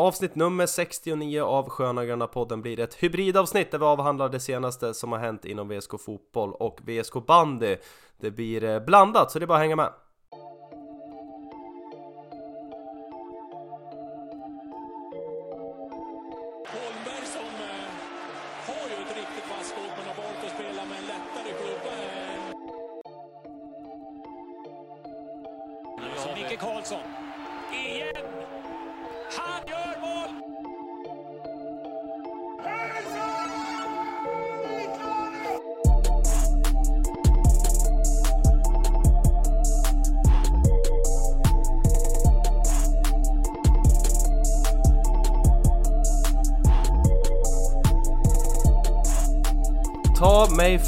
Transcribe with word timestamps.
Avsnitt 0.00 0.34
nummer 0.34 0.66
69 0.66 1.42
av 1.42 1.68
Sköna 1.68 2.04
Gröna 2.04 2.26
podden 2.26 2.62
blir 2.62 2.80
ett 2.80 2.94
hybridavsnitt 2.94 3.70
där 3.70 3.78
vi 3.78 3.84
avhandlar 3.84 4.28
det 4.28 4.40
senaste 4.40 4.94
som 4.94 5.12
har 5.12 5.18
hänt 5.18 5.44
inom 5.44 5.68
VSK 5.68 6.00
Fotboll 6.00 6.52
och 6.52 6.80
VSK 6.82 7.26
Bandy. 7.26 7.76
Det 8.20 8.30
blir 8.30 8.64
eh, 8.64 8.80
blandat, 8.80 9.30
så 9.30 9.38
det 9.38 9.44
är 9.44 9.46
bara 9.46 9.54
att 9.54 9.62
hänga 9.62 9.76
med. 9.76 9.92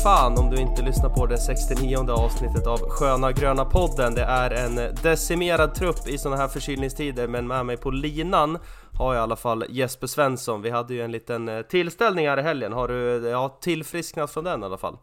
Fan 0.02 0.38
om 0.38 0.50
du 0.50 0.56
inte 0.56 0.82
lyssnar 0.82 1.10
på 1.10 1.26
det 1.26 1.38
69 1.38 2.10
avsnittet 2.10 2.66
av 2.66 2.78
Sköna 2.78 3.32
Gröna 3.32 3.64
podden. 3.64 4.14
Det 4.14 4.22
är 4.22 4.50
en 4.50 4.94
decimerad 5.02 5.74
trupp 5.74 6.08
i 6.08 6.18
såna 6.18 6.36
här 6.36 6.48
förkylningstider, 6.48 7.28
men 7.28 7.46
med 7.46 7.66
mig 7.66 7.76
på 7.76 7.90
linan 7.90 8.58
har 8.98 9.14
jag 9.14 9.20
i 9.20 9.22
alla 9.22 9.36
fall 9.36 9.64
Jesper 9.68 10.06
Svensson. 10.06 10.62
Vi 10.62 10.70
hade 10.70 10.94
ju 10.94 11.02
en 11.02 11.12
liten 11.12 11.48
eh, 11.48 11.62
tillställning 11.62 12.28
här 12.28 12.38
i 12.38 12.42
helgen. 12.42 12.72
Har 12.72 12.88
du 12.88 13.28
ja, 13.28 13.58
tillfrisknat 13.60 14.30
från 14.30 14.44
den 14.44 14.62
i 14.62 14.64
alla 14.64 14.76
fall? 14.76 14.96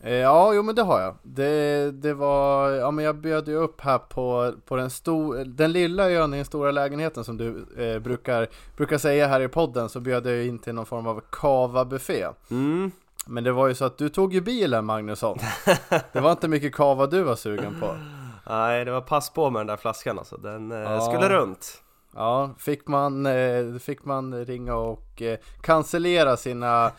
Eh, 0.00 0.12
Ja, 0.12 0.54
jo 0.54 0.62
men 0.62 0.74
det 0.74 0.82
har 0.82 1.00
jag. 1.00 1.16
Det, 1.22 1.90
det 1.90 2.14
var, 2.14 2.70
ja 2.70 2.90
men 2.90 3.04
jag 3.04 3.16
bjöd 3.16 3.48
ju 3.48 3.54
upp 3.54 3.80
här 3.80 3.98
på, 3.98 4.52
på 4.66 4.76
den, 4.76 4.90
stor, 4.90 5.44
den 5.44 5.72
lilla 5.72 6.10
ön 6.10 6.34
i 6.34 6.36
den 6.36 6.46
stora 6.46 6.70
lägenheten 6.70 7.24
som 7.24 7.36
du 7.36 7.66
eh, 7.78 7.98
brukar, 7.98 8.48
brukar 8.76 8.98
säga 8.98 9.26
här 9.26 9.40
i 9.40 9.48
podden 9.48 9.88
så 9.88 10.00
bjöd 10.00 10.26
jag 10.26 10.46
in 10.46 10.58
till 10.58 10.74
någon 10.74 10.86
form 10.86 11.06
av 11.06 11.20
kava-buffé. 11.30 12.26
Mm, 12.50 12.90
Men 13.26 13.44
det 13.44 13.52
var 13.52 13.68
ju 13.68 13.74
så 13.74 13.84
att 13.84 13.98
du 13.98 14.08
tog 14.08 14.34
ju 14.34 14.40
bilen 14.40 14.84
Magnusson. 14.84 15.38
Det 16.12 16.20
var 16.20 16.30
inte 16.32 16.48
mycket 16.48 16.74
kava 16.74 17.06
du 17.06 17.22
var 17.22 17.36
sugen 17.36 17.80
på. 17.80 17.96
nej, 18.48 18.84
det 18.84 18.90
var 18.90 19.00
pass 19.00 19.30
på 19.30 19.50
med 19.50 19.60
den 19.60 19.66
där 19.66 19.76
flaskan 19.76 20.18
alltså. 20.18 20.36
Den 20.36 20.72
eh, 20.72 20.78
Ja. 20.78 21.00
skulle 21.00 21.28
runt. 21.28 21.82
Ja, 22.14 22.50
fick 22.58 22.86
man, 22.88 23.26
eh, 23.26 23.74
fick 23.80 24.04
man 24.04 24.44
ringa 24.44 24.74
och 24.74 25.22
eh, 25.22 25.38
cancellera 25.60 26.36
sina 26.36 26.92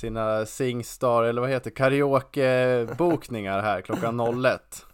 sina 0.00 0.46
Singstar, 0.46 1.22
eller 1.22 1.40
vad 1.40 1.50
heter 1.50 1.70
karaoke-bokningar 1.70 3.60
här 3.62 3.80
klockan 3.80 4.20
01 4.44 4.86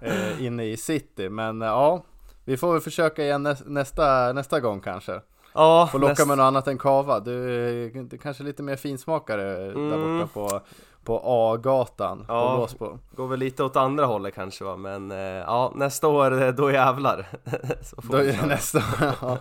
eh, 0.00 0.44
inne 0.44 0.64
i 0.64 0.76
city. 0.76 1.28
Men 1.28 1.60
ja, 1.60 2.02
vi 2.44 2.56
får 2.56 2.72
väl 2.72 2.80
försöka 2.80 3.22
igen 3.22 3.46
näs- 3.46 3.62
nästa, 3.68 4.32
nästa 4.32 4.60
gång 4.60 4.80
kanske. 4.80 5.20
Ja, 5.54 5.88
Får 5.92 5.98
locka 5.98 6.12
näst- 6.12 6.28
med 6.28 6.36
något 6.38 6.44
annat 6.44 6.68
än 6.68 6.78
kava. 6.78 7.20
Du, 7.20 7.90
du 8.10 8.18
kanske 8.18 8.42
är 8.42 8.44
lite 8.44 8.62
mer 8.62 8.76
finsmakare 8.76 9.42
där 9.42 9.70
Mm. 9.72 10.18
borta 10.18 10.30
på, 10.34 10.60
på 11.04 11.22
A-gatan. 11.24 12.24
Ja. 12.28 12.68
På. 12.78 12.98
Går 13.16 13.26
väl 13.28 13.38
lite 13.38 13.64
åt 13.64 13.76
andra 13.76 14.06
hållet 14.06 14.34
kanske 14.34 14.64
va, 14.64 14.76
men 14.76 15.10
eh, 15.10 15.18
ja, 15.18 15.72
nästa 15.74 16.08
år, 16.08 16.42
eh, 16.42 16.48
då 16.48 16.70
jävlar. 16.70 17.26
Så 17.82 18.02
får 18.02 18.12
Då 18.40 18.46
nästa. 18.46 18.82
ja. 19.20 19.38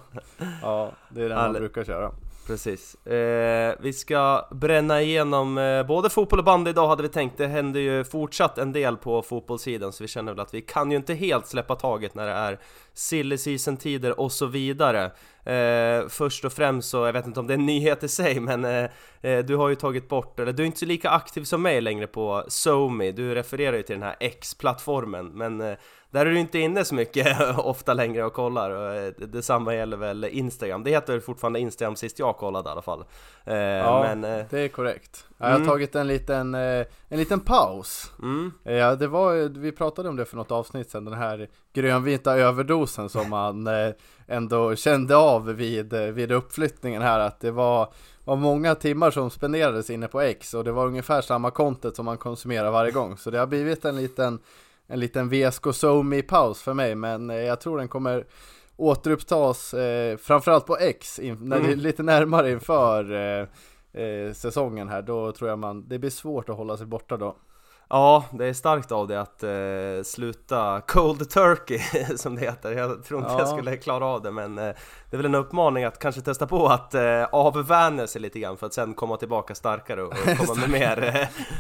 ja, 0.62 0.92
det 1.09 1.22
är 1.23 1.30
den 1.30 1.38
man 1.38 1.53
brukar 1.53 1.84
köra. 1.84 2.12
Precis. 2.47 3.06
Eh, 3.06 3.75
vi 3.80 3.94
ska 3.94 4.47
bränna 4.52 5.02
igenom 5.02 5.58
eh, 5.58 5.84
både 5.84 6.09
fotboll 6.09 6.39
och 6.39 6.45
bandy 6.45 6.70
idag 6.70 6.88
hade 6.88 7.03
vi 7.03 7.09
tänkt. 7.09 7.38
Det 7.38 7.47
händer 7.47 7.80
ju 7.80 8.03
fortsatt 8.03 8.58
en 8.58 8.72
del 8.72 8.97
på 8.97 9.22
fotbollssidan 9.22 9.94
så 9.94 10.03
vi 10.03 10.07
känner 10.07 10.31
väl 10.31 10.40
att 10.40 10.53
vi 10.53 10.62
kan 10.62 10.91
ju 10.91 10.97
inte 10.97 11.13
helt 11.13 11.47
släppa 11.47 11.75
taget 11.75 12.16
när 12.16 12.25
det 12.25 12.34
är 12.34 12.59
silly 12.94 13.38
season 13.38 13.78
tider 13.78 14.19
och 14.19 14.31
så 14.31 14.46
vidare. 14.46 15.12
Eh, 15.46 16.07
först 16.07 16.46
och 16.46 16.53
främst 16.53 16.90
så, 16.90 17.06
jag 17.06 17.13
vet 17.13 17.28
inte 17.28 17.40
om 17.40 17.47
det 17.47 17.53
är 17.53 17.57
en 17.57 17.66
nyhet 17.66 18.03
i 18.03 18.07
sig 18.07 18.40
men 18.40 18.66
eh, 18.66 18.90
eh 19.22 19.40
du 19.40 19.56
har 19.56 19.69
ju 19.69 19.75
tagit 19.75 20.09
bort, 20.09 20.40
eller 20.40 20.53
du 20.53 20.63
är 20.63 20.68
inte 20.68 20.79
så 20.79 20.85
lika 20.85 21.09
aktiv 21.09 21.44
som 21.44 21.62
mig 21.62 21.81
längre 21.81 22.08
på 22.08 22.44
SoMe. 22.47 23.12
Du 23.12 23.35
refererar 23.35 23.78
ju 23.78 23.84
till 23.84 23.96
den 23.96 24.03
här 24.03 24.16
X-plattformen 24.19 25.28
men 25.28 25.62
eh, 25.62 25.78
där 26.11 26.25
är 26.25 26.29
du 26.29 26.39
inte 26.39 26.59
inne 26.59 26.85
så 26.85 26.95
mycket 26.95 27.38
ofta 27.57 27.94
längre 27.94 28.23
och 28.25 28.33
kollar 28.33 28.95
eh, 29.05 29.11
detsamma 29.27 29.75
gäller 29.75 29.97
väl 29.97 30.23
Instagram. 30.25 30.83
Det 30.83 30.89
heter 30.91 31.13
väl 31.13 31.22
fortfarande 31.22 31.59
Instagram 31.59 31.95
sist 31.95 32.19
jag 32.19 32.38
kollade 32.38 32.69
i 32.69 32.72
alla 32.72 32.81
fall. 32.81 33.03
Eh, 33.45 33.55
Ja, 33.55 34.01
men, 34.01 34.23
eh, 34.39 34.45
det 34.49 34.59
är 34.59 34.67
korrekt. 34.67 35.25
Jag 35.38 35.47
har 35.47 35.55
Mm. 35.55 35.67
tagit 35.67 35.95
en 35.95 36.07
liten, 36.07 36.55
en 36.55 36.85
liten 37.09 37.39
paus. 37.39 38.11
mm, 38.22 38.51
Ja, 38.63 38.95
det 38.95 39.07
var, 39.07 39.59
vi 39.59 39.72
pratade 39.72 40.09
om 40.09 40.16
det 40.16 40.25
för 40.25 40.38
något 40.38 40.51
avsnitt 40.51 40.89
sedan, 40.89 41.05
den 41.05 41.13
här 41.13 41.49
grönvita 41.73 42.38
överdosen 42.38 43.09
som 43.09 43.29
man 43.29 43.67
ändå 44.28 44.75
kände 44.75 45.16
av 45.17 45.45
vid, 45.45 45.93
vid 45.93 46.31
uppflyttningen 46.31 47.01
här, 47.01 47.19
att 47.19 47.39
det 47.39 47.51
var, 47.51 47.93
var 48.25 48.35
många 48.35 48.75
timmar 48.75 49.11
som 49.11 49.29
spenderades 49.29 49.89
inne 49.89 50.07
på 50.07 50.22
X 50.22 50.53
och 50.53 50.63
det 50.63 50.72
var 50.72 50.85
ungefär 50.88 51.22
samma 51.22 51.51
content 51.51 51.95
som 51.95 52.05
man 52.05 52.17
konsumerar 52.17 52.72
varje 52.72 52.91
gång. 52.91 53.17
Så 53.17 53.31
det 53.31 53.39
har 53.39 53.47
blivit 53.47 53.85
en 53.85 53.95
liten, 53.95 54.39
en 54.91 55.00
liten 55.00 55.29
VSK 55.29 55.74
SoMe 55.74 56.22
paus 56.22 56.62
för 56.62 56.74
mig, 56.74 56.96
men 56.96 57.29
eh, 57.29 57.35
jag 57.35 57.62
tror 57.62 57.78
den 57.78 57.88
kommer 57.88 58.25
återupptas 58.78 59.74
eh, 59.74 60.18
framförallt 60.18 60.66
på 60.66 60.78
X 60.78 61.19
in, 61.19 61.38
när 61.41 61.57
det 61.59 61.63
är 61.66 61.68
Mm. 61.68 61.79
lite 61.79 62.03
närmare 62.03 62.52
inför 62.52 63.13
eh, 63.13 64.02
eh, 64.03 64.34
säsongen 64.34 64.90
här. 64.90 65.02
Då 65.02 65.31
tror 65.31 65.50
jag 65.50 65.59
man, 65.59 65.88
det 65.88 66.00
blir 66.00 66.09
svårt 66.09 66.50
att 66.50 66.56
hålla 66.57 66.78
sig 66.78 66.85
borta 66.85 67.18
då. 67.18 67.35
ja, 67.90 68.25
det 68.31 68.46
är 68.46 68.53
starkt 68.53 68.91
av 68.91 69.07
dig 69.07 69.18
att 69.18 69.44
eh, 69.44 70.03
sluta 70.06 70.81
cold 70.88 71.29
turkey 71.29 71.79
som 72.18 72.35
det 72.35 72.41
heter. 72.41 72.72
Jag 72.72 73.03
tror 73.03 73.19
inte 73.19 73.31
Ja. 73.34 73.40
jag 73.40 73.47
skulle 73.50 73.78
klara 73.78 74.06
av 74.06 74.22
det 74.22 74.31
men 74.31 74.58
eh, 74.58 74.63
det 75.09 75.16
är 75.16 75.18
väl 75.18 75.25
en 75.25 75.35
uppmaning 75.35 75.84
att 75.84 76.00
kanske 76.00 76.22
testa 76.22 76.47
på 76.47 76.68
att 76.68 76.94
eh, 76.96 77.23
avvänja 77.31 78.08
sig 78.08 78.22
lite 78.22 78.40
grann 78.40 78.58
för 78.58 78.66
att 78.68 78.73
sen 78.73 78.94
komma 78.94 79.18
tillbaka 79.18 79.56
starkare 79.56 80.03
och 80.03 80.13
komma 80.38 80.56
med 80.56 80.69
mer, 80.69 81.03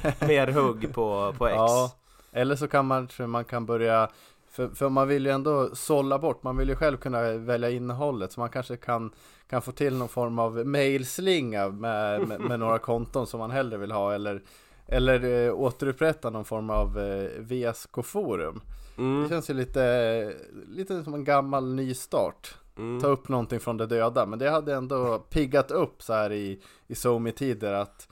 eh, 0.03 0.27
mer 0.27 0.47
hugg 0.47 0.93
på, 0.93 1.33
på 1.37 1.47
X. 1.47 1.55
Ja, 1.57 1.91
eller 2.31 2.55
så 2.55 2.67
kan 2.67 2.85
man, 2.85 3.07
man 3.19 3.45
kan 3.45 3.65
börja 3.65 4.09
för, 4.51 4.67
för 4.69 4.89
man 4.89 5.07
vill 5.07 5.25
ju 5.25 5.31
ändå 5.31 5.75
sålla 5.75 6.19
bort, 6.19 6.43
man 6.43 6.57
vill 6.57 6.69
ju 6.69 6.75
själv 6.75 6.97
kunna 6.97 7.21
välja 7.33 7.69
innehållet 7.69 8.31
så 8.31 8.39
man 8.39 8.49
kanske 8.49 8.77
kan, 8.77 9.11
kan 9.49 9.61
få 9.61 9.71
till 9.71 9.97
någon 9.97 10.09
form 10.09 10.39
av 10.39 10.65
mailslinga 10.67 11.69
med, 11.69 12.27
med, 12.27 12.41
med 12.41 12.59
några 12.59 12.79
konton 12.89 13.27
som 13.27 13.39
man 13.39 13.51
hellre 13.51 13.77
vill 13.77 13.91
ha 13.91 14.13
eller, 14.13 14.41
eller 14.87 15.45
eh, 15.47 15.53
återupprätta 15.53 16.29
någon 16.29 16.45
form 16.45 16.69
av 16.69 16.99
eh, 16.99 17.29
VSK-forum. 17.39 18.61
Det 18.95 19.01
Mm, 19.01 19.29
känns 19.29 19.49
ju 19.49 19.53
lite, 19.53 20.33
lite 20.67 21.03
som 21.03 21.13
en 21.13 21.23
gammal 21.23 21.73
nystart. 21.73 22.55
mm. 22.77 23.01
Ta 23.01 23.07
upp 23.07 23.27
någonting 23.29 23.59
från 23.59 23.77
det 23.77 23.85
döda, 23.85 24.25
men 24.25 24.39
det 24.39 24.49
hade 24.49 24.73
ändå 24.75 25.19
piggat 25.19 25.71
upp 25.71 26.03
så 26.03 26.13
här 26.13 26.31
i, 26.31 26.61
i 26.87 26.95
SoMe-tider 26.95 27.73
att 27.73 28.07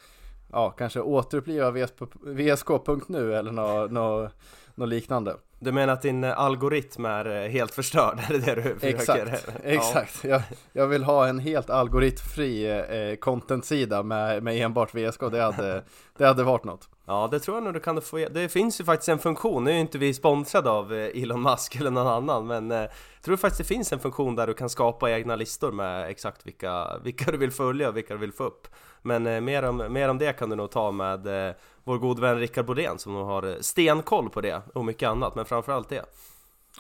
ja, 0.52 0.70
kanske 0.70 1.02
återuppliva 1.02 1.72
VSK 1.72 1.94
VSK.nu 2.22 3.36
eller 3.36 3.52
något 3.52 3.92
nå, 3.92 4.30
nå 4.76 4.86
liknande. 4.86 5.36
Du 5.62 5.72
menar 5.72 5.94
att 5.94 6.02
din 6.02 6.24
eh, 6.24 6.40
algoritm 6.40 7.06
är 7.06 7.44
eh, 7.44 7.50
helt 7.50 7.72
förstörd? 7.74 8.20
Är 8.30 8.34
det 8.34 8.40
det 8.40 8.56
du 8.56 8.80
försöker? 8.80 9.28
Exakt, 9.28 9.46
Ja. 9.64 9.70
exakt. 9.70 10.24
Jag, 10.24 10.42
jag 10.74 10.88
vill 10.88 11.04
ha 11.04 11.28
en 11.28 11.40
helt 11.40 11.70
algoritmfri 11.70 12.66
eh, 13.12 13.16
content-sida 13.16 14.04
med, 14.04 14.44
med 14.44 14.58
enbart 14.62 14.96
VSK. 14.96 15.20
Det 15.32 15.42
hade, 15.42 15.84
det 16.18 16.26
hade 16.26 16.44
varit 16.44 16.64
något. 16.64 16.90
Ja, 17.06 17.28
det 17.32 17.40
tror 17.40 17.58
jag 17.58 17.64
nog 17.64 17.74
du 17.74 17.80
kan 17.80 18.02
få. 18.02 18.18
Det 18.18 18.50
finns 18.50 18.82
ju 18.82 18.86
faktiskt 18.86 19.10
en 19.10 19.20
funktion, 19.20 19.64
nu 19.64 19.70
är 19.72 19.76
ju 19.76 19.82
inte 19.82 19.98
vi 19.98 20.14
sponsrade 20.14 20.70
av 20.70 20.94
eh, 20.94 21.24
Elon 21.24 21.42
Musk 21.42 21.76
eller 21.76 21.92
någon 21.92 22.08
annan, 22.08 22.48
men 22.48 22.72
eh, 22.72 22.78
jag 22.78 23.24
tror 23.24 23.38
faktiskt 23.38 23.58
det 23.58 23.76
finns 23.76 23.94
en 23.94 24.00
funktion 24.00 24.36
där 24.36 24.48
du 24.48 24.54
kan 24.54 24.70
skapa 24.70 25.12
egna 25.12 25.36
listor 25.36 25.72
med 25.72 26.10
exakt 26.10 26.48
vilka, 26.48 26.98
vilka 27.04 27.32
du 27.32 27.38
vill 27.38 27.52
följa 27.52 27.90
och 27.90 27.98
vilka 27.98 28.14
du 28.14 28.20
vill 28.20 28.34
få 28.34 28.44
upp. 28.44 28.68
Men 29.02 29.28
eh, 29.28 29.42
mer, 29.42 29.64
om, 29.64 29.78
mer 29.94 30.10
om 30.10 30.18
det 30.18 30.34
kan 30.34 30.50
du 30.50 30.56
nog 30.56 30.72
ta 30.72 30.92
med 30.92 31.48
eh, 31.50 31.56
vår 31.84 31.98
god 31.98 32.20
vän 32.20 32.40
Rickard 32.40 32.66
Bodén 32.66 33.00
som 33.00 33.14
nog 33.14 33.26
har 33.26 33.44
eh, 33.44 33.56
stenkoll 33.60 34.30
på 34.30 34.42
det 34.42 34.62
och 34.74 34.86
mycket 34.86 35.10
annat, 35.10 35.36
men 35.36 35.46
framförallt 35.46 35.90
det. 35.90 36.06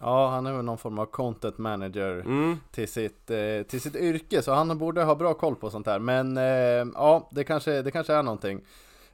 Ja, 0.01 0.27
han 0.29 0.45
är 0.47 0.53
väl 0.53 0.65
någon 0.65 0.77
form 0.77 0.99
av 0.99 1.05
content 1.05 1.57
manager 1.57 2.11
Mm. 2.25 2.57
till, 2.71 2.87
sitt, 2.87 3.31
eh, 3.31 3.61
till 3.67 3.81
sitt 3.81 3.95
yrke, 3.95 4.41
så 4.41 4.53
han 4.53 4.77
borde 4.77 5.03
ha 5.03 5.15
bra 5.15 5.33
koll 5.33 5.55
på 5.55 5.69
sånt 5.69 5.87
här. 5.87 5.99
Men 5.99 6.37
eh, 6.37 6.93
ja, 6.95 7.29
det 7.31 7.43
kanske, 7.43 7.81
det 7.81 7.91
kanske 7.91 8.13
är 8.13 8.23
någonting. 8.23 8.61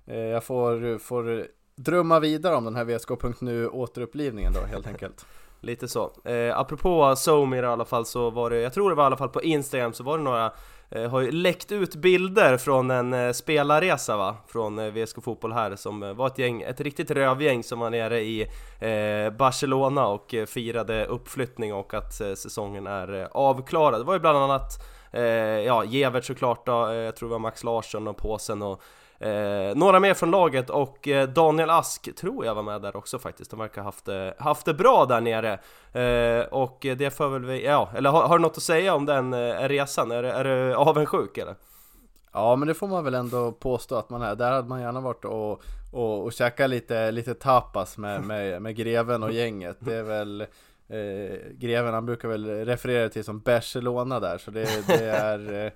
Eh, 0.05 0.17
jag 0.19 0.43
får, 0.43 0.97
får 0.97 1.47
drömma 1.75 2.19
vidare 2.19 2.55
om 2.55 2.65
den 2.65 2.75
här 2.75 2.83
VSK.nu 2.85 3.67
återupplivningen 3.67 4.53
då 4.53 4.59
helt 4.59 4.87
enkelt. 4.87 5.25
Lite 5.61 5.87
så. 5.87 6.11
Eh, 6.23 6.59
apropå 6.59 7.15
SoMe 7.17 7.57
i 7.57 7.65
alla 7.65 7.85
fall 7.85 8.05
så 8.05 8.29
var 8.29 8.49
det, 8.49 8.61
jag 8.61 8.73
tror 8.73 8.89
det 8.89 8.95
var 8.95 9.03
i 9.03 9.05
alla 9.07 9.17
fall 9.17 9.29
på 9.29 9.43
Instagram 9.43 9.93
så 9.93 10.03
var 10.03 10.17
det 10.17 10.23
några 10.23 10.51
Eh, 10.89 11.09
har 11.09 11.21
ju 11.21 11.31
läckt 11.31 11.71
ut 11.71 11.95
bilder 11.95 12.57
från 12.57 12.91
en 12.91 13.13
eh, 13.13 13.31
spelarresa 13.31 14.17
va? 14.17 14.35
Från 14.47 14.79
eh, 14.79 14.85
VSK 14.85 15.23
Fotboll 15.23 15.53
här 15.53 15.75
som 15.75 16.03
eh, 16.03 16.13
var 16.13 16.27
ett 16.27 16.37
gäng, 16.37 16.61
ett 16.61 16.81
riktigt 16.81 17.11
rövgäng 17.11 17.63
som 17.63 17.79
var 17.79 17.89
nere 17.89 18.21
i 18.21 18.41
eh, 18.79 19.33
Barcelona 19.37 20.07
och 20.07 20.33
eh, 20.33 20.45
firade 20.45 21.05
uppflyttning 21.05 21.73
och 21.73 21.93
att 21.93 22.21
eh, 22.21 22.33
säsongen 22.33 22.87
är 22.87 23.21
eh, 23.21 23.27
avklarad. 23.31 24.01
Det 24.01 24.05
var 24.05 24.13
ju 24.13 24.19
bland 24.19 24.37
annat 24.37 24.95
Eh, 25.15 25.61
ja, 25.65 25.83
Gevert 25.83 26.25
såklart 26.25 26.65
då, 26.65 26.87
eh, 26.87 26.95
jag 26.95 27.15
tror 27.15 27.29
det 27.29 27.31
var 27.31 27.39
Max 27.39 27.63
Larsson 27.63 28.07
och 28.07 28.17
Påsen 28.17 28.61
och 28.61 28.81
Eh, 29.19 29.75
några 29.75 29.99
mer 29.99 30.13
från 30.13 30.31
laget 30.31 30.69
och 30.69 31.07
eh, 31.07 31.29
Daniel 31.29 31.69
Ask 31.69 32.15
tror 32.15 32.45
jag 32.45 32.55
var 32.55 32.63
med 32.63 32.81
där 32.81 32.95
också 32.95 33.19
faktiskt. 33.19 33.51
De 33.51 33.59
verkar 33.59 33.81
ha 33.81 33.87
haft, 33.87 34.09
haft 34.37 34.65
det 34.65 34.73
bra 34.73 35.05
där 35.05 35.21
nere. 35.21 35.59
Eh, 35.93 36.45
och 36.45 36.77
det 36.81 37.17
får 37.17 37.29
väl 37.29 37.45
vi, 37.45 37.65
ja, 37.65 37.89
eller 37.95 38.09
har, 38.09 38.27
har, 38.27 38.37
du 38.37 38.41
något 38.41 38.57
att 38.57 38.63
säga 38.63 38.93
om 38.93 39.05
den 39.05 39.33
eh, 39.33 39.67
resan? 39.67 40.11
Är, 40.11 40.23
är 40.23 40.43
du 40.43 40.75
avundsjuk 40.75 41.37
eller? 41.37 41.55
Ja 42.33 42.55
men 42.55 42.67
det 42.67 42.73
får 42.73 42.87
man 42.87 43.03
väl 43.03 43.13
ändå 43.13 43.51
påstå 43.51 43.95
att 43.95 44.09
man 44.09 44.21
är. 44.21 44.35
Där 44.35 44.51
hade 44.51 44.67
man 44.67 44.81
gärna 44.81 45.01
varit 45.01 45.25
och, 45.25 45.63
och, 45.91 46.23
och 46.23 46.33
käka 46.33 46.67
lite, 46.67 47.11
lite 47.11 47.33
tapas 47.33 47.97
med, 47.97 48.23
med, 48.23 48.61
med 48.61 48.75
greven 48.75 49.23
och 49.23 49.31
gänget. 49.31 49.77
Det 49.79 49.95
är 49.95 50.03
väl 50.03 50.41
eh, 50.87 51.37
Greven 51.51 51.93
han 51.93 52.05
brukar 52.05 52.27
väl 52.27 52.65
referera 52.65 53.09
till 53.09 53.23
som 53.23 53.39
Barcelona 53.39 54.19
där 54.19 54.37
så 54.37 54.51
det, 54.51 54.87
det 54.87 55.05
är 55.05 55.65
eh, 55.65 55.71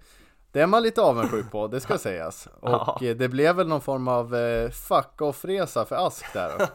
det 0.52 0.62
är 0.62 0.68
man 0.68 0.84
lite 0.84 1.02
avundsjuk 1.02 1.52
på, 1.52 1.68
det 1.68 1.80
ska 1.80 1.98
sägas. 1.98 2.48
Och 2.60 2.70
ja. 2.70 2.98
Eh, 3.02 3.16
det 3.16 3.30
blev 3.30 3.56
väl 3.56 3.68
någon 3.68 3.82
form 3.82 4.08
av 4.08 4.36
eh, 4.36 4.70
fuck-off-resa 4.70 5.86
för 5.86 6.08
Ask 6.08 6.34
där. 6.34 6.52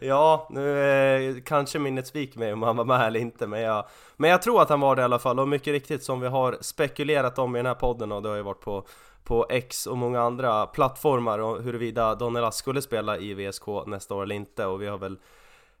Ja, 0.00 0.48
nu 0.50 0.80
eh, 0.80 1.42
kanske 1.44 1.78
minnet 1.78 2.06
sviker 2.06 2.38
mig 2.38 2.52
om 2.52 2.62
han 2.62 2.76
var 2.76 2.84
med 2.84 3.06
eller 3.06 3.20
inte, 3.20 3.46
men 3.46 3.60
jag, 3.60 3.84
men 4.16 4.30
jag 4.30 4.42
tror 4.42 4.62
att 4.62 4.68
han 4.68 4.80
var 4.80 4.96
det 4.96 5.02
i 5.02 5.04
alla 5.04 5.18
fall. 5.18 5.40
Och 5.40 5.48
mycket 5.48 5.72
riktigt 5.72 6.04
som 6.04 6.20
vi 6.20 6.28
har 6.28 6.56
spekulerat 6.60 7.38
om 7.38 7.56
i 7.56 7.58
den 7.58 7.66
här 7.66 7.74
podden 7.74 8.12
och 8.12 8.22
det 8.22 8.28
har 8.28 8.36
ju 8.36 8.42
varit 8.42 8.60
på 8.60 8.86
på 9.24 9.46
X 9.50 9.86
och 9.86 9.98
många 9.98 10.20
andra 10.20 10.66
plattformar 10.66 11.38
och 11.38 11.62
huruvida 11.62 12.14
Daniel 12.14 12.44
Ask 12.44 12.58
skulle 12.58 12.82
spela 12.82 13.18
i 13.18 13.34
VSK 13.34 13.66
nästa 13.86 14.14
år 14.14 14.22
eller 14.22 14.34
inte 14.34 14.66
och 14.66 14.82
vi 14.82 14.86
har 14.86 14.98
väl 14.98 15.16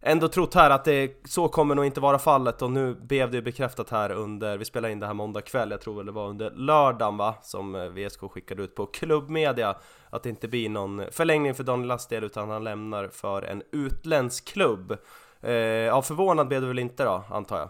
ändå 0.02 0.28
trott 0.28 0.54
här 0.54 0.70
att 0.70 0.84
det 0.84 1.12
så 1.24 1.48
kommer 1.48 1.74
nog 1.74 1.84
inte 1.84 2.00
vara 2.00 2.18
fallet 2.18 2.62
och 2.62 2.70
nu 2.70 2.94
blev 2.94 3.30
det 3.30 3.36
ju 3.36 3.42
bekräftat 3.42 3.90
här 3.90 4.12
under, 4.12 4.58
vi 4.58 4.64
spelar 4.64 4.88
in 4.88 5.00
det 5.00 5.06
här 5.06 5.14
måndag 5.14 5.40
kväll, 5.40 5.70
jag 5.70 5.80
tror 5.80 5.96
väl 5.96 6.06
det 6.06 6.12
var 6.12 6.28
under 6.28 6.50
lördagen 6.50 7.16
va, 7.16 7.34
som 7.42 7.74
eh, 7.74 7.88
VSK 7.88 8.20
skickade 8.20 8.62
ut 8.62 8.74
på 8.74 8.86
klubbmedia 8.86 9.76
att 10.10 10.22
det 10.22 10.28
inte 10.28 10.48
blir 10.48 10.68
någon 10.68 11.02
förlängning 11.10 11.54
för 11.54 11.64
Daniel 11.64 11.88
Lastdel 11.88 12.24
utan 12.24 12.50
han 12.50 12.64
lämnar 12.64 13.08
för 13.08 13.42
en 13.42 13.62
utländsk 13.72 14.44
klubb. 14.44 14.96
Eh, 15.40 15.52
ja, 15.52 16.02
förvånad 16.02 16.48
blev 16.48 16.60
du 16.60 16.66
väl 16.66 16.78
inte 16.78 17.04
då, 17.04 17.24
antar 17.30 17.58
jag? 17.58 17.68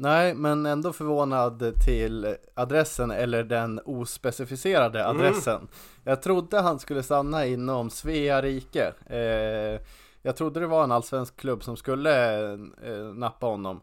Nej, 0.00 0.34
men 0.34 0.66
ändå 0.66 0.92
förvånad 0.92 1.72
till 1.86 2.36
adressen 2.54 3.10
eller 3.10 3.44
den 3.44 3.80
ospecificerade 3.84 5.00
mm. 5.04 5.16
adressen. 5.16 5.56
Mm. 5.56 5.68
Jag 6.04 6.22
trodde 6.22 6.60
han 6.60 6.78
skulle 6.78 7.02
stanna 7.02 7.46
inom 7.46 7.90
Svea 7.90 8.42
rike. 8.42 8.92
Eh, 9.06 9.80
jag 10.28 10.36
trodde 10.36 10.60
det 10.60 10.66
var 10.66 10.84
en 10.84 10.92
allsvensk 10.92 11.36
klubb 11.36 11.64
som 11.64 11.76
skulle 11.76 12.52
eh, 12.52 12.98
nappa 13.14 13.46
honom. 13.46 13.80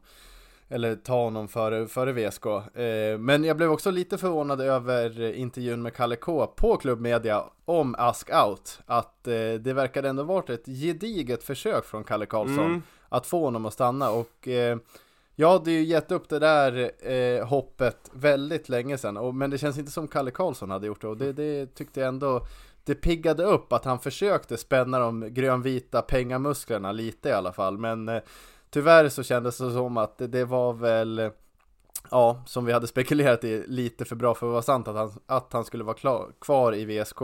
Eller 0.70 0.96
ta 0.96 1.24
honom 1.24 1.48
före, 1.48 1.88
före 1.88 2.14
VSK. 2.14 2.46
Eh, 2.46 3.18
men 3.20 3.44
jag 3.44 3.58
blev 3.58 3.72
också 3.72 3.92
lite 3.92 4.18
förvånad 4.18 4.62
över 4.62 5.34
intervjun 5.34 5.82
med 5.82 5.94
Kalle 5.94 6.16
K 6.16 6.48
på 6.48 6.78
klubbmedia 6.78 7.44
om 7.66 7.96
Ask 7.98 8.30
Out. 8.46 8.80
Att 8.86 9.28
eh, 9.28 9.54
det 9.60 9.74
verkade 9.74 10.10
ändå 10.10 10.24
varit 10.24 10.50
ett 10.50 10.66
gediget 10.66 11.44
försök 11.44 11.86
från 11.86 12.04
Kalle 12.04 12.26
Karlsson 12.26 12.66
mm. 12.66 12.82
att 13.10 13.28
få 13.28 13.46
honom 13.46 13.66
att 13.66 13.74
stanna. 13.74 14.12
Och 14.12 14.48
eh, 14.48 14.78
jag 15.36 15.52
hade 15.52 15.72
ju 15.72 15.84
gett 15.84 16.12
upp 16.12 16.30
det 16.30 16.40
där 16.40 16.92
eh, 17.12 17.48
hoppet 17.48 18.12
väldigt 18.14 18.70
länge 18.70 18.98
sedan. 18.98 19.18
Och, 19.18 19.36
men 19.36 19.50
det 19.50 19.58
känns 19.58 19.78
inte 19.78 19.92
som 19.92 20.08
Kalle 20.08 20.32
Karlsson 20.32 20.70
hade 20.70 20.88
gjort 20.88 21.02
det. 21.02 21.08
Och 21.08 21.18
det, 21.18 21.34
det 21.34 21.76
tyckte 21.76 22.00
jag 22.00 22.08
ändå 22.08 22.46
det 22.86 22.96
piggade 22.96 23.44
upp 23.44 23.74
att 23.74 23.86
han 23.86 24.00
försökte 24.00 24.58
spänna 24.58 25.00
de 25.00 25.34
grönvita 25.34 26.02
pengamusklerna 26.02 26.92
lite 26.92 27.30
i 27.30 27.32
alla 27.32 27.54
fall. 27.54 27.78
Men 27.78 28.10
eh, 28.10 28.22
tyvärr 28.70 29.10
så 29.10 29.24
kändes 29.24 29.58
det 29.58 29.72
som 29.72 29.98
att 29.98 30.18
det, 30.18 30.46
var 30.46 30.74
väl 30.74 31.32
Ja, 32.12 32.44
som 32.46 32.66
vi 32.66 32.74
hade 32.74 32.88
spekulerat 32.88 33.44
i, 33.44 33.64
lite 33.68 34.06
för 34.06 34.16
bra 34.16 34.36
för 34.36 34.48
att 34.48 34.52
vara 34.52 34.62
sant 34.62 34.88
att 34.88 34.96
han, 34.96 35.12
att 35.26 35.54
han 35.54 35.66
skulle 35.66 35.84
vara 35.84 35.96
klar, 35.96 36.32
kvar 36.42 36.76
i 36.76 36.86
VSK. 36.86 37.22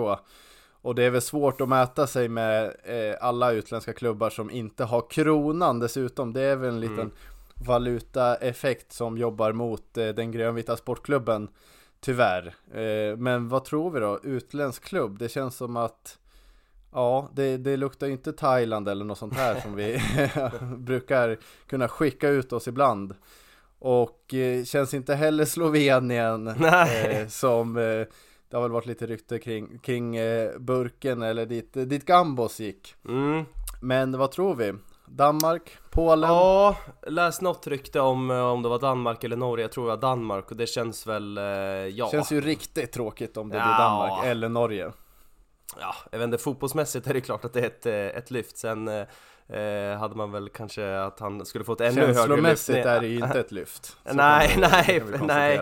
Och 0.81 0.95
det 0.95 1.03
är 1.03 1.09
väl 1.09 1.21
svårt 1.21 1.61
att 1.61 1.69
mäta 1.69 2.07
sig 2.07 2.29
med 2.29 2.75
eh, 2.83 3.15
alla 3.21 3.51
utländska 3.51 3.93
klubbar 3.93 4.29
som 4.29 4.51
inte 4.51 4.83
har 4.83 5.09
kronan 5.09 5.79
dessutom. 5.79 6.33
Det 6.33 6.41
är 6.41 6.55
väl 6.55 6.69
en 6.69 6.79
liten 6.79 6.99
mm. 6.99 7.11
valutaeffekt 7.55 8.93
som 8.93 9.17
jobbar 9.17 9.51
mot 9.51 9.97
eh, 9.97 10.07
den 10.07 10.31
grönvita 10.31 10.77
sportklubben. 10.77 11.47
Tyvärr. 12.01 12.55
Eh, 12.73 13.17
men 13.17 13.49
vad 13.49 13.65
tror 13.65 13.91
vi 13.91 13.99
då? 13.99 14.19
Utländsk 14.23 14.83
klubb? 14.83 15.19
Det 15.19 15.29
känns 15.29 15.55
som 15.55 15.77
att 15.77 16.17
Ja, 16.93 17.29
det, 17.33 17.57
det 17.57 17.77
luktar 17.77 18.07
inte 18.07 18.33
Thailand 18.33 18.89
eller 18.89 19.05
något 19.05 19.17
sånt 19.17 19.35
här 19.35 19.59
som 19.59 19.75
vi 19.75 20.01
brukar 20.77 21.37
kunna 21.67 21.87
skicka 21.87 22.29
ut 22.29 22.53
oss 22.53 22.67
ibland. 22.67 23.15
Och 23.79 24.33
eh, 24.33 24.63
känns 24.63 24.93
inte 24.93 25.15
heller 25.15 25.45
Slovenien 25.45 26.47
eh, 26.47 27.27
som 27.27 27.77
eh, 27.77 28.05
det 28.49 28.57
har 28.57 28.61
väl 28.61 28.71
varit 28.71 28.85
lite 28.85 29.05
rykte 29.07 29.39
kring, 29.39 29.79
kring 29.79 30.17
burken 30.59 31.21
eller 31.21 31.45
dit, 31.45 31.73
dit 31.73 32.05
Gambos 32.05 32.59
gick. 32.59 32.95
Mm. 33.07 33.45
Men 33.81 34.17
vad 34.17 34.31
tror 34.31 34.55
vi? 34.55 34.73
Danmark, 35.15 35.77
Polen? 35.89 36.29
Ja, 36.29 36.75
läs 37.07 37.41
något 37.41 37.67
rykte 37.67 37.99
om 37.99 38.31
eh, 38.31 38.37
om 38.37 38.63
det 38.63 38.69
var 38.69 38.79
Danmark 38.79 39.23
eller 39.23 39.35
Norge, 39.35 39.63
jag 39.63 39.71
tror 39.71 39.83
det 39.83 39.89
var 39.89 40.01
Danmark 40.01 40.51
och 40.51 40.57
det 40.57 40.67
känns 40.67 41.07
väl, 41.07 41.37
eh, 41.37 41.43
ja. 41.43 42.09
Känns 42.11 42.31
ju 42.31 42.41
riktigt 42.41 42.91
tråkigt 42.91 43.37
om 43.37 43.49
det 43.49 43.57
ja. 43.57 43.63
blir 43.63 43.73
Danmark 43.73 44.25
eller 44.25 44.49
Norge. 44.49 44.91
Ja, 45.79 45.95
jag 46.11 46.19
vet 46.19 46.25
inte, 46.25 46.37
fotbollsmässigt 46.37 47.07
är 47.07 47.13
det 47.13 47.21
klart 47.21 47.45
att 47.45 47.53
det 47.53 47.59
är 47.59 47.65
ett, 47.65 47.85
eh, 47.85 47.93
ett 47.93 48.31
lyft, 48.31 48.57
sen 48.57 48.87
eh, 48.87 49.97
hade 49.99 50.15
man 50.15 50.31
väl 50.31 50.49
kanske 50.49 50.99
att 50.99 51.19
han 51.19 51.45
skulle 51.45 51.63
få 51.63 51.73
ett 51.73 51.81
ännu 51.81 52.01
högre 52.01 52.05
lyft. 52.05 52.17
Känslomässigt 52.17 52.85
är 52.85 53.01
det 53.01 53.07
ju 53.07 53.15
inte 53.15 53.39
ett 53.39 53.51
lyft. 53.51 53.97
Nej, 54.03 54.55
nej, 54.57 55.03
nej 55.21 55.61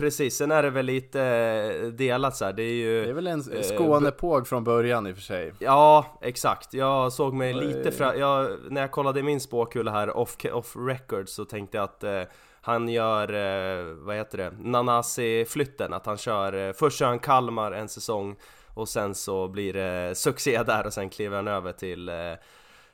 Precis, 0.00 0.36
sen 0.36 0.50
är 0.50 0.62
det 0.62 0.70
väl 0.70 0.86
lite 0.86 1.22
eh, 1.22 1.86
delat 1.86 2.36
så 2.36 2.44
här. 2.44 2.52
det 2.52 2.62
är 2.62 2.74
ju... 2.74 3.04
Det 3.04 3.10
är 3.10 3.14
väl 3.14 3.26
en 3.26 3.52
eh, 3.52 3.62
Skånepåg 3.62 4.48
från 4.48 4.64
början 4.64 5.06
i 5.06 5.12
och 5.12 5.16
för 5.16 5.22
sig 5.22 5.52
Ja, 5.58 6.18
exakt. 6.20 6.74
Jag 6.74 7.12
såg 7.12 7.34
mig 7.34 7.52
lite 7.52 7.92
fra... 7.92 8.16
Jag, 8.16 8.50
när 8.70 8.80
jag 8.80 8.90
kollade 8.90 9.22
min 9.22 9.40
spåkula 9.40 9.90
här 9.90 10.16
off, 10.16 10.36
off 10.52 10.76
record 10.76 11.28
så 11.28 11.44
tänkte 11.44 11.76
jag 11.76 11.84
att 11.84 12.04
eh, 12.04 12.22
han 12.60 12.88
gör, 12.88 13.32
eh, 13.32 13.84
vad 13.84 14.16
heter 14.16 14.38
det, 14.38 14.52
Nanasi-flytten, 14.58 15.92
att 15.92 16.06
han 16.06 16.16
kör, 16.16 16.68
eh, 16.68 16.72
först 16.72 16.98
kör 16.98 17.06
han 17.06 17.18
Kalmar 17.18 17.72
en 17.72 17.88
säsong 17.88 18.36
och 18.74 18.88
sen 18.88 19.14
så 19.14 19.48
blir 19.48 19.72
det 19.72 20.14
succé 20.14 20.62
där 20.62 20.86
och 20.86 20.92
sen 20.92 21.08
kliver 21.08 21.36
han 21.36 21.48
över 21.48 21.72
till 21.72 22.08
eh, 22.08 22.14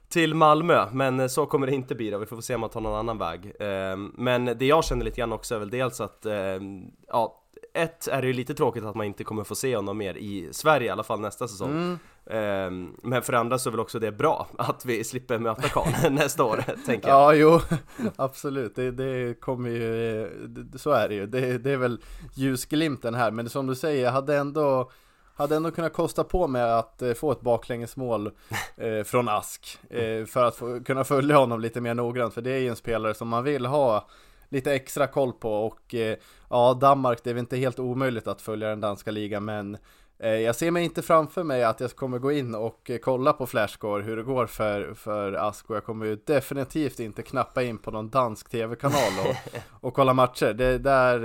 till 0.09 0.35
Malmö, 0.35 0.87
men 0.93 1.29
så 1.29 1.47
kommer 1.47 1.67
det 1.67 1.75
inte 1.75 1.95
bli 1.95 2.11
då, 2.11 2.19
vi 2.19 2.27
får 2.27 2.41
se 2.41 2.55
om 2.55 2.63
han 2.63 2.71
tar 2.71 2.81
någon 2.81 2.99
annan 2.99 3.19
väg. 3.19 3.53
Ehm, 3.61 4.13
men 4.15 4.45
det 4.45 4.67
jag 4.67 4.85
känner 4.85 5.05
lite 5.05 5.17
grann 5.17 5.33
också 5.33 5.55
är 5.55 5.59
väl 5.59 5.71
dels 5.71 6.01
att, 6.01 6.27
ehm, 6.27 6.85
ja, 7.09 7.43
ett 7.75 8.09
är 8.09 8.21
det 8.21 8.27
ju 8.27 8.33
lite 8.33 8.55
tråkigt 8.55 8.85
att 8.85 8.95
man 8.95 9.07
inte 9.07 9.25
kommer 9.25 9.45
få 9.45 9.55
se 9.55 9.77
honom 9.77 9.99
mer 9.99 10.15
i 10.15 10.49
Sverige 10.53 10.87
i 10.87 10.91
alla 10.91 11.03
fall 11.03 11.21
nästa 11.21 11.49
säsong. 11.49 11.71
Mm. 11.71 11.99
Ehm, 12.31 12.97
men 13.03 13.23
för 13.23 13.33
andra 13.33 13.59
så 13.59 13.69
är 13.69 13.71
väl 13.71 13.81
också 13.81 13.99
det 13.99 14.13
bra 14.13 14.49
att 14.59 14.85
vi 14.85 15.05
slipper 15.05 15.39
möta 15.39 15.69
Karl 15.69 16.11
nästa 16.13 16.45
år, 16.45 16.65
tänker 16.87 17.09
jag. 17.09 17.17
Ja, 17.17 17.35
jo, 17.35 17.77
absolut. 18.17 18.75
Det, 18.75 18.91
det 18.91 19.41
kommer 19.41 19.71
ju, 19.71 20.29
så 20.77 20.91
är 20.91 21.09
det 21.09 21.15
ju. 21.15 21.27
Det, 21.27 21.59
det 21.59 21.71
är 21.71 21.77
väl 21.77 22.01
ljusglimten 22.35 23.15
här, 23.15 23.31
men 23.31 23.49
som 23.49 23.67
du 23.67 23.75
säger, 23.75 24.05
jag 24.05 24.13
hade 24.13 24.37
ändå 24.37 24.91
hade 25.37 25.57
ändå 25.57 25.71
kunnat 25.71 25.93
kosta 25.93 26.25
på 26.25 26.47
mig 26.47 26.63
att 26.63 27.03
eh, 27.03 27.13
få 27.13 27.33
ett 27.33 27.41
baklängesmål 27.41 28.27
eh, 28.77 29.03
från 29.05 29.29
Ask 29.29 29.79
eh, 29.91 30.25
för 30.25 30.45
att 30.45 30.57
få, 30.57 30.81
kunna 30.85 31.05
följa 31.05 31.37
honom 31.37 31.61
lite 31.61 31.81
mer 31.81 31.95
noggrant 31.95 32.35
för 32.35 32.43
det 32.43 32.51
är 32.51 32.59
ju 32.59 32.69
en 32.69 32.77
spelare 32.77 33.15
som 33.15 33.29
man 33.29 33.45
vill 33.45 33.67
ha 33.67 34.09
lite 34.49 34.75
extra 34.75 35.07
koll 35.07 35.33
på 35.33 35.67
och 35.67 35.95
eh, 35.95 36.17
ja, 36.51 36.79
Danmark 36.81 37.19
det 37.25 37.31
är 37.31 37.35
väl 37.35 37.41
inte 37.41 37.57
helt 37.57 37.79
omöjligt 37.79 38.27
att 38.27 38.43
följa 38.43 38.69
den 38.69 38.81
danska 38.81 39.11
ligan 39.11 39.45
men 39.45 39.79
eh, 40.19 40.31
jag 40.31 40.57
ser 40.57 40.71
mig 40.71 40.85
inte 40.85 41.03
framför 41.03 41.43
mig 41.43 41.65
att 41.65 41.81
jag 41.81 41.97
kommer 41.97 42.19
gå 42.19 42.33
in 42.33 42.55
och 42.55 42.91
eh, 42.91 42.99
kolla 42.99 43.33
på 43.33 43.47
Flashscore 43.47 44.03
hur 44.03 44.17
det 44.17 44.23
går 44.23 44.47
för, 44.47 44.95
för 44.95 45.33
Ask 45.33 45.71
och 45.71 45.77
jag 45.77 45.85
kommer 45.85 46.07
ju 46.07 46.17
definitivt 46.27 47.01
inte 47.01 47.23
knappa 47.23 47.63
in 47.63 47.79
på 47.79 47.91
någon 47.91 48.11
dansk 48.11 48.51
tv-kanal 48.51 49.13
och, 49.29 49.61
och 49.87 49.95
kolla 49.95 50.15
matcher. 50.15 50.53
Det, 50.53 50.79
där, 50.79 51.19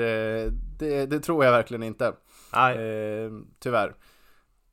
det, 0.79 1.05
det 1.05 1.19
tror 1.19 1.45
jag 1.45 1.51
verkligen 1.51 1.83
inte. 1.83 2.13
Nej. 2.53 2.75
Eh, 2.77 3.31
tyvärr. 3.59 3.95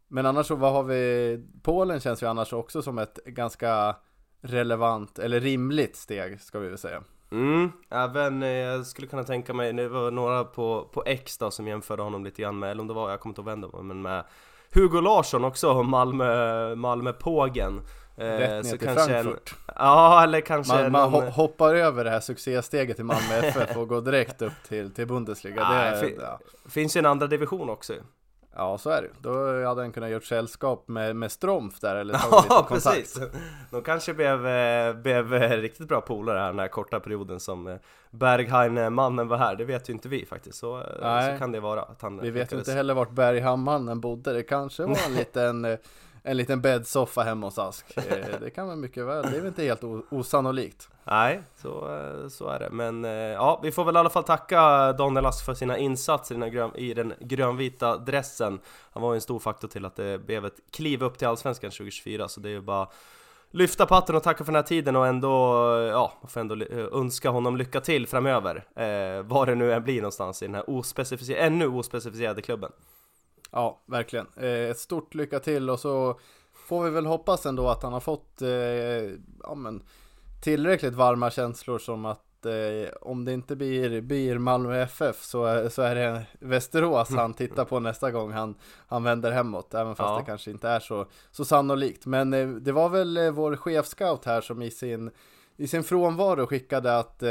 Men 0.09 0.27
annars 0.27 0.47
så, 0.47 0.55
vad 0.55 0.73
har 0.73 0.83
vi? 0.83 1.45
Polen 1.63 2.01
känns 2.01 2.23
ju 2.23 2.27
annars 2.27 2.53
också 2.53 2.83
som 2.83 2.99
ett 2.99 3.19
ganska 3.25 3.97
relevant, 4.41 5.19
eller 5.19 5.41
rimligt 5.41 5.97
steg 5.97 6.41
ska 6.41 6.59
vi 6.59 6.69
väl 6.69 6.79
säga. 6.79 7.03
Mm, 7.31 7.73
även 7.91 8.43
eh, 8.43 8.49
jag 8.49 8.87
skulle 8.87 9.09
kunna 9.09 9.25
tänka 9.25 9.55
mig, 9.55 9.73
det 9.73 9.89
var 9.89 10.11
några 10.11 10.45
på, 10.45 10.89
på 10.93 11.03
X 11.07 11.39
då 11.39 11.51
som 11.51 11.69
jämförde 11.69 12.03
honom 12.03 12.25
lite 12.25 12.43
grann 12.43 12.59
med, 12.59 12.71
eller 12.71 12.81
om 12.81 12.89
det 12.89 12.95
var, 12.95 13.11
jag 13.11 13.21
kommer 13.21 13.31
inte 13.31 13.41
ihåg 13.41 13.49
vem 13.49 13.61
det 13.61 13.67
var, 13.67 13.83
men 13.83 14.03
med 14.03 14.25
Hugo 14.75 15.01
Larsson 15.01 15.45
också, 15.45 15.83
Malmö, 15.83 16.75
Malmö-pågen. 16.75 17.81
Eh, 18.19 18.25
Rätt 18.25 18.65
ner 18.65 18.77
till 18.77 18.89
Frankfurt. 18.89 19.55
En, 19.67 19.75
ja, 19.77 20.23
eller 20.23 20.41
kanske 20.41 20.83
Man, 20.83 20.93
man 20.93 21.13
någon... 21.13 21.29
hoppar 21.29 21.75
över 21.75 22.05
det 22.05 22.11
här 22.11 22.21
succésteget 22.21 23.01
i 23.01 23.03
Malmö 23.03 23.35
FF 23.35 23.77
och 23.77 23.89
går 23.89 24.01
direkt 24.01 24.43
upp 24.43 24.53
till, 24.69 24.91
till 24.91 25.07
Bundesliga. 25.07 25.55
det, 25.55 25.77
är, 25.77 26.01
fin, 26.01 26.19
ja. 26.21 26.41
finns 26.69 26.97
ju 26.97 26.99
en 26.99 27.07
andra 27.07 27.27
division 27.27 27.71
också 27.71 27.93
Ja, 28.59 28.79
så 28.79 28.91
är 28.91 29.03
det. 29.03 29.09
Då 29.21 29.65
hade 29.67 29.81
han 29.81 29.93
kunnat 29.93 30.11
gjort 30.11 30.25
sällskap 30.25 30.89
med, 30.89 31.17
med 31.17 31.33
Stromf 31.33 31.81
där 31.81 31.97
eller 31.97 32.15
tagit 32.19 32.45
lite 32.45 32.55
kontakt. 32.69 32.85
precis! 32.95 33.21
De 33.71 33.83
kanske 33.83 34.15
blev, 34.15 34.47
eh, 34.47 34.95
blev 34.95 35.35
eh, 35.35 35.51
riktigt 35.51 35.89
bra 35.89 36.01
polare 36.01 36.39
här 36.39 36.47
den 36.47 36.59
här 36.59 36.69
korta 36.69 37.01
perioden 37.01 37.41
som 37.41 37.79
Berghain-mannen 38.11 39.29
var 39.29 39.37
här, 39.37 39.57
det 39.57 39.65
vet 39.65 39.89
ju 39.89 39.93
inte 39.93 40.09
vi 40.09 40.27
faktiskt, 40.27 40.59
så, 40.59 40.83
så 41.01 41.39
kan 41.39 41.53
det 41.53 41.61
vara 41.61 41.83
att 41.83 42.03
han 42.03 42.21
Vi 42.21 42.31
vet 42.31 42.53
ju 42.53 42.59
inte 42.59 42.73
heller 42.73 42.95
vart 42.95 43.11
Berghammannen 43.11 44.01
bodde. 44.01 44.33
Det 44.33 44.43
kanske 44.43 44.83
var 44.83 44.99
en 45.07 45.15
liten, 45.15 45.79
en 46.29 46.37
liten 46.37 46.61
bäddsoffa 46.61 47.23
hemma 47.23 47.47
hos 47.47 47.59
Ask. 47.59 47.97
Eh, 47.97 48.41
det 48.41 48.51
kan 48.51 48.67
man 48.67 48.81
mycket 48.81 49.07
väl. 49.07 49.23
Det 49.23 49.37
är 49.37 49.41
väl 49.41 49.47
inte 49.47 49.63
helt 49.63 49.85
osannolikt. 50.11 50.89
Nej, 51.05 51.43
så, 51.57 51.69
eh, 51.69 52.29
så 52.29 52.49
är 52.49 52.59
det. 52.59 52.71
Men 52.71 53.05
eh, 53.05 53.11
ja, 53.11 53.61
vi 53.63 53.73
får 53.73 53.85
väl 53.85 53.97
i 53.97 53.99
alla 53.99 54.11
fall 54.11 54.25
tacka 54.25 54.93
Daniel 54.93 55.27
Ask 55.27 55.45
för 55.45 55.55
sina 55.55 55.79
insatser 55.79 56.35
i 56.35 56.39
den, 56.39 56.51
grön, 56.51 56.77
i 56.77 56.95
den 56.95 57.15
grönvita 57.21 57.97
dressen. 57.97 58.59
Han 58.93 59.03
var 59.03 59.13
ju 59.13 59.15
en 59.15 59.21
stor 59.21 59.39
faktor 59.39 59.69
till 59.69 59.85
att 59.85 59.97
det 59.97 60.27
blev 60.27 60.47
ett 60.47 60.61
kliv 60.71 61.03
upp 61.03 61.19
till 61.19 61.29
Allsvenskan 61.29 61.71
2024, 61.71 62.29
så 62.29 62.41
det 62.41 62.49
är 62.49 62.53
ju 62.53 62.61
bara 62.61 62.89
lyfta 63.51 63.87
på 63.87 63.95
och 63.95 64.23
tacka 64.23 64.45
för 64.45 64.53
den 64.53 64.63
här 64.63 64.63
tiden 64.63 64.97
och 64.97 65.07
ändå, 65.07 65.29
ja, 65.93 66.13
man 66.21 66.31
får 66.31 66.41
ändå 66.41 66.57
önska 66.93 67.31
honom 67.31 67.57
lycka 67.57 67.81
till 67.81 68.07
framöver. 68.07 68.57
Eh, 68.57 69.23
var 69.23 69.47
det 69.47 69.55
nu 69.55 69.73
än 69.73 69.85
blir 69.85 70.01
någonstans 70.01 70.43
i 70.43 70.47
den 70.47 70.55
här 70.55 70.71
ospecificerade, 70.71 71.47
ännu 71.47 71.67
ospecificerade 71.67 72.43
klubben. 72.43 72.73
Ja, 73.51 73.83
verkligen. 73.87 74.27
Eh, 74.37 74.71
Ett 74.71 74.79
stort 74.79 75.15
lycka 75.15 75.41
till 75.41 75.71
och 75.71 75.81
så 75.81 76.21
får 76.53 76.85
vi 76.85 76.91
väl 76.91 77.07
hoppas 77.07 77.47
ändå 77.47 77.69
att 77.69 77.83
han 77.83 77.93
har 77.93 78.01
fått 78.01 78.43
eh, 78.43 78.49
ja, 79.43 79.55
men, 79.57 79.83
tillräckligt 80.43 80.95
varma 80.95 81.31
känslor 81.31 81.79
som 81.79 82.05
att 82.05 82.47
eh, 82.47 82.93
om 83.01 83.25
det 83.25 83.33
inte 83.33 83.57
blir, 83.57 84.01
blir 84.01 84.39
Malmö 84.39 84.83
FF 84.83 85.23
så, 85.23 85.71
så 85.71 85.83
är 85.83 85.95
det 85.95 86.27
Västerås 86.41 87.11
han 87.11 87.35
tittar 87.35 87.65
på 87.65 87.81
nästa 87.81 88.11
gång 88.11 88.33
han, 88.33 88.55
han 88.87 89.05
vänder 89.05 89.31
hemåt. 89.31 89.75
Även 89.75 89.97
fast 89.97 90.11
Ja. 90.11 90.19
det 90.19 90.25
kanske 90.25 90.51
inte 90.51 90.69
är 90.69 90.81
så, 90.81 91.07
så 91.31 91.45
sannolikt. 91.45 92.07
Men 92.07 92.33
eh, 92.35 92.49
det 92.49 92.73
var 92.73 92.89
väl 92.89 93.17
eh, 93.17 93.31
vår 93.31 93.57
chefscout 93.57 94.25
här 94.25 94.41
som 94.41 94.63
i 94.63 94.71
sin, 94.71 95.11
i 95.57 95.69
sin 95.69 95.85
frånvaro 95.85 96.47
skickade 96.47 96.99
att 96.99 97.23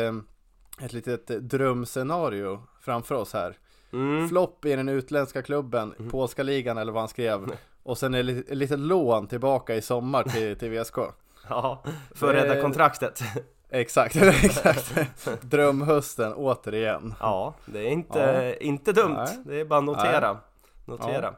ett 0.82 0.94
litet 0.94 1.28
drömscenario 1.28 2.64
framför 2.82 3.16
oss 3.16 3.34
här. 3.34 3.58
Mm. 3.94 4.30
Flopp 4.30 4.66
i 4.66 4.76
den 4.76 4.90
utländska 4.90 5.42
klubben, 5.42 5.94
polska 6.12 6.44
ligan 6.44 6.78
eller 6.78 6.92
vad 6.92 7.02
han 7.02 7.10
skrev. 7.10 7.52
Och 7.84 7.98
sen 7.98 8.14
är 8.14 8.24
det 8.24 8.32
ett 8.32 8.58
litet 8.58 8.80
lån 8.80 9.28
tillbaka 9.28 9.76
i 9.76 9.82
sommar 9.82 10.24
till, 10.24 10.58
till 10.58 10.70
VSK. 10.70 10.98
Ja, 11.50 11.84
för 12.16 12.36
att 12.36 12.44
rädda 12.44 12.62
kontraktet. 12.62 13.22
Exakt, 13.70 14.16
exakt. 14.44 14.96
Drömhösten 15.42 16.34
återigen. 16.34 17.14
Ja, 17.20 17.54
det 17.66 17.80
är 17.80 17.90
inte, 17.90 18.58
inte 18.62 18.94
dumt. 18.94 19.16
Nej. 19.18 19.38
Det 19.46 19.60
är 19.60 19.66
bara 19.66 19.80
att 19.80 19.86
notera. 19.86 20.38
Notera. 20.86 21.28
Eh, 21.28 21.34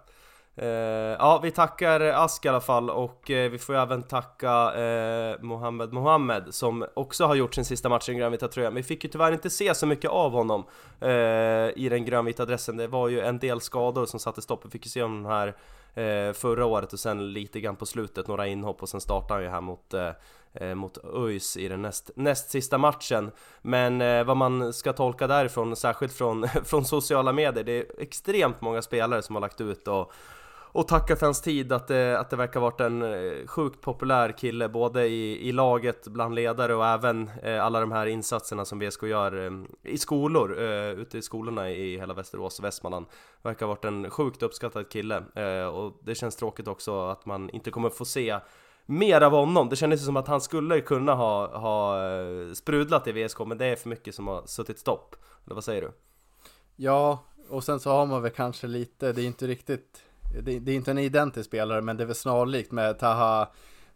Eh, 0.61 0.67
ja, 1.19 1.39
vi 1.43 1.51
tackar 1.51 2.01
Ask 2.01 2.45
i 2.45 2.49
alla 2.49 2.61
fall 2.61 2.89
och 2.89 3.31
eh, 3.31 3.51
vi 3.51 3.57
får 3.57 3.75
ju 3.75 3.81
även 3.81 4.03
tacka 4.03 4.73
eh, 4.73 5.41
Mohammed 5.41 5.93
Mohammed 5.93 6.53
som 6.53 6.85
också 6.93 7.25
har 7.25 7.35
gjort 7.35 7.55
sin 7.55 7.65
sista 7.65 7.89
match 7.89 8.09
i 8.09 8.11
den 8.11 8.19
grönvita 8.19 8.47
tröjan. 8.47 8.75
Vi 8.75 8.83
fick 8.83 9.03
ju 9.03 9.09
tyvärr 9.09 9.31
inte 9.31 9.49
se 9.49 9.75
så 9.75 9.85
mycket 9.85 10.11
av 10.11 10.31
honom 10.31 10.63
eh, 11.01 11.09
i 11.75 11.87
den 11.89 12.05
grönvita 12.05 12.45
dressen. 12.45 12.77
Det 12.77 12.87
var 12.87 13.07
ju 13.07 13.19
en 13.19 13.39
del 13.39 13.61
skador 13.61 14.05
som 14.05 14.19
satte 14.19 14.41
stopp. 14.41 14.65
Vi 14.65 14.69
fick 14.69 14.85
ju 14.85 14.89
se 14.89 15.03
om 15.03 15.25
här 15.25 15.55
förra 16.33 16.65
året 16.65 16.93
och 16.93 16.99
sen 16.99 17.33
lite 17.33 17.59
grann 17.59 17.75
på 17.75 17.85
slutet, 17.85 18.27
några 18.27 18.47
inhopp 18.47 18.81
och 18.81 18.89
sen 18.89 19.01
startade 19.01 19.33
han 19.33 19.43
ju 19.43 19.49
här 19.49 19.61
mot 19.61 19.93
mot 20.75 20.97
ÖIS 21.15 21.57
i 21.57 21.67
den 21.67 21.81
näst, 21.81 22.11
näst 22.15 22.49
sista 22.49 22.77
matchen. 22.77 23.31
Men 23.61 24.01
eh, 24.01 24.23
vad 24.23 24.37
man 24.37 24.73
ska 24.73 24.93
tolka 24.93 25.27
därifrån, 25.27 25.75
särskilt 25.75 26.13
från, 26.13 26.47
från 26.65 26.85
sociala 26.85 27.33
medier, 27.33 27.63
det 27.63 27.71
är 27.71 27.85
extremt 27.97 28.61
många 28.61 28.81
spelare 28.81 29.21
som 29.21 29.35
har 29.35 29.41
lagt 29.41 29.61
ut 29.61 29.87
och 29.87 30.11
och 30.71 30.87
tacka 30.87 31.15
för 31.15 31.25
hans 31.25 31.41
tid, 31.41 31.71
att 31.71 31.87
det, 31.87 32.19
att 32.19 32.29
det 32.29 32.35
verkar 32.35 32.59
varit 32.59 32.81
en 32.81 33.01
eh, 33.01 33.47
sjukt 33.47 33.81
populär 33.81 34.31
kille 34.37 34.69
både 34.69 35.07
i, 35.07 35.49
i 35.49 35.51
laget, 35.51 36.07
bland 36.07 36.35
ledare 36.35 36.75
och 36.75 36.85
även 36.85 37.31
eh, 37.43 37.65
alla 37.65 37.79
de 37.79 37.91
här 37.91 38.05
insatserna 38.05 38.65
som 38.65 38.79
VSK 38.79 39.03
gör 39.03 39.45
eh, 39.45 39.51
i 39.83 39.97
skolor, 39.97 40.61
eh, 40.61 40.91
ute 40.91 41.17
i 41.17 41.21
skolorna 41.21 41.71
i 41.71 41.97
hela 41.97 42.13
Västerås 42.13 42.59
och 42.59 42.65
Västmanland. 42.65 43.05
Verkar 43.41 43.65
ha 43.65 43.73
varit 43.73 43.85
en 43.85 44.09
sjukt 44.09 44.43
uppskattad 44.43 44.89
kille 44.89 45.23
eh, 45.35 45.67
och 45.67 45.99
det 46.03 46.15
känns 46.15 46.35
tråkigt 46.35 46.67
också 46.67 47.01
att 47.09 47.25
man 47.25 47.49
inte 47.49 47.71
kommer 47.71 47.89
få 47.89 48.05
se 48.05 48.39
mer 48.85 49.21
av 49.21 49.31
honom. 49.31 49.69
Det 49.69 49.75
kändes 49.75 50.05
som 50.05 50.17
att 50.17 50.27
han 50.27 50.41
skulle 50.41 50.81
kunna 50.81 51.13
ha, 51.13 51.57
ha 51.57 52.07
eh, 52.11 52.53
sprudlat 52.53 53.07
i 53.07 53.11
VSK 53.11 53.39
men 53.39 53.57
det 53.57 53.65
är 53.65 53.75
för 53.75 53.89
mycket 53.89 54.15
som 54.15 54.27
har 54.27 54.43
suttit 54.45 54.79
stopp. 54.79 55.15
Eller 55.45 55.55
vad 55.55 55.63
säger 55.63 55.81
du? 55.81 55.91
Ja, 56.75 57.23
och 57.49 57.63
sen 57.63 57.79
så 57.79 57.91
har 57.91 58.05
man 58.05 58.21
väl 58.21 58.31
kanske 58.31 58.67
lite, 58.67 59.13
det 59.13 59.21
är 59.21 59.25
inte 59.25 59.47
riktigt, 59.47 60.03
det, 60.33 60.59
det 60.59 60.71
är 60.71 60.75
inte 60.75 60.91
en 60.91 60.97
identisk 60.97 61.47
spelare 61.47 61.81
men 61.81 61.97
det 61.97 62.03
är 62.03 62.05
väl 62.05 62.15
snarlikt 62.15 62.71
med 62.71 62.99
Taha, 62.99 63.47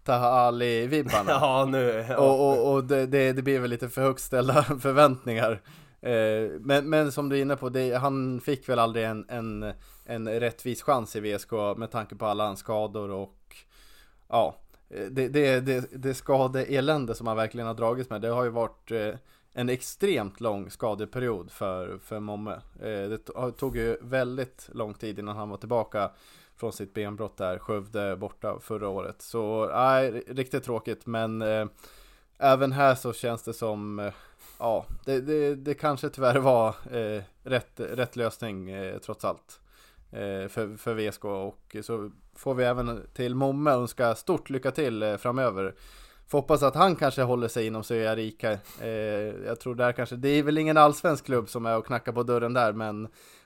Taha 0.03 0.27
Ali-vibbarna. 0.29 1.29
Ja 1.41 1.65
nu... 1.65 2.05
Ja. 2.09 2.17
Och, 2.17 2.49
och, 2.49 2.73
och 2.73 2.83
det, 2.83 3.05
det, 3.05 3.33
det 3.33 3.41
blir 3.41 3.59
väl 3.59 3.69
lite 3.69 3.89
för 3.89 4.01
högt 4.01 4.21
ställda 4.21 4.63
förväntningar. 4.79 5.61
Eh, 6.01 6.49
men, 6.59 6.89
men 6.89 7.11
som 7.11 7.29
du 7.29 7.37
är 7.37 7.41
inne 7.41 7.55
på, 7.55 7.69
det, 7.69 7.93
han 7.93 8.41
fick 8.41 8.69
väl 8.69 8.79
aldrig 8.79 9.05
en, 9.05 9.25
en, 9.29 9.73
en 10.05 10.29
rättvis 10.29 10.81
chans 10.81 11.15
i 11.15 11.19
VSK 11.19 11.51
med 11.77 11.91
tanke 11.91 12.15
på 12.15 12.25
alla 12.25 12.45
hans 12.45 12.59
skador 12.59 13.11
och 13.11 13.55
ja, 14.29 14.55
det, 15.11 15.27
det, 15.27 15.59
det, 15.59 15.85
det 15.91 16.13
skadeelände 16.13 17.15
som 17.15 17.27
han 17.27 17.37
verkligen 17.37 17.67
har 17.67 17.73
dragits 17.73 18.09
med. 18.09 18.21
Det 18.21 18.27
har 18.27 18.43
ju 18.43 18.49
varit 18.49 18.91
eh, 18.91 19.15
en 19.53 19.69
extremt 19.69 20.39
lång 20.39 20.69
skadeperiod 20.69 21.51
för, 21.51 21.97
för 21.97 22.19
Momme. 22.19 22.53
Eh, 22.79 23.09
det 23.09 23.17
tog 23.57 23.77
ju 23.77 23.97
väldigt 24.01 24.69
lång 24.73 24.93
tid 24.93 25.19
innan 25.19 25.35
han 25.35 25.49
var 25.49 25.57
tillbaka 25.57 26.11
från 26.55 26.73
sitt 26.73 26.93
benbrott 26.93 27.37
där, 27.37 27.59
Skövde 27.59 28.15
borta 28.15 28.59
förra 28.59 28.87
året. 28.87 29.21
Så 29.21 29.69
nej, 29.73 30.11
riktigt 30.27 30.63
tråkigt 30.63 31.05
men 31.05 31.41
eh, 31.41 31.65
även 32.37 32.71
här 32.71 32.95
så 32.95 33.13
känns 33.13 33.43
det 33.43 33.53
som 33.53 33.99
eh, 33.99 34.13
Ja, 34.59 34.85
det, 35.05 35.21
det, 35.21 35.55
det 35.55 35.73
kanske 35.73 36.09
tyvärr 36.09 36.39
var 36.39 36.75
eh, 36.91 37.23
rätt, 37.43 37.79
rätt 37.79 38.15
lösning 38.15 38.69
eh, 38.69 38.97
trots 38.97 39.25
allt 39.25 39.59
eh, 40.11 40.47
för, 40.47 40.77
för 40.77 40.93
VSK 40.93 41.25
och 41.25 41.75
så 41.81 42.11
får 42.35 42.53
vi 42.53 42.63
även 42.63 43.07
till 43.13 43.35
Momme 43.35 43.71
önska 43.71 44.15
stort 44.15 44.49
lycka 44.49 44.71
till 44.71 45.03
eh, 45.03 45.17
framöver. 45.17 45.75
Får 46.27 46.37
hoppas 46.37 46.63
att 46.63 46.75
han 46.75 46.95
kanske 46.95 47.21
håller 47.21 47.47
sig 47.47 47.67
inom 47.67 47.83
Svea 47.83 48.15
rika. 48.15 48.51
Eh, 48.81 48.89
jag 49.45 49.59
tror 49.59 49.75
där 49.75 49.91
kanske, 49.91 50.15
det 50.15 50.29
är 50.29 50.43
väl 50.43 50.57
ingen 50.57 50.77
allsvensk 50.77 51.25
klubb 51.25 51.49
som 51.49 51.65
är 51.65 51.77
och 51.77 51.85
knackar 51.85 52.11
på 52.11 52.23
dörren 52.23 52.53
där 52.53 52.73
men, 52.73 53.01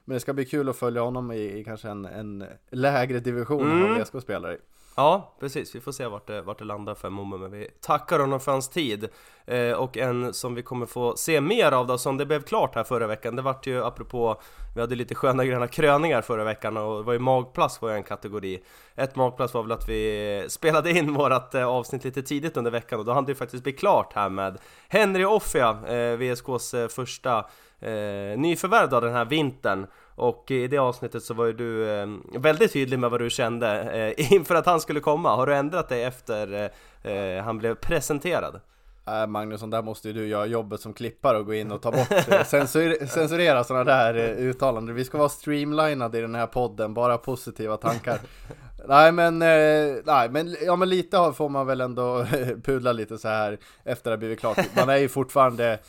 men 0.06 0.14
det 0.14 0.20
ska 0.20 0.34
bli 0.34 0.46
kul 0.46 0.70
att 0.70 0.76
följa 0.78 1.02
honom 1.02 1.32
i, 1.32 1.60
i 1.60 1.64
kanske 1.64 1.90
en, 1.90 2.06
en 2.06 2.46
lägre 2.72 3.20
division 3.20 3.72
än 3.72 3.78
Mm. 3.78 3.90
vad 3.90 4.02
VSK 4.02 4.22
spelar 4.22 4.54
i. 4.54 4.58
Ja, 5.00 5.36
precis. 5.40 5.76
Vi 5.76 5.80
får 5.80 5.92
se 5.92 6.08
vart 6.08 6.28
det, 6.28 6.42
vart 6.42 6.60
det 6.60 6.66
landar 6.66 6.96
för 6.96 7.10
Momo 7.10 7.38
men 7.38 7.52
vi 7.52 7.68
tackar 7.82 8.20
honom 8.20 8.40
för 8.40 8.52
hans 8.52 8.70
tid. 8.70 9.10
Eh, 9.46 9.72
och 9.72 9.98
en 9.98 10.34
som 10.34 10.56
vi 10.56 10.64
kommer 10.64 10.86
få 10.86 11.16
se 11.16 11.42
mer 11.42 11.72
av 11.72 11.88
då, 11.88 11.98
som 11.98 12.18
det 12.18 12.26
blev 12.26 12.42
klart 12.42 12.76
här 12.76 12.84
förra 12.84 13.08
veckan, 13.08 13.36
det 13.36 13.42
vart 13.42 13.68
ju 13.68 13.84
apropå, 13.84 14.42
vi 14.76 14.82
hade 14.82 14.96
lite 14.96 15.16
sköna 15.16 15.46
gröna 15.46 15.68
kröningar 15.68 16.22
förra 16.22 16.44
veckan 16.44 16.78
och 16.78 16.98
det 16.98 17.04
var 17.04 17.14
ju 17.14 17.20
magplats 17.20 17.82
var 17.82 17.90
ju 17.90 17.96
en 17.96 18.04
kategori. 18.04 18.64
Ett 18.96 19.16
magplats 19.16 19.54
var 19.54 19.64
väl 19.64 19.72
att 19.72 19.90
vi 19.90 20.46
spelade 20.50 20.92
in 20.92 21.14
vårat 21.14 21.56
eh, 21.56 21.68
avsnitt 21.68 22.04
lite 22.04 22.22
tidigt 22.22 22.58
under 22.58 22.72
veckan 22.72 23.00
och 23.00 23.06
då 23.06 23.14
hann 23.14 23.26
det 23.26 23.32
ju 23.32 23.36
faktiskt 23.36 23.64
bli 23.64 23.74
klart 23.74 24.14
här 24.14 24.30
med 24.30 24.58
Henry 24.88 25.26
Offia, 25.26 25.78
eh, 25.88 26.18
VSKs 26.18 26.74
eh, 26.74 26.88
första 26.88 27.38
eh, 27.80 28.38
nyförvärv 28.38 28.90
den 28.90 29.14
här 29.14 29.26
vintern. 29.26 29.88
Och 30.18 30.52
i 30.52 30.68
det 30.68 30.78
avsnittet 30.78 31.24
så 31.24 31.34
var 31.34 31.46
ju 31.46 31.54
du 31.54 31.90
eh, 31.90 32.08
väldigt 32.40 32.74
tydlig 32.74 33.00
med 33.00 33.10
vad 33.10 33.22
du 33.22 33.30
kände 33.30 33.82
eh, 34.18 34.32
inför 34.34 34.56
att 34.56 34.66
han 34.66 34.82
skulle 34.82 35.00
komma. 35.00 35.36
Har 35.36 35.48
du 35.48 35.56
ändrat 35.56 35.90
dig 35.90 36.04
efter 36.04 36.72
eh, 37.04 37.12
eh, 37.12 37.44
han 37.44 37.58
blev 37.58 37.76
presenterad? 37.76 38.60
Äh, 39.08 39.28
Magnusson, 39.28 39.70
där 39.70 39.82
måste 39.82 40.08
ju 40.08 40.14
du 40.14 40.28
göra 40.28 40.46
jobbet 40.46 40.82
som 40.82 40.94
klippare 40.94 41.38
och 41.38 41.46
gå 41.46 41.54
in 41.54 41.72
och 41.72 41.82
ta 41.82 41.92
bort, 41.92 42.08
censur, 42.46 43.06
censurera 43.08 43.64
sådana 43.64 43.84
där 43.84 44.16
eh, 44.16 44.46
uttalanden. 44.46 44.96
Vi 44.96 45.06
ska 45.06 45.18
vara 45.18 45.30
streamlinade 45.30 46.18
i 46.18 46.22
den 46.22 46.36
här 46.36 46.48
podden, 46.48 46.94
bara 46.94 47.18
positiva 47.18 47.78
tankar. 47.78 48.20
nej 48.88 49.12
men, 49.12 49.42
eh, 49.42 49.96
nej 50.06 50.30
men, 50.30 50.56
ja 50.66 50.76
men 50.76 50.90
lite 50.90 51.34
får 51.36 51.50
man 51.50 51.68
väl 51.68 51.82
ändå 51.82 52.26
pudla 52.64 52.92
lite 52.92 53.18
så 53.18 53.28
här 53.28 53.58
efter 53.84 54.10
det 54.10 54.16
har 54.16 54.20
blivit 54.20 54.40
klart. 54.40 54.58
Man 54.76 54.90
är 54.90 54.98
ju 54.98 55.10
fortfarande 55.10 55.80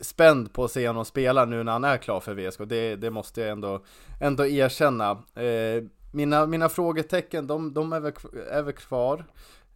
spänd 0.00 0.52
på 0.52 0.64
att 0.64 0.70
se 0.70 0.88
honom 0.88 1.04
spela 1.04 1.44
nu 1.44 1.62
när 1.62 1.72
han 1.72 1.84
är 1.84 1.96
klar 1.96 2.20
för 2.20 2.34
VSK. 2.34 2.60
Det, 2.66 2.96
det 2.96 3.10
måste 3.10 3.40
jag 3.40 3.50
ändå, 3.50 3.84
ändå 4.20 4.46
erkänna. 4.46 5.10
Eh, 5.34 5.84
mina, 6.12 6.46
mina 6.46 6.68
frågetecken, 6.68 7.46
de, 7.46 7.74
de 7.74 7.92
är, 7.92 8.00
väl, 8.00 8.12
är 8.50 8.62
väl 8.62 8.74
kvar. 8.74 9.24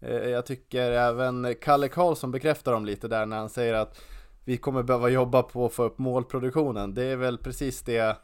Eh, 0.00 0.28
Jag 0.28 0.46
tycker 0.46 0.90
även 0.92 1.54
Kalle 1.62 1.88
Karlsson 1.88 2.30
bekräftar 2.30 2.72
dem 2.72 2.84
lite 2.84 3.08
där 3.08 3.26
när 3.26 3.36
han 3.36 3.50
säger 3.50 3.74
att 3.74 4.00
vi 4.44 4.56
kommer 4.56 4.82
behöva 4.82 5.08
jobba 5.08 5.42
på 5.42 5.66
att 5.66 5.72
få 5.72 5.82
upp 5.84 5.98
målproduktionen. 5.98 6.94
Det 6.94 7.02
är 7.04 7.16
väl 7.16 7.38
precis 7.38 7.82
det 7.82 8.16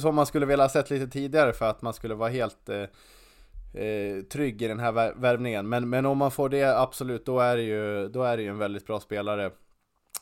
som 0.00 0.14
man 0.14 0.26
skulle 0.26 0.46
vilja 0.46 0.64
ha 0.64 0.68
sett 0.68 0.90
lite 0.90 1.06
tidigare 1.06 1.52
för 1.52 1.70
att 1.70 1.82
man 1.82 1.92
skulle 1.94 2.14
vara 2.14 2.28
helt 2.28 2.68
eh, 2.68 2.82
eh, 3.82 4.22
trygg 4.32 4.62
i 4.62 4.68
den 4.68 4.80
här 4.80 5.14
värvningen. 5.20 5.68
Men, 5.68 5.88
men 5.88 6.06
om 6.06 6.18
man 6.18 6.30
får 6.30 6.48
det, 6.48 6.80
absolut, 6.80 7.26
då 7.26 7.40
är 7.40 7.56
det 7.56 7.62
ju, 7.62 8.08
då 8.08 8.22
är 8.22 8.36
det 8.36 8.42
ju 8.42 8.48
en 8.48 8.58
väldigt 8.58 8.86
bra 8.86 9.00
spelare 9.00 9.50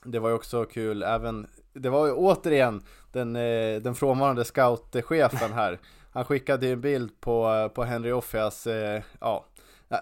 det 0.05 0.19
var 0.19 0.29
ju 0.29 0.35
också 0.35 0.65
kul 0.65 1.03
även, 1.03 1.47
det 1.73 1.89
var 1.89 2.07
ju 2.07 2.13
återigen 2.13 2.83
den, 3.13 3.37
eh, 3.37 3.81
den 3.83 3.95
frånvarande 3.95 4.45
scoutchefen 4.45 5.53
här. 5.53 5.79
Han 6.13 6.25
skickade 6.25 6.67
ju 6.67 6.73
en 6.73 6.81
bild 6.81 7.21
på, 7.21 7.71
på 7.75 7.85
Henry 7.85 8.13
Offias, 8.13 8.67
eh, 8.67 9.03
ja, 9.21 9.45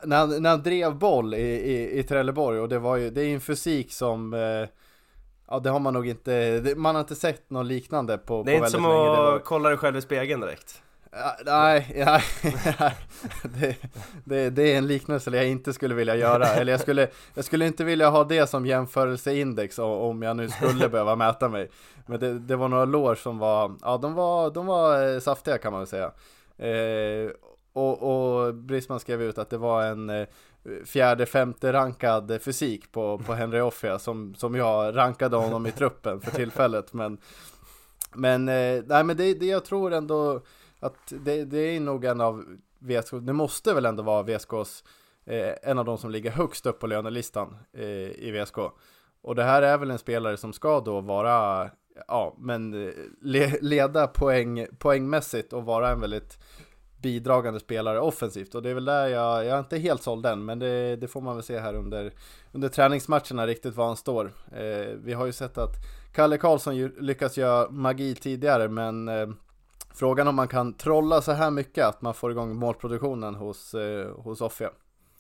när 0.05 0.17
han, 0.17 0.43
när 0.43 0.51
han 0.51 0.63
drev 0.63 0.95
boll 0.95 1.35
i, 1.35 1.39
i, 1.39 1.99
i 1.99 2.03
Trelleborg 2.03 2.61
och 2.61 2.69
det 2.69 2.79
var 2.79 2.97
ju, 2.97 3.11
det 3.11 3.23
är 3.23 3.35
en 3.35 3.41
fysik 3.41 3.93
som 3.93 4.35
eh, 4.35 4.69
Ja 5.51 5.59
det 5.59 5.71
har 5.71 5.81
man 5.81 5.95
nog 5.95 6.09
inte, 6.09 6.63
man 6.77 6.95
har 6.95 7.01
inte 7.01 7.15
sett 7.15 7.51
något 7.51 7.67
liknande 7.67 8.19
på 8.19 8.43
Det 8.43 8.53
är 8.53 8.59
på 8.59 8.65
inte 8.65 8.71
som 8.71 8.83
väldigt 8.83 9.19
länge. 9.19 9.37
att 9.37 9.45
kolla 9.45 9.69
dig 9.69 9.79
själv 9.79 9.97
i 9.97 10.01
spegeln 10.01 10.41
direkt 10.41 10.83
Ja, 11.11 11.37
Nej, 11.47 11.93
nej, 11.97 12.23
nej. 12.81 12.97
Det, 13.43 13.77
det, 14.25 14.51
det 14.51 14.75
är 14.75 14.79
en 14.79 14.87
liknelse 14.87 15.31
jag 15.31 15.49
inte 15.49 15.73
skulle 15.73 15.95
vilja 15.95 16.17
göra. 16.17 16.47
Eller 16.47 16.73
jag 16.73 16.81
skulle, 16.81 17.09
jag 17.35 17.45
skulle 17.45 17.67
inte 17.67 17.85
vilja 17.85 18.11
ha 18.11 18.25
det 18.25 18.47
som 18.47 18.67
jämförelseindex 18.67 19.79
om 19.79 20.23
jag 20.23 20.37
nu 20.37 20.49
skulle 20.49 20.89
behöva 20.89 21.17
mäta 21.17 21.49
mig. 21.49 21.71
Men 22.07 22.21
det, 22.21 22.39
det 22.39 22.57
var 22.57 22.69
några 22.69 22.85
lår 22.85 23.15
som 23.15 23.39
var, 23.39 23.77
ja 23.83 23.99
de 23.99 24.15
var, 24.15 24.51
de 24.51 24.67
var 24.67 25.15
eh, 25.15 25.21
saftiga 25.21 25.59
kan 25.59 25.73
man 25.73 25.81
väl 25.81 25.89
säga. 25.89 26.13
Eh, 26.59 27.31
och, 27.73 28.03
och 28.03 28.55
Brisman 28.55 29.01
skrev 29.01 29.23
ut 29.23 29.39
att 29.39 29.51
det 29.51 29.59
var 29.59 29.83
en 29.83 30.11
eh, 30.11 30.27
fjärde, 30.85 31.27
femte 31.27 31.73
rankad 31.73 32.39
fysik 32.43 32.93
på, 32.93 33.19
på 33.19 33.35
Henry 33.35 33.61
Offia 33.61 33.99
som, 33.99 34.35
som 34.35 34.55
jag 34.55 34.97
rankade 34.97 35.37
honom 35.37 35.67
i 35.67 35.73
truppen 35.73 36.21
för 36.21 36.31
tillfället. 36.31 36.93
Men, 36.93 37.19
men, 38.15 38.49
eh, 38.49 38.83
nej, 38.87 39.05
men 39.05 39.17
det, 39.17 39.35
det 39.35 39.47
jag 39.47 39.65
tror 39.65 39.93
ändå 39.93 40.41
att 40.81 41.13
det, 41.25 41.45
det 41.45 41.59
är 41.59 41.81
nog 41.81 42.05
en 42.05 42.21
av 42.21 42.45
VSK, 42.79 43.15
det 43.21 43.33
måste 43.33 43.75
väl 43.75 43.87
ändå 43.87 44.03
vara 44.03 44.23
VSKs, 44.23 44.85
eh, 45.25 45.53
en 45.63 45.79
av 45.79 45.85
de 45.85 45.99
som 45.99 46.11
ligger 46.11 46.31
högst 46.31 46.67
upp 46.67 46.79
på 46.79 46.87
lönelistan 46.87 47.57
eh, 47.73 47.85
i 48.11 48.31
VSK. 48.31 48.59
Och 49.23 49.35
det 49.35 49.45
här 49.45 49.63
är 49.63 49.79
väl 49.79 49.91
en 49.91 49.99
spelare 49.99 50.37
som 50.37 50.53
ska 50.53 50.81
då 50.81 51.01
vara, 51.01 51.71
ja, 52.09 52.37
men 52.39 52.87
eh, 52.87 52.93
le, 53.23 53.59
leda 53.61 54.07
poäng, 54.07 54.67
poängmässigt 54.79 55.53
och 55.53 55.65
vara 55.65 55.91
en 55.91 56.01
väldigt 56.01 56.39
bidragande 57.03 57.61
spelare 57.61 58.01
offensivt 58.01 58.55
och 58.55 58.63
det 58.63 58.71
är 58.71 58.75
väl 58.75 58.85
där 58.85 59.07
jag, 59.07 59.45
jag 59.45 59.55
är 59.55 59.59
inte 59.59 59.79
helt 59.79 60.03
såld 60.03 60.27
än 60.27 60.45
men 60.45 60.59
det, 60.59 60.97
det 60.97 61.09
får 61.09 61.21
man 61.21 61.37
väl 61.37 61.45
se 61.45 61.59
här 61.59 61.75
under, 61.75 62.13
under 62.53 62.69
träningsmatcherna 62.69 63.47
riktigt 63.47 63.77
var 63.77 63.87
han 63.87 63.97
står. 63.97 64.33
Eh, 64.53 64.95
vi 65.05 65.13
har 65.13 65.27
ju 65.27 65.33
sett 65.33 65.59
att 65.59 65.75
Kalle 66.15 66.39
Karlsson 66.39 66.77
lyckas 66.87 67.37
göra 67.37 67.71
magi 67.71 68.15
tidigare 68.15 68.69
men 68.69 69.09
eh, 69.09 69.29
frågan 69.95 70.29
om 70.29 70.35
man 70.35 70.49
kan 70.49 70.75
trolla 70.75 71.21
så 71.21 71.33
här 71.33 71.51
mycket 71.51 71.87
att 71.87 72.03
man 72.03 72.15
får 72.15 72.31
igång 72.31 72.57
målproduktionen 72.57 73.35
hos, 73.35 73.75
eh, 73.75 74.11
hos 74.17 74.41
Offia. 74.41 74.71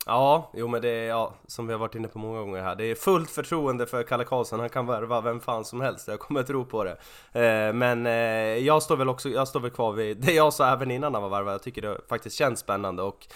Ja, 0.06 0.50
jo 0.54 0.68
men 0.68 0.82
det 0.82 0.88
är, 0.88 1.08
ja, 1.08 1.34
som 1.46 1.66
vi 1.66 1.72
har 1.72 1.80
varit 1.80 1.94
inne 1.94 2.08
på 2.08 2.18
många 2.18 2.40
gånger 2.40 2.62
här. 2.62 2.76
Det 2.76 2.84
är 2.84 2.94
fullt 2.94 3.30
förtroende 3.30 3.86
för 3.86 4.02
Kalle 4.02 4.24
Karlsson, 4.24 4.60
han 4.60 4.68
kan 4.68 4.86
värva 4.86 5.20
vem 5.20 5.40
fan 5.40 5.64
som 5.64 5.80
helst, 5.80 6.08
jag 6.08 6.18
kommer 6.18 6.42
tro 6.42 6.64
på 6.64 6.84
det. 6.84 6.96
Eh, 7.32 7.72
Men 7.72 8.06
eh, 8.06 8.12
jag 8.66 8.82
står 8.82 8.96
väl 8.96 9.08
också, 9.08 9.28
jag 9.28 9.48
står 9.48 9.60
väl 9.60 9.70
kvar 9.70 9.92
vid 9.92 10.16
det 10.16 10.32
jag 10.32 10.52
sa 10.52 10.72
även 10.72 10.90
innan 10.90 11.14
han 11.14 11.22
var 11.22 11.30
värvad. 11.30 11.54
Jag 11.54 11.62
tycker 11.62 11.82
det 11.82 12.00
faktiskt 12.08 12.36
känns 12.36 12.58
spännande 12.60 13.02
och 13.02 13.26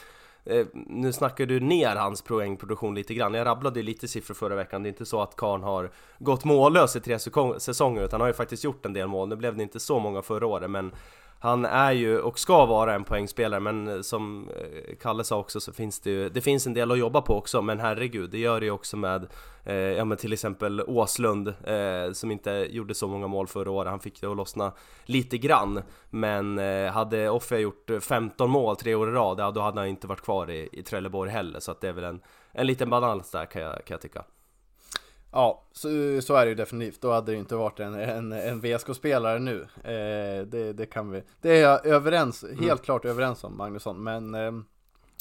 eh, 0.45 0.67
nu 0.73 1.13
snackar 1.13 1.47
du 1.47 1.61
ner 1.61 1.97
hans 1.97 2.23
poängproduktion 2.23 2.95
lite 2.95 3.15
grann. 3.15 3.35
Jag 3.35 3.47
rabblade 3.47 3.81
ju 3.81 3.87
lite 3.87 4.09
siffror 4.09 4.35
förra 4.35 4.55
veckan. 4.55 4.83
Det 4.83 4.87
är 4.87 4.91
inte 4.91 5.07
så 5.07 5.23
att 5.23 5.37
Karn 5.37 5.63
har 5.63 5.91
gått 6.19 6.45
mållös 6.45 6.97
i 6.97 7.01
tre 7.01 7.19
säsonger 7.59 8.03
Utan 8.03 8.11
han 8.13 8.21
har 8.21 8.29
ju 8.29 8.35
faktiskt 8.35 8.65
gjort 8.65 8.87
en 8.87 8.93
del 8.93 9.09
mål. 9.09 9.29
Nu 9.29 9.37
blev 9.37 9.57
det 9.57 9.63
inte 9.63 9.81
så 9.81 9.99
många 9.99 10.23
förra 10.23 10.47
året 10.47 10.71
men 10.71 10.93
han 11.43 11.65
är 11.65 11.93
ju 11.93 12.21
och 12.21 12.39
ska 12.39 12.67
vara 12.67 12.95
en 12.95 13.05
poängspelare 13.05 13.61
men 13.61 13.89
eh, 13.89 14.01
som 14.01 14.49
eh, 14.49 14.97
Kalle 15.01 15.25
sa 15.25 15.39
också 15.39 15.61
så 15.61 15.73
finns 15.73 16.01
det 16.01 16.11
ju 16.11 16.29
Det 16.29 16.41
finns 16.41 16.67
en 16.67 16.75
del 16.75 16.91
att 16.91 16.99
jobba 16.99 17.21
på 17.21 17.35
också 17.35 17.63
men 17.63 17.81
herregud 17.81 18.31
det 18.31 18.39
gör 18.39 18.61
det 18.61 18.67
ju 18.67 18.73
också 18.73 18.97
med 18.97 19.27
eh, 19.65 19.75
Ja 19.75 20.05
men 20.05 20.19
till 20.19 20.33
exempel 20.33 20.83
Åslund 20.87 21.49
eh, 21.49 22.13
som 22.13 22.31
inte 22.31 22.51
gjorde 22.51 22.95
så 22.95 23.09
många 23.09 23.27
mål 23.27 23.47
förra 23.47 23.71
året. 23.71 23.91
Han 23.91 24.01
fick 24.01 24.21
det 24.21 24.27
att 24.27 24.37
lossna 24.37 24.73
lite 25.05 25.39
grann 25.39 25.83
Men 26.11 26.59
eh, 26.59 26.93
hade 26.93 27.31
Offia 27.31 27.59
gjort 27.59 27.91
15 28.01 28.51
mål 28.51 28.77
tre 28.77 28.95
år 28.95 29.09
i 29.09 29.13
rad 29.13 29.41
ja, 29.41 29.51
då 29.51 29.61
hade 29.61 29.81
han 29.81 29.89
inte 29.89 30.07
varit 30.07 30.23
kvar 30.23 30.51
i, 30.51 30.69
i 30.73 30.83
Trelleborg 30.83 31.31
heller 31.31 31.61
Så 31.61 31.71
att 31.71 31.81
det 31.81 31.89
är 31.89 31.93
väl 31.93 32.05
en, 32.05 32.21
en 32.53 32.67
liten 32.67 32.91
balans 32.91 33.31
där 33.31 33.47
kan 33.47 33.63
jag, 33.63 33.85
kan 33.85 33.95
jag 33.95 34.01
tycka. 34.01 34.25
Ja, 35.33 35.63
så, 35.73 35.89
så 36.23 36.35
är 36.35 36.45
det 36.45 36.49
ju 36.49 36.55
definitivt. 36.55 37.01
Då 37.01 37.13
hade 37.13 37.33
det 37.33 37.39
inte 37.39 37.57
varit 37.57 37.81
en, 37.81 37.95
en, 37.95 38.33
en 38.33 38.61
VSK-spelare 38.61 39.39
nu. 39.39 39.61
Eh, 39.85 40.47
det, 40.47 40.73
det 40.73 40.87
kan 40.87 41.11
vi. 41.11 41.23
Det 41.41 41.51
är 41.51 41.63
jag 41.63 41.87
överens, 41.87 42.45
helt 42.61 42.83
klart 42.83 43.05
överens 43.05 43.45
om 43.45 43.57
Magnusson. 43.57 44.03
Men 44.03 44.35
eh, 44.35 44.53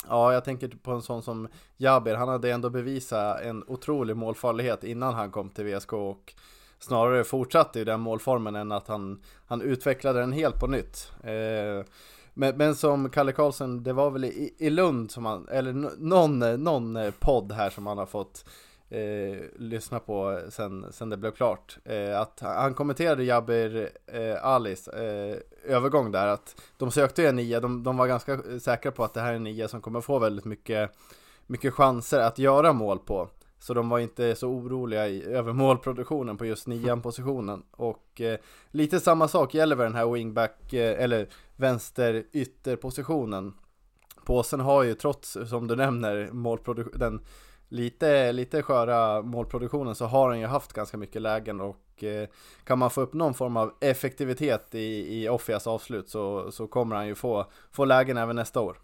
ja, 0.08 0.34
jag 0.34 0.44
tänker 0.44 0.68
på 0.68 0.92
en 0.92 1.02
sån 1.02 1.24
som 1.24 1.48
Jaber. 1.78 2.16
Han 2.16 2.28
hade 2.28 2.52
ändå 2.52 2.70
bevisat 2.70 3.42
en 3.42 3.64
otrolig 3.68 4.18
målfarlighet 4.18 4.84
innan 4.84 5.14
han 5.14 5.32
kom 5.32 5.50
till 5.50 5.66
VSK 5.66 5.94
och 5.94 6.34
snarare 6.80 7.24
fortsatte 7.24 7.80
i 7.80 7.84
den 7.84 8.00
målformen 8.00 8.56
än 8.56 8.72
att 8.72 8.88
han, 8.88 9.22
han 9.48 9.62
utvecklade 9.62 10.20
den 10.20 10.34
helt 10.34 10.60
på 10.60 10.68
nytt. 10.68 11.12
Eh, 11.24 11.86
men, 12.34 12.58
men 12.58 12.76
som 12.76 13.10
Kalle 13.10 13.32
Karlsson, 13.32 13.84
det 13.84 13.94
var 13.94 14.12
väl 14.12 14.26
i, 14.26 14.56
i 14.58 14.70
Lund 14.70 15.12
som 15.12 15.26
han, 15.26 15.48
eller 15.48 15.74
någon, 15.98 16.40
någon 16.64 17.12
podd 17.20 17.52
här 17.52 17.70
som 17.70 17.88
han 17.88 17.98
har 17.98 18.06
fått 18.06 18.46
eh, 18.92 19.38
lyssna 19.56 20.00
på 20.00 20.42
sen, 20.50 20.86
sen 20.92 21.10
det 21.10 21.18
blev 21.18 21.32
klart. 21.32 21.78
Eh, 21.86 22.20
att 22.20 22.40
han 22.40 22.74
kommenterade 22.74 23.24
Jabir 23.24 23.90
eh, 24.08 24.46
Alis 24.46 24.88
eh, 24.88 25.38
övergång 25.64 26.12
där 26.12 26.28
att 26.28 26.62
de 26.78 26.92
sökte 26.92 27.22
ju 27.22 27.28
en 27.28 27.36
nia, 27.36 27.60
de, 27.60 27.84
de 27.84 27.98
var 27.98 28.08
ganska 28.08 28.34
eh, 28.34 28.58
säkra 28.62 28.92
på 28.92 29.04
att 29.04 29.14
det 29.14 29.22
här 29.22 29.32
är 29.32 29.36
en 29.36 29.44
nia 29.44 29.68
som 29.68 29.82
kommer 29.82 30.02
få 30.02 30.20
väldigt 30.20 30.46
mycket, 30.46 30.92
mycket 31.48 31.74
chanser 31.74 32.20
att 32.20 32.40
göra 32.40 32.74
mål 32.74 33.00
på. 33.00 33.30
Så 33.60 33.74
de 33.74 33.90
var 33.90 34.00
inte 34.00 34.36
så 34.36 34.50
oroliga 34.50 35.08
i, 35.08 35.24
över 35.24 35.54
målproduktionen 35.54 36.38
på 36.38 36.46
just 36.46 36.68
nian 36.68 37.02
positionen. 37.02 37.64
Och 37.72 38.22
eh, 38.22 38.40
lite 38.72 39.00
samma 39.00 39.28
sak 39.28 39.54
gäller 39.54 39.76
väl 39.76 39.84
den 39.86 39.96
här 39.96 40.12
wingback, 40.12 40.74
eh, 40.74 41.04
eller 41.04 41.28
vänster 41.56 42.24
ytterpositionen. 42.32 43.54
Påsen 44.26 44.60
har 44.60 44.84
ju 44.84 44.94
trots, 44.94 45.38
som 45.50 45.68
du 45.68 45.76
nämner, 45.76 46.30
målproduktionen 46.32 47.22
lite, 47.72 48.32
lite 48.32 48.62
sköra 48.64 49.22
målproduktionen 49.22 49.96
så 49.96 50.06
har 50.06 50.30
han 50.30 50.40
ju 50.40 50.46
haft 50.46 50.74
ganska 50.74 50.98
mycket 50.98 51.22
lägen 51.22 51.62
och 51.62 52.04
eh, 52.04 52.28
kan 52.64 52.80
man 52.80 52.90
få 52.90 53.02
upp 53.02 53.14
någon 53.14 53.34
form 53.34 53.58
av 53.58 53.74
effektivitet 53.80 54.76
i, 54.76 55.22
i 55.24 55.30
Offias 55.30 55.68
avslut 55.68 56.10
så, 56.10 56.52
så 56.52 56.68
kommer 56.68 56.96
han 56.96 57.08
ju 57.08 57.16
få, 57.16 57.46
få 57.72 57.86
lägen 57.86 58.18
även 58.18 58.36
nästa 58.36 58.62
år. 58.62 58.78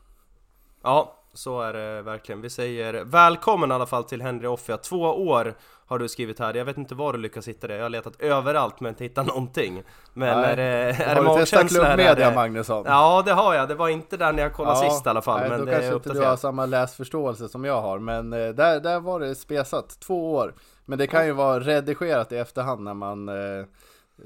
Ja, 0.83 1.15
så 1.33 1.61
är 1.61 1.73
det 1.73 2.01
verkligen. 2.01 2.41
Vi 2.41 2.49
säger 2.49 3.03
välkommen 3.03 3.71
i 3.71 3.73
alla 3.73 3.85
fall 3.85 4.03
till 4.03 4.21
Henry 4.21 4.47
Offia. 4.47 4.77
Två 4.77 5.01
år 5.01 5.53
har 5.87 5.99
du 5.99 6.09
skrivit 6.09 6.39
här. 6.39 6.53
Jag 6.53 6.65
vet 6.65 6.77
inte 6.77 6.95
var 6.95 7.13
du 7.13 7.19
lyckas 7.19 7.47
hitta 7.47 7.67
det. 7.67 7.75
Jag 7.75 7.83
har 7.83 7.89
letat 7.89 8.21
överallt 8.21 8.79
men 8.79 8.89
inte 8.89 9.03
hittat 9.03 9.25
någonting. 9.27 9.83
Men 10.13 10.41
Nej. 10.41 10.51
är 10.51 10.55
det, 10.55 10.63
är 10.63 11.15
det 11.15 11.21
har 11.21 11.37
du 11.37 11.39
testat 11.39 11.59
magkänsla? 11.59 11.85
klubbmedia 11.85 12.31
Magnusson? 12.31 12.83
Ja, 12.87 13.23
det 13.25 13.33
har 13.33 13.53
jag. 13.53 13.67
Det 13.67 13.75
var 13.75 13.89
inte 13.89 14.17
där 14.17 14.33
när 14.33 14.43
jag 14.43 14.53
kollade 14.53 14.89
sist 14.89 15.05
i 15.05 15.09
alla 15.09 15.21
fall. 15.21 15.39
nej, 15.39 15.49
men 15.49 15.59
då 15.59 15.65
det 15.65 15.71
kanske 15.71 15.93
inte 15.93 16.13
du 16.13 16.21
har 16.21 16.35
samma 16.35 16.65
läsförståelse 16.65 17.49
som 17.49 17.65
jag 17.65 17.81
har 17.81 17.99
Men 17.99 18.33
eh, 18.33 18.49
där, 18.49 18.79
där 18.79 18.99
var 18.99 19.19
det 19.19 19.35
spesat, 19.35 19.99
två 19.99 20.33
år 20.33 20.53
Men 20.85 20.97
det 20.97 21.07
kan 21.07 21.25
ju 21.25 21.31
vara 21.31 21.59
redigerat 21.59 22.31
i 22.31 22.37
efterhand 22.37 22.83
när 22.83 22.93
man 22.93 23.29
eh, 23.29 23.65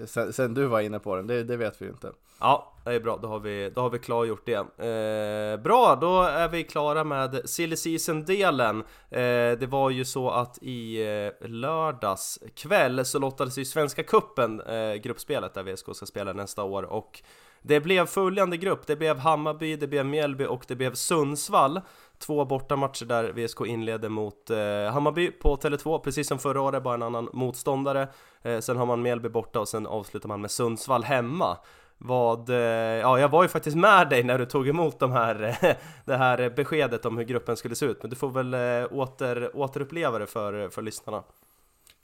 sen, 0.06 0.34
sen 0.34 0.54
du 0.54 0.66
var 0.66 0.82
inne 0.82 1.00
på 1.00 1.16
den, 1.16 1.28
det, 1.28 1.44
det 1.44 1.58
vet 1.58 1.82
vi 1.82 1.86
ju 1.86 1.92
inte 1.92 2.12
Ja, 2.42 2.74
det 2.84 2.92
är 2.92 3.00
bra. 3.00 3.20
Då 3.22 3.28
har 3.28 3.40
vi, 3.40 3.72
då 3.76 3.82
har 3.82 3.90
vi 3.90 4.00
klargjort 4.00 4.46
det. 4.46 4.54
Eh, 4.86 5.64
bra, 5.64 5.98
då 6.02 6.22
är 6.22 6.50
vi 6.50 6.64
klara 6.64 7.04
med 7.04 7.42
silly 7.46 7.76
season-delen. 7.76 8.80
Eh, 9.10 9.58
det 9.60 9.68
var 9.70 9.90
ju 9.90 10.06
så 10.06 10.30
att 10.30 10.58
i 10.62 11.02
eh, 11.42 11.50
lördags 11.50 12.40
kväll 12.56 13.06
så 13.06 13.20
lottades 13.20 13.58
ju 13.58 13.66
Svenska 13.66 14.04
Cupen, 14.04 14.62
eh, 14.62 14.94
gruppspelet 14.94 15.54
där 15.54 15.64
VSK 15.64 15.96
ska 15.96 16.06
spela 16.06 16.34
nästa 16.34 16.64
år 16.64 16.84
och 16.84 17.24
det 17.62 17.80
blev 17.80 18.06
följande 18.06 18.58
grupp. 18.58 18.88
Det 18.88 18.96
blev 18.96 19.18
Hammarby, 19.18 19.76
det 19.76 19.88
blev 19.88 20.06
Mjällby 20.06 20.46
och 20.46 20.66
det 20.68 20.76
blev 20.76 20.94
Sundsvall. 20.94 21.82
Två 22.20 22.46
bortamatcher 22.46 23.06
där 23.06 23.32
VSK 23.32 23.62
inleder 23.66 24.10
mot 24.10 24.50
eh, 24.50 24.94
Hammarby 24.94 25.32
på 25.32 25.56
Tele2, 25.56 26.00
precis 26.00 26.28
som 26.28 26.40
förra 26.40 26.62
året, 26.62 26.84
bara 26.84 26.96
en 26.96 27.04
annan 27.04 27.30
motståndare. 27.34 28.08
Eh, 28.42 28.60
sen 28.60 28.78
har 28.78 28.86
man 28.86 29.02
Mjällby 29.02 29.30
borta 29.30 29.60
och 29.60 29.68
sen 29.68 29.88
avslutar 29.88 30.28
man 30.28 30.42
med 30.42 30.52
Sundsvall 30.52 31.04
hemma. 31.04 31.58
Vad, 31.98 32.50
eh, 32.50 32.56
ja 32.56 33.20
jag 33.20 33.30
var 33.30 33.44
ju 33.44 33.50
faktiskt 33.50 33.78
med 33.78 34.10
dig 34.10 34.24
när 34.24 34.38
du 34.40 34.46
tog 34.46 34.68
emot 34.68 35.00
de 35.00 35.12
här, 35.12 35.56
det 36.06 36.18
här 36.18 36.50
beskedet 36.50 37.06
om 37.06 37.18
hur 37.18 37.24
gruppen 37.24 37.58
skulle 37.58 37.76
se 37.76 37.86
ut 37.86 38.04
Men 38.04 38.10
du 38.10 38.16
får 38.16 38.30
väl 38.30 38.54
eh, 38.54 38.98
åter, 38.98 39.52
återuppleva 39.54 40.20
det 40.20 40.28
för, 40.28 40.70
för 40.70 40.82
lyssnarna 40.82 41.24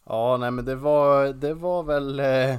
Ja, 0.06 0.38
nej 0.38 0.52
men 0.52 0.66
det 0.66 0.76
var, 0.76 1.26
det 1.26 1.54
var 1.54 1.84
väl 1.84 2.20
eh, 2.20 2.56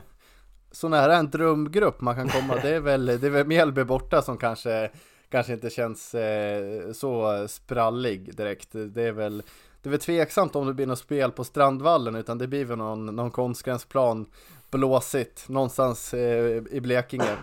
så 0.71 0.89
nära 0.89 1.17
en 1.17 1.31
drömgrupp 1.31 2.01
man 2.01 2.15
kan 2.15 2.29
komma. 2.29 2.55
Det 2.63 2.71
är 2.71 2.81
väl, 2.81 3.07
det 3.07 3.25
är 3.25 3.31
väl 3.31 3.47
Mjällby 3.47 3.85
borta 3.85 4.23
som 4.23 4.37
kanske, 4.37 4.91
kanske 5.31 5.53
inte 5.53 5.71
känns 5.71 6.15
eh, 6.15 6.93
så 6.93 7.45
sprallig 7.49 8.37
direkt. 8.37 8.69
Det 8.73 9.03
är 9.03 9.13
väl, 9.13 9.43
det 9.83 9.89
är 9.89 9.91
väl 9.91 10.01
tveksamt 10.01 10.57
om 10.57 10.67
det 10.67 10.75
blir 10.75 10.87
något 10.87 10.99
spel 10.99 11.33
på 11.33 11.45
Strandvallen 11.45 12.15
utan 12.15 12.39
det 12.39 12.47
blir 12.49 12.65
väl 12.65 12.79
någon, 12.79 13.07
någon 13.07 13.31
konstgräsplan 13.31 14.27
blåsigt 14.71 15.49
någonstans 15.49 16.15
eh, 16.15 16.63
i 16.71 16.81
Blekinge. 16.81 17.37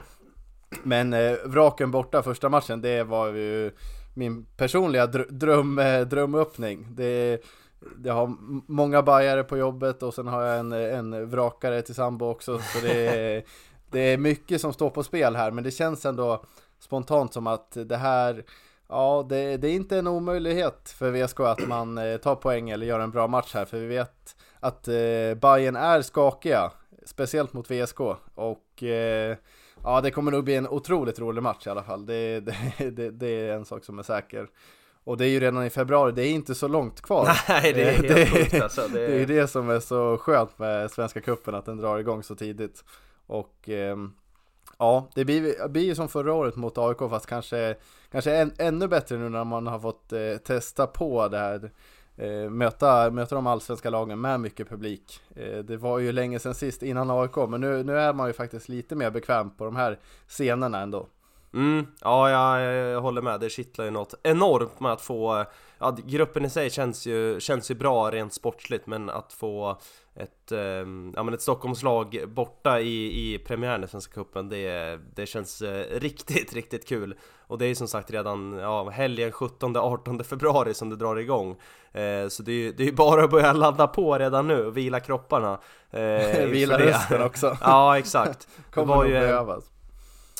Men 0.83 1.13
eh, 1.13 1.35
vraken 1.45 1.91
borta 1.91 2.23
första 2.23 2.49
matchen, 2.49 2.81
det 2.81 3.03
var 3.03 3.27
ju 3.27 3.71
min 4.13 4.45
personliga 4.57 5.05
dr- 5.05 5.31
dröm, 5.31 5.79
eh, 5.79 6.01
drömöppning. 6.01 6.87
Det 6.95 7.39
jag 8.03 8.13
har 8.13 8.35
många 8.71 9.01
bajare 9.01 9.43
på 9.43 9.57
jobbet 9.57 10.03
och 10.03 10.13
sen 10.13 10.27
har 10.27 10.41
jag 10.41 10.59
en, 10.59 10.71
en 10.71 11.29
vrakare 11.29 11.81
till 11.81 11.95
sambo 11.95 12.25
också. 12.25 12.59
Så 12.59 12.79
det 12.81 13.07
är, 13.07 13.43
det 13.91 13.99
är 13.99 14.17
mycket 14.17 14.61
som 14.61 14.73
står 14.73 14.89
på 14.89 15.03
spel 15.03 15.35
här, 15.35 15.51
men 15.51 15.63
det 15.63 15.71
känns 15.71 16.05
ändå 16.05 16.43
spontant 16.79 17.33
som 17.33 17.47
att 17.47 17.77
det 17.85 17.97
här 17.97 18.43
Ja, 18.89 19.25
det, 19.29 19.57
det 19.57 19.67
är 19.67 19.73
inte 19.73 19.97
en 19.97 20.07
omöjlighet 20.07 20.89
för 20.89 21.11
VSK 21.11 21.39
att 21.39 21.67
man 21.67 21.97
eh, 21.97 22.17
tar 22.17 22.35
poäng 22.35 22.69
eller 22.69 22.85
gör 22.85 22.99
en 22.99 23.11
bra 23.11 23.27
match 23.27 23.53
här, 23.53 23.65
för 23.65 23.77
vi 23.77 23.87
vet 23.87 24.35
att 24.59 24.87
eh, 24.87 24.93
Bayern 25.41 25.75
är 25.75 26.01
skakiga, 26.01 26.71
speciellt 27.05 27.53
mot 27.53 27.71
VSK 27.71 27.99
och 28.35 28.83
eh, 28.83 29.37
ja, 29.83 30.01
det 30.01 30.11
kommer 30.11 30.31
nog 30.31 30.43
bli 30.43 30.55
en 30.55 30.67
otroligt 30.67 31.19
rolig 31.19 31.43
match 31.43 31.67
i 31.67 31.69
alla 31.69 31.83
fall. 31.83 32.05
Det, 32.05 32.39
det, 32.77 32.89
det, 32.89 33.11
det 33.11 33.27
är 33.27 33.53
en 33.53 33.65
sak 33.65 33.83
som 33.83 33.99
är 33.99 34.03
säker. 34.03 34.47
Och 35.05 35.17
det 35.17 35.25
är 35.25 35.29
ju 35.29 35.39
redan 35.39 35.65
i 35.65 35.69
februari, 35.69 36.11
det 36.11 36.27
är 36.27 36.31
inte 36.31 36.55
så 36.55 36.67
långt 36.67 37.01
kvar. 37.01 37.29
Nej, 37.49 37.73
det 37.73 37.83
är 37.83 38.03
Eh, 38.03 38.15
helt 38.15 38.29
sjukt 38.29 38.63
alltså. 38.63 38.81
Det 38.87 38.99
Det 38.99 39.05
är 39.05 39.15
ju 39.15 39.23
är... 39.23 39.27
det 39.27 39.47
som 39.47 39.69
är 39.69 39.79
så 39.79 40.17
skönt 40.17 40.59
med 40.59 40.91
Svenska 40.91 41.21
Cupen 41.21 41.55
att 41.55 41.65
den 41.65 41.77
drar 41.77 41.97
igång 41.97 42.23
så 42.23 42.35
tidigt. 42.35 42.83
Och 43.27 43.69
ehm, 43.69 44.13
ja, 44.79 45.09
det 45.15 45.25
blir, 45.25 45.67
blir 45.67 45.83
ju 45.83 45.95
som 45.95 46.07
förra 46.07 46.33
året 46.33 46.55
mot 46.55 46.77
AIK 46.77 46.97
fast 46.97 47.25
kanske, 47.25 47.75
kanske 48.11 48.35
än, 48.35 48.51
ännu 48.57 48.87
bättre 48.87 49.17
nu 49.17 49.29
när 49.29 49.43
man 49.43 49.67
har 49.67 49.79
fått 49.79 50.13
eh, 50.13 50.37
testa 50.37 50.87
på 50.87 51.27
det 51.27 51.37
här. 51.37 51.71
Eh, 52.17 52.49
möta, 52.49 53.11
möta 53.11 53.35
de 53.35 53.47
allsvenska 53.47 53.89
lagen 53.89 54.21
med 54.21 54.39
mycket 54.39 54.69
publik. 54.69 55.19
Eh, 55.35 55.57
det 55.57 55.77
var 55.77 55.99
ju 55.99 56.11
länge 56.11 56.39
sedan 56.39 56.55
sist 56.55 56.83
innan 56.83 57.11
AIK 57.11 57.35
men 57.49 57.61
nu, 57.61 57.83
nu 57.83 57.99
är 57.99 58.13
man 58.13 58.27
ju 58.27 58.33
faktiskt 58.33 58.69
lite 58.69 58.95
mer 58.95 59.11
bekväm 59.11 59.49
på 59.49 59.65
de 59.65 59.75
här 59.75 59.99
scenerna 60.27 60.79
ändå. 60.81 61.07
Mm, 61.55 61.87
ja 62.01 62.29
jag, 62.29 62.73
jag 62.75 63.01
håller 63.01 63.21
med, 63.21 63.39
det 63.39 63.49
kittlar 63.49 63.85
ju 63.85 63.91
något 63.91 64.13
enormt 64.23 64.79
med 64.79 64.91
att 64.91 65.01
få 65.01 65.45
Ja, 65.79 65.97
gruppen 66.05 66.45
i 66.45 66.49
sig 66.49 66.69
känns 66.69 67.05
ju, 67.05 67.39
känns 67.39 67.71
ju 67.71 67.75
bra 67.75 68.11
rent 68.11 68.33
sportsligt 68.33 68.87
men 68.87 69.09
att 69.09 69.33
få 69.33 69.77
ett, 70.15 70.51
eh, 70.51 70.59
ja, 71.15 71.23
men 71.23 71.33
ett 71.33 71.41
Stockholmslag 71.41 72.23
borta 72.27 72.79
i, 72.79 73.33
i 73.33 73.37
premiären 73.39 73.83
i 73.83 73.87
Svenska 73.87 74.13
Cupen 74.13 74.49
det, 74.49 74.99
det 75.15 75.25
känns 75.25 75.61
eh, 75.61 75.99
riktigt, 75.99 76.53
riktigt 76.53 76.87
kul 76.87 77.15
Och 77.47 77.57
det 77.57 77.65
är 77.65 77.67
ju 77.69 77.75
som 77.75 77.87
sagt 77.87 78.11
redan 78.11 78.53
ja, 78.53 78.89
helgen 78.89 79.31
17-18 79.31 80.23
februari 80.23 80.73
som 80.73 80.89
det 80.89 80.95
drar 80.95 81.15
igång 81.15 81.51
eh, 81.91 82.27
Så 82.29 82.43
det 82.43 82.51
är 82.51 82.55
ju 82.55 82.71
det 82.71 82.87
är 82.87 82.91
bara 82.91 83.23
att 83.23 83.31
börja 83.31 83.53
ladda 83.53 83.87
på 83.87 84.17
redan 84.17 84.47
nu 84.47 84.65
och 84.65 84.77
vila 84.77 84.99
kropparna 84.99 85.59
eh, 85.91 85.99
Vila 86.47 86.77
det. 86.77 86.85
rösten 86.85 87.21
också. 87.21 87.57
Ja 87.61 87.97
exakt 87.97 88.47
Det 88.55 88.71
Kommer 88.71 88.87
var 88.87 89.03
nog 89.03 89.13
ju, 89.13 89.19
behövas. 89.19 89.74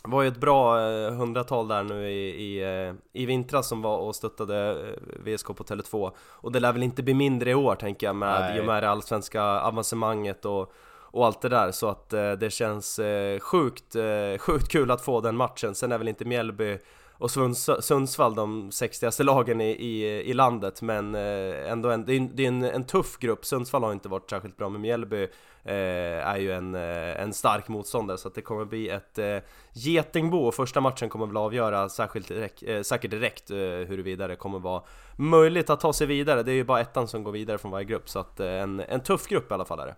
Det 0.06 0.12
var 0.12 0.22
ju 0.22 0.28
ett 0.28 0.38
bra 0.38 0.80
eh, 0.82 1.14
hundratal 1.14 1.68
där 1.68 1.84
nu 1.84 2.10
i, 2.10 2.30
i, 2.30 2.64
eh, 2.88 2.94
i 3.14 3.26
vintras 3.26 3.68
som 3.68 3.82
var 3.82 3.98
och 3.98 4.16
stöttade 4.16 4.70
eh, 4.70 5.34
VSK 5.34 5.48
på 5.48 5.64
Tele2. 5.64 6.12
Och 6.20 6.52
det 6.52 6.60
lär 6.60 6.74
väl 6.74 6.84
inte 6.84 7.04
bli 7.04 7.14
mindre 7.14 7.50
i 7.50 7.56
år 7.56 7.76
tänker 7.76 8.08
jag 8.08 8.16
med 8.16 8.42
Nej. 8.42 8.58
i 8.58 8.62
och 8.62 8.66
med 8.66 8.84
det 8.84 8.90
allsvenska 8.90 9.44
avancemanget 9.44 10.46
och, 10.46 10.74
och 10.88 11.26
allt 11.26 11.42
det 11.42 11.50
där. 11.50 11.72
Så 11.72 11.90
att 11.90 12.10
det 12.10 12.54
känns 12.54 13.00
sjukt, 13.40 13.96
sjukt 14.40 14.72
kul 14.72 14.92
att 14.92 15.02
få 15.02 15.22
den 15.22 15.36
matchen. 15.36 15.76
Sen 15.76 15.92
är 15.92 15.98
väl 15.98 16.08
inte 16.08 16.26
Mjällby 16.26 16.78
och 17.18 17.32
Sundsvall 17.80 18.36
de 18.36 18.72
60 18.72 19.24
lagen 19.24 19.62
i, 19.62 19.70
i, 19.70 20.22
i 20.30 20.34
landet 20.34 20.82
men 20.82 21.16
eh, 21.16 21.72
ändå 21.72 21.90
en, 21.90 22.06
det 22.06 22.14
är, 22.14 22.18
en, 22.18 22.36
det 22.36 22.44
är 22.44 22.48
en, 22.48 22.64
en 22.64 22.84
tuff 22.84 23.18
grupp. 23.18 23.46
Sundsvall 23.46 23.84
har 23.84 23.94
inte 23.94 24.10
varit 24.10 24.30
särskilt 24.30 24.58
bra 24.58 24.70
men 24.70 24.82
Mjällby 24.82 25.28
eh, 25.64 26.28
är 26.28 26.38
ju 26.38 26.52
en, 26.52 26.76
eh, 26.76 27.22
en 27.22 27.34
stark 27.34 27.68
motståndare. 27.68 28.18
Så 28.18 28.28
att 28.28 28.36
det 28.36 28.42
kommer 28.42 28.66
bli 28.66 28.90
ett 28.90 29.18
eh, 29.18 29.38
getingbo 29.74 30.38
och 30.38 30.56
första 30.56 30.82
matchen 30.82 31.10
kommer 31.10 31.26
väl 31.26 31.38
avgöra 31.38 31.90
särskilt 31.90 32.28
direkt, 32.28 32.64
eh, 32.64 32.82
säkert 32.82 33.12
direkt 33.12 33.52
eh, 33.52 33.58
huruvida 33.58 34.28
det 34.28 34.36
kommer 34.36 34.60
vara 34.60 34.84
möjligt 35.18 35.70
att 35.70 35.80
ta 35.80 35.94
sig 35.94 36.08
vidare. 36.08 36.44
Det 36.44 36.52
är 36.52 36.56
ju 36.56 36.64
bara 36.64 36.80
ettan 36.80 37.08
som 37.08 37.24
går 37.24 37.32
vidare 37.32 37.58
från 37.58 37.72
varje 37.72 37.86
grupp 37.86 38.10
så 38.10 38.20
att 38.20 38.40
eh, 38.40 38.48
en, 38.48 38.80
en 38.80 39.00
tuff 39.00 39.28
grupp 39.28 39.52
i 39.52 39.54
alla 39.54 39.66
fall 39.66 39.80
är 39.80 39.86
det. 39.86 39.96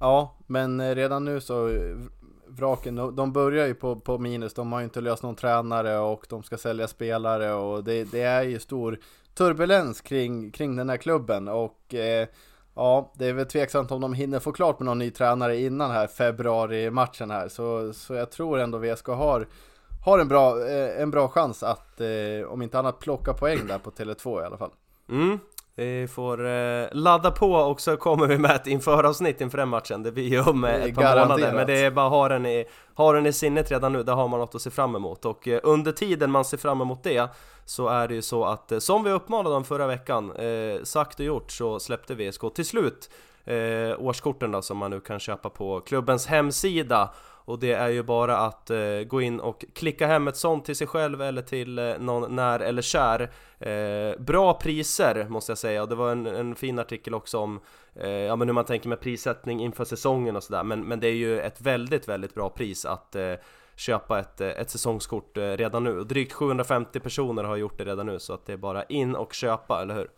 Ja, 0.00 0.36
men 0.46 0.80
eh, 0.80 0.94
redan 0.94 1.24
nu 1.24 1.40
så 1.40 1.68
Vraken, 2.48 2.96
de, 2.96 3.16
de 3.16 3.32
börjar 3.32 3.66
ju 3.66 3.74
på, 3.74 3.96
på 3.96 4.18
minus, 4.18 4.54
de 4.54 4.72
har 4.72 4.80
ju 4.80 4.84
inte 4.84 5.00
löst 5.00 5.22
någon 5.22 5.36
tränare 5.36 5.98
och 5.98 6.26
de 6.28 6.42
ska 6.42 6.58
sälja 6.58 6.88
spelare 6.88 7.52
och 7.52 7.84
det, 7.84 8.04
det 8.04 8.22
är 8.22 8.42
ju 8.42 8.58
stor 8.58 8.98
turbulens 9.34 10.00
kring, 10.00 10.50
kring 10.50 10.76
den 10.76 10.88
här 10.88 10.96
klubben 10.96 11.48
och 11.48 11.94
eh, 11.94 12.28
ja, 12.74 13.12
det 13.14 13.26
är 13.26 13.32
väl 13.32 13.46
tveksamt 13.46 13.90
om 13.90 14.00
de 14.00 14.14
hinner 14.14 14.38
få 14.38 14.52
klart 14.52 14.78
med 14.78 14.86
någon 14.86 14.98
ny 14.98 15.10
tränare 15.10 15.60
innan 15.60 15.90
här 15.90 16.06
februari-matchen 16.06 17.30
här 17.30 17.48
så, 17.48 17.92
så 17.92 18.14
jag 18.14 18.30
tror 18.30 18.58
ändå 18.58 18.78
VSK 18.78 19.06
har 19.06 19.46
har 20.04 20.18
en 20.18 20.28
bra, 20.28 20.68
eh, 20.68 21.02
en 21.02 21.10
bra 21.10 21.28
chans 21.28 21.62
att, 21.62 22.00
eh, 22.00 22.48
om 22.48 22.62
inte 22.62 22.78
annat, 22.78 22.98
plocka 22.98 23.32
poäng 23.32 23.66
där 23.66 23.78
på 23.78 23.90
Tele2 23.90 24.42
i 24.42 24.44
alla 24.44 24.56
fall. 24.56 24.70
Mm, 25.08 25.38
vi 25.78 26.08
får 26.08 26.46
eh, 26.46 26.86
ladda 26.92 27.30
på 27.30 27.52
och 27.52 27.80
så 27.80 27.96
kommer 27.96 28.26
vi 28.26 28.38
med 28.38 28.50
ett 28.50 28.66
införavsnitt 28.66 29.40
inför 29.40 29.58
den 29.58 29.68
matchen. 29.68 30.02
Det 30.02 30.12
blir 30.12 30.28
ju 30.28 30.40
om 30.40 30.64
eh, 30.64 30.74
ett 30.74 30.94
par 30.94 31.20
månader. 31.20 31.52
Men 31.52 31.66
det 31.66 31.80
är 31.80 31.90
bara 31.90 32.06
att 32.06 32.12
ha 32.12 32.28
den, 32.28 32.46
i, 32.46 32.64
ha 32.94 33.12
den 33.12 33.26
i 33.26 33.32
sinnet 33.32 33.70
redan 33.70 33.92
nu, 33.92 34.02
där 34.02 34.12
har 34.12 34.28
man 34.28 34.40
något 34.40 34.54
att 34.54 34.62
se 34.62 34.70
fram 34.70 34.96
emot. 34.96 35.24
Och 35.24 35.48
eh, 35.48 35.60
under 35.62 35.92
tiden 35.92 36.30
man 36.30 36.44
ser 36.44 36.56
fram 36.56 36.80
emot 36.80 37.02
det 37.02 37.28
Så 37.64 37.88
är 37.88 38.08
det 38.08 38.14
ju 38.14 38.22
så 38.22 38.44
att, 38.44 38.72
eh, 38.72 38.78
som 38.78 39.04
vi 39.04 39.10
uppmanade 39.10 39.56
om 39.56 39.64
förra 39.64 39.86
veckan 39.86 40.32
eh, 40.36 40.82
Sagt 40.82 41.20
och 41.20 41.26
gjort 41.26 41.52
så 41.52 41.80
släppte 41.80 42.14
VSK 42.14 42.54
till 42.54 42.66
slut 42.66 43.10
årskorten 43.98 44.52
då 44.52 44.62
som 44.62 44.78
man 44.78 44.90
nu 44.90 45.00
kan 45.00 45.18
köpa 45.18 45.50
på 45.50 45.80
klubbens 45.80 46.26
hemsida 46.26 47.10
och 47.48 47.58
det 47.58 47.72
är 47.72 47.88
ju 47.88 48.02
bara 48.02 48.36
att 48.38 48.70
eh, 48.70 49.00
gå 49.06 49.20
in 49.20 49.40
och 49.40 49.64
klicka 49.74 50.06
hem 50.06 50.28
ett 50.28 50.36
sånt 50.36 50.64
till 50.64 50.76
sig 50.76 50.86
själv 50.86 51.22
eller 51.22 51.42
till 51.42 51.78
eh, 51.78 51.98
någon 51.98 52.36
när 52.36 52.60
eller 52.60 52.82
kär 52.82 53.30
eh, 53.58 54.20
Bra 54.20 54.54
priser 54.54 55.26
måste 55.28 55.50
jag 55.50 55.58
säga 55.58 55.82
och 55.82 55.88
det 55.88 55.94
var 55.94 56.12
en, 56.12 56.26
en 56.26 56.54
fin 56.54 56.78
artikel 56.78 57.14
också 57.14 57.38
om 57.38 57.60
eh, 57.94 58.10
ja, 58.10 58.36
men 58.36 58.48
hur 58.48 58.52
man 58.52 58.64
tänker 58.64 58.88
med 58.88 59.00
prissättning 59.00 59.60
inför 59.60 59.84
säsongen 59.84 60.36
och 60.36 60.42
sådär 60.42 60.62
men, 60.62 60.80
men 60.80 61.00
det 61.00 61.08
är 61.08 61.14
ju 61.14 61.40
ett 61.40 61.60
väldigt, 61.60 62.08
väldigt 62.08 62.34
bra 62.34 62.48
pris 62.48 62.84
att 62.84 63.16
eh, 63.16 63.34
köpa 63.76 64.18
ett, 64.18 64.40
eh, 64.40 64.48
ett 64.48 64.70
säsongskort 64.70 65.36
eh, 65.36 65.42
redan 65.42 65.84
nu. 65.84 66.04
Drygt 66.04 66.32
750 66.32 67.00
personer 67.00 67.44
har 67.44 67.56
gjort 67.56 67.78
det 67.78 67.84
redan 67.84 68.06
nu 68.06 68.18
så 68.18 68.34
att 68.34 68.46
det 68.46 68.52
är 68.52 68.56
bara 68.56 68.84
in 68.84 69.16
och 69.16 69.32
köpa, 69.32 69.82
eller 69.82 69.94
hur? 69.94 70.08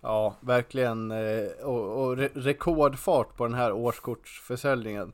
Ja, 0.00 0.34
verkligen. 0.40 1.10
Eh, 1.10 1.50
och, 1.62 2.04
och 2.04 2.16
re- 2.16 2.30
rekordfart 2.34 3.36
på 3.36 3.44
den 3.44 3.54
här 3.54 3.72
årskortsförsäljningen. 3.72 5.12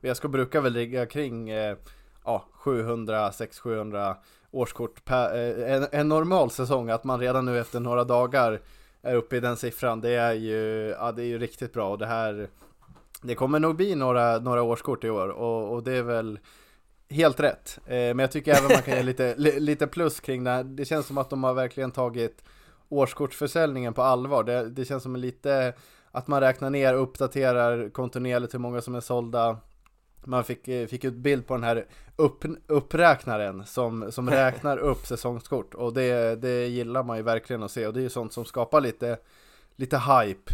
VSK 0.00 0.22
brukar 0.22 0.60
väl 0.60 0.72
ligga 0.72 1.06
kring 1.06 1.50
eh, 1.50 1.76
ja, 2.24 2.44
700, 2.52 3.30
600-700 3.30 4.14
årskort 4.50 5.04
per, 5.04 5.34
eh, 5.34 5.74
en, 5.74 5.86
en 5.92 6.08
normal 6.08 6.50
säsong. 6.50 6.90
Att 6.90 7.04
man 7.04 7.20
redan 7.20 7.44
nu 7.44 7.58
efter 7.58 7.80
några 7.80 8.04
dagar 8.04 8.60
är 9.02 9.14
uppe 9.14 9.36
i 9.36 9.40
den 9.40 9.56
siffran. 9.56 10.00
Det 10.00 10.14
är 10.14 10.32
ju, 10.32 10.88
ja, 10.98 11.12
det 11.12 11.22
är 11.22 11.26
ju 11.26 11.38
riktigt 11.38 11.72
bra. 11.72 11.90
Och 11.90 11.98
det 11.98 12.06
här 12.06 12.48
det 13.22 13.34
kommer 13.34 13.60
nog 13.60 13.76
bli 13.76 13.94
några, 13.94 14.38
några 14.38 14.62
årskort 14.62 15.04
i 15.04 15.10
år 15.10 15.28
och, 15.28 15.72
och 15.72 15.82
det 15.82 15.92
är 15.92 16.02
väl 16.02 16.38
helt 17.10 17.40
rätt. 17.40 17.78
Eh, 17.86 17.92
men 17.94 18.18
jag 18.18 18.32
tycker 18.32 18.54
även 18.54 18.68
man 18.72 18.82
kan 18.82 18.96
ge 18.96 19.02
lite, 19.02 19.34
li, 19.36 19.60
lite 19.60 19.86
plus 19.86 20.20
kring 20.20 20.44
det 20.44 20.50
här. 20.50 20.64
Det 20.64 20.84
känns 20.84 21.06
som 21.06 21.18
att 21.18 21.30
de 21.30 21.44
har 21.44 21.54
verkligen 21.54 21.90
tagit 21.90 22.44
årskortsförsäljningen 22.88 23.94
på 23.94 24.02
allvar. 24.02 24.44
Det, 24.44 24.68
det 24.68 24.84
känns 24.84 25.02
som 25.02 25.16
lite 25.16 25.72
att 26.10 26.26
man 26.28 26.40
räknar 26.40 26.70
ner, 26.70 26.94
uppdaterar 26.94 27.90
kontinuerligt 27.90 28.54
hur 28.54 28.58
många 28.58 28.80
som 28.80 28.94
är 28.94 29.00
sålda. 29.00 29.56
Man 30.24 30.44
fick, 30.44 30.68
eh, 30.68 30.86
fick 30.86 31.04
ut 31.04 31.14
bild 31.14 31.46
på 31.46 31.54
den 31.54 31.64
här 31.64 31.86
upp, 32.16 32.44
uppräknaren 32.66 33.64
som, 33.64 34.12
som 34.12 34.30
räknar 34.30 34.78
upp 34.78 35.06
säsongskort. 35.06 35.74
Och 35.74 35.92
det, 35.92 36.36
det 36.42 36.66
gillar 36.66 37.02
man 37.02 37.16
ju 37.16 37.22
verkligen 37.22 37.62
att 37.62 37.70
se. 37.70 37.86
Och 37.86 37.92
det 37.94 38.00
är 38.00 38.02
ju 38.02 38.08
sånt 38.08 38.32
som 38.32 38.44
skapar 38.44 38.80
lite, 38.80 39.18
lite 39.76 39.98
hype 39.98 40.52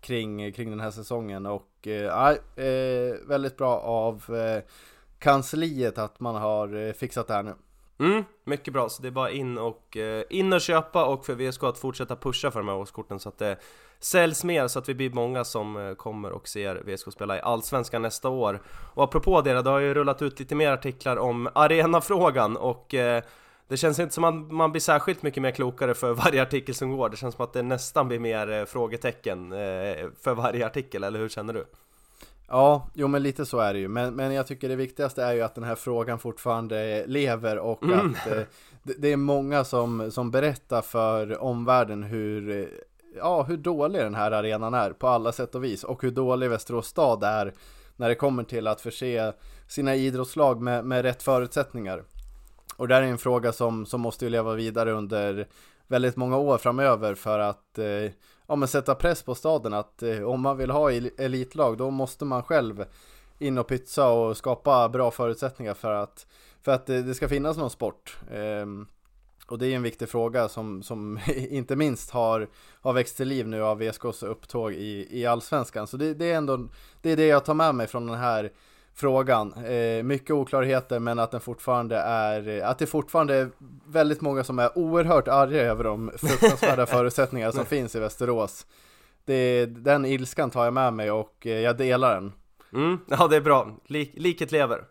kring, 0.00 0.52
kring 0.52 0.70
den 0.70 0.80
här 0.80 0.90
säsongen. 0.90 1.46
Och 1.46 1.86
eh, 1.86 2.28
eh, 2.56 3.14
väldigt 3.26 3.56
bra 3.56 3.78
av 3.78 4.36
eh, 4.36 4.62
kansliet 5.18 5.98
att 5.98 6.20
man 6.20 6.34
har 6.34 6.76
eh, 6.76 6.92
fixat 6.92 7.26
det 7.26 7.34
här 7.34 7.42
nu. 7.42 7.54
Mm, 7.98 8.24
mycket 8.44 8.72
bra, 8.72 8.88
så 8.88 9.02
det 9.02 9.08
är 9.08 9.12
bara 9.12 9.30
in 9.30 9.58
och, 9.58 9.96
eh, 9.96 10.24
in 10.30 10.52
och 10.52 10.60
köpa 10.60 11.04
och 11.04 11.26
för 11.26 11.34
VSK 11.34 11.62
att 11.62 11.78
fortsätta 11.78 12.16
pusha 12.16 12.50
för 12.50 12.60
de 12.60 12.68
här 12.68 12.76
årskorten 12.76 13.20
så 13.20 13.28
att 13.28 13.38
det 13.38 13.56
säljs 13.98 14.44
mer 14.44 14.68
så 14.68 14.78
att 14.78 14.88
vi 14.88 14.94
blir 14.94 15.10
många 15.10 15.44
som 15.44 15.76
eh, 15.76 15.94
kommer 15.94 16.32
och 16.32 16.48
ser 16.48 16.74
VSK 16.74 17.12
spela 17.12 17.36
i 17.36 17.40
Allsvenskan 17.40 18.02
nästa 18.02 18.28
år. 18.28 18.62
Och 18.94 19.04
apropå 19.04 19.40
det, 19.40 19.62
det 19.62 19.70
har 19.70 19.78
ju 19.78 19.94
rullat 19.94 20.22
ut 20.22 20.38
lite 20.38 20.54
mer 20.54 20.70
artiklar 20.70 21.16
om 21.16 21.48
arenafrågan 21.54 22.56
och 22.56 22.94
eh, 22.94 23.22
det 23.68 23.76
känns 23.76 23.98
inte 23.98 24.14
som 24.14 24.24
att 24.24 24.52
man, 24.52 24.72
blir 24.72 24.80
särskilt 24.80 25.22
mycket 25.22 25.42
mer 25.42 25.50
klokare 25.50 25.94
för 25.94 26.12
varje 26.12 26.42
artikel 26.42 26.74
som 26.74 26.96
går. 26.96 27.08
Det 27.08 27.16
känns 27.16 27.34
som 27.34 27.44
att 27.44 27.52
det 27.52 27.62
nästan 27.62 28.08
blir 28.08 28.18
mer 28.18 28.50
eh, 28.50 28.64
frågetecken 28.64 29.52
eh, 29.52 30.08
för 30.20 30.34
varje 30.34 30.66
artikel, 30.66 31.04
eller 31.04 31.18
hur 31.18 31.28
känner 31.28 31.52
du? 31.52 31.64
Ja, 32.54 32.88
jo 32.94 33.08
men 33.08 33.22
lite 33.22 33.46
så 33.46 33.58
är 33.58 33.72
det 33.72 33.78
ju. 33.78 33.88
Men, 33.88 34.14
men 34.14 34.32
jag 34.34 34.46
tycker 34.46 34.68
det 34.68 34.76
viktigaste 34.76 35.22
är 35.22 35.32
ju 35.32 35.42
att 35.42 35.54
den 35.54 35.64
här 35.64 35.74
frågan 35.74 36.18
fortfarande 36.18 37.04
lever 37.06 37.58
och 37.58 37.82
Mm. 37.82 37.98
att 37.98 38.26
eh, 38.26 38.42
det, 38.82 38.94
det 38.98 39.12
är 39.12 39.16
många 39.16 39.64
som, 39.64 40.10
som 40.10 40.30
berättar 40.30 40.82
för 40.82 41.42
omvärlden 41.42 42.02
hur, 42.02 42.50
eh, 42.50 42.66
ja, 43.16 43.42
hur 43.42 43.56
dålig 43.56 44.02
den 44.02 44.14
här 44.14 44.30
arenan 44.30 44.74
är 44.74 44.90
på 44.90 45.08
alla 45.08 45.32
sätt 45.32 45.54
och 45.54 45.64
vis 45.64 45.84
och 45.84 46.02
hur 46.02 46.10
dålig 46.10 46.50
Västerås 46.50 46.86
stad 46.86 47.24
är 47.24 47.52
när 47.96 48.08
det 48.08 48.14
kommer 48.14 48.44
till 48.44 48.66
att 48.66 48.80
förse 48.80 49.32
sina 49.68 49.94
idrottslag 49.94 50.62
med, 50.62 50.84
med 50.84 51.02
rätt 51.02 51.22
förutsättningar. 51.22 52.02
Och 52.76 52.88
det 52.88 52.94
här 52.94 53.02
är 53.02 53.06
en 53.06 53.18
fråga 53.18 53.52
som, 53.52 53.86
som 53.86 54.00
måste 54.00 54.24
ju 54.24 54.30
leva 54.30 54.54
vidare 54.54 54.92
under 54.92 55.46
väldigt 55.86 56.16
många 56.16 56.36
år 56.38 56.58
framöver 56.58 57.14
för 57.14 57.38
att 57.38 57.78
eh, 57.78 58.10
ja, 58.46 58.56
men 58.56 58.68
sätta 58.68 58.94
press 58.94 59.22
på 59.22 59.34
staden 59.34 59.74
att 59.74 60.02
eh, 60.02 60.22
om 60.22 60.40
man 60.40 60.56
vill 60.56 60.70
ha 60.70 60.90
elitlag 60.92 61.78
då 61.78 61.90
måste 61.90 62.24
man 62.24 62.42
själv 62.42 62.84
in 63.38 63.58
och 63.58 63.68
pytsa 63.68 64.08
och 64.08 64.36
skapa 64.36 64.88
bra 64.88 65.10
förutsättningar 65.10 65.74
för 65.74 65.92
att, 65.92 66.26
för 66.62 66.72
att 66.72 66.86
det, 66.86 67.02
det 67.02 67.14
ska 67.14 67.28
finnas 67.28 67.56
någon 67.56 67.70
sport. 67.70 68.18
Ehm, 68.32 68.86
och 69.46 69.58
det 69.58 69.66
är 69.66 69.76
en 69.76 69.82
viktig 69.82 70.08
fråga 70.08 70.48
som, 70.48 70.82
som 70.82 71.20
inte 71.36 71.76
minst 71.76 72.10
har, 72.10 72.48
har 72.80 72.92
växt 72.92 73.16
till 73.16 73.28
liv 73.28 73.48
nu 73.48 73.62
av 73.62 73.78
VSKs 73.78 74.22
upptåg 74.22 74.72
i, 74.72 75.20
i 75.20 75.26
Allsvenskan. 75.26 75.86
Så 75.86 75.96
det, 75.96 76.14
det 76.14 76.30
är 76.30 76.36
ändå 76.36 76.68
det, 77.02 77.10
är 77.10 77.16
det 77.16 77.26
jag 77.26 77.44
tar 77.44 77.54
med 77.54 77.74
mig 77.74 77.86
från 77.86 78.06
den 78.06 78.18
här 78.18 78.52
frågan. 78.94 79.52
Eh, 79.64 80.02
mycket 80.02 80.30
oklarheter 80.30 80.98
men 80.98 81.18
att 81.18 81.30
den 81.30 81.40
fortfarande 81.40 81.96
är, 81.96 82.62
att 82.62 82.78
det 82.78 82.86
fortfarande 82.86 83.34
är 83.34 83.50
väldigt 83.86 84.20
många 84.20 84.44
som 84.44 84.58
är 84.58 84.78
oerhört 84.78 85.28
arga 85.28 85.62
över 85.62 85.84
de 85.84 86.10
fruktansvärda 86.16 86.86
förutsättningar 86.96 87.50
som 87.50 87.64
finns 87.64 87.94
i 87.94 88.00
Västerås. 88.00 88.66
Det, 89.24 89.66
den 89.66 90.04
ilskan 90.04 90.50
tar 90.50 90.64
jag 90.64 90.74
med 90.74 90.92
mig 90.92 91.10
och 91.10 91.46
eh, 91.46 91.60
jag 91.60 91.76
delar 91.76 92.14
den. 92.14 92.32
Mm, 92.72 92.98
ja 93.06 93.28
det 93.28 93.36
är 93.36 93.40
bra, 93.40 93.76
Lik, 93.86 94.12
liket 94.14 94.52
lever 94.52 94.84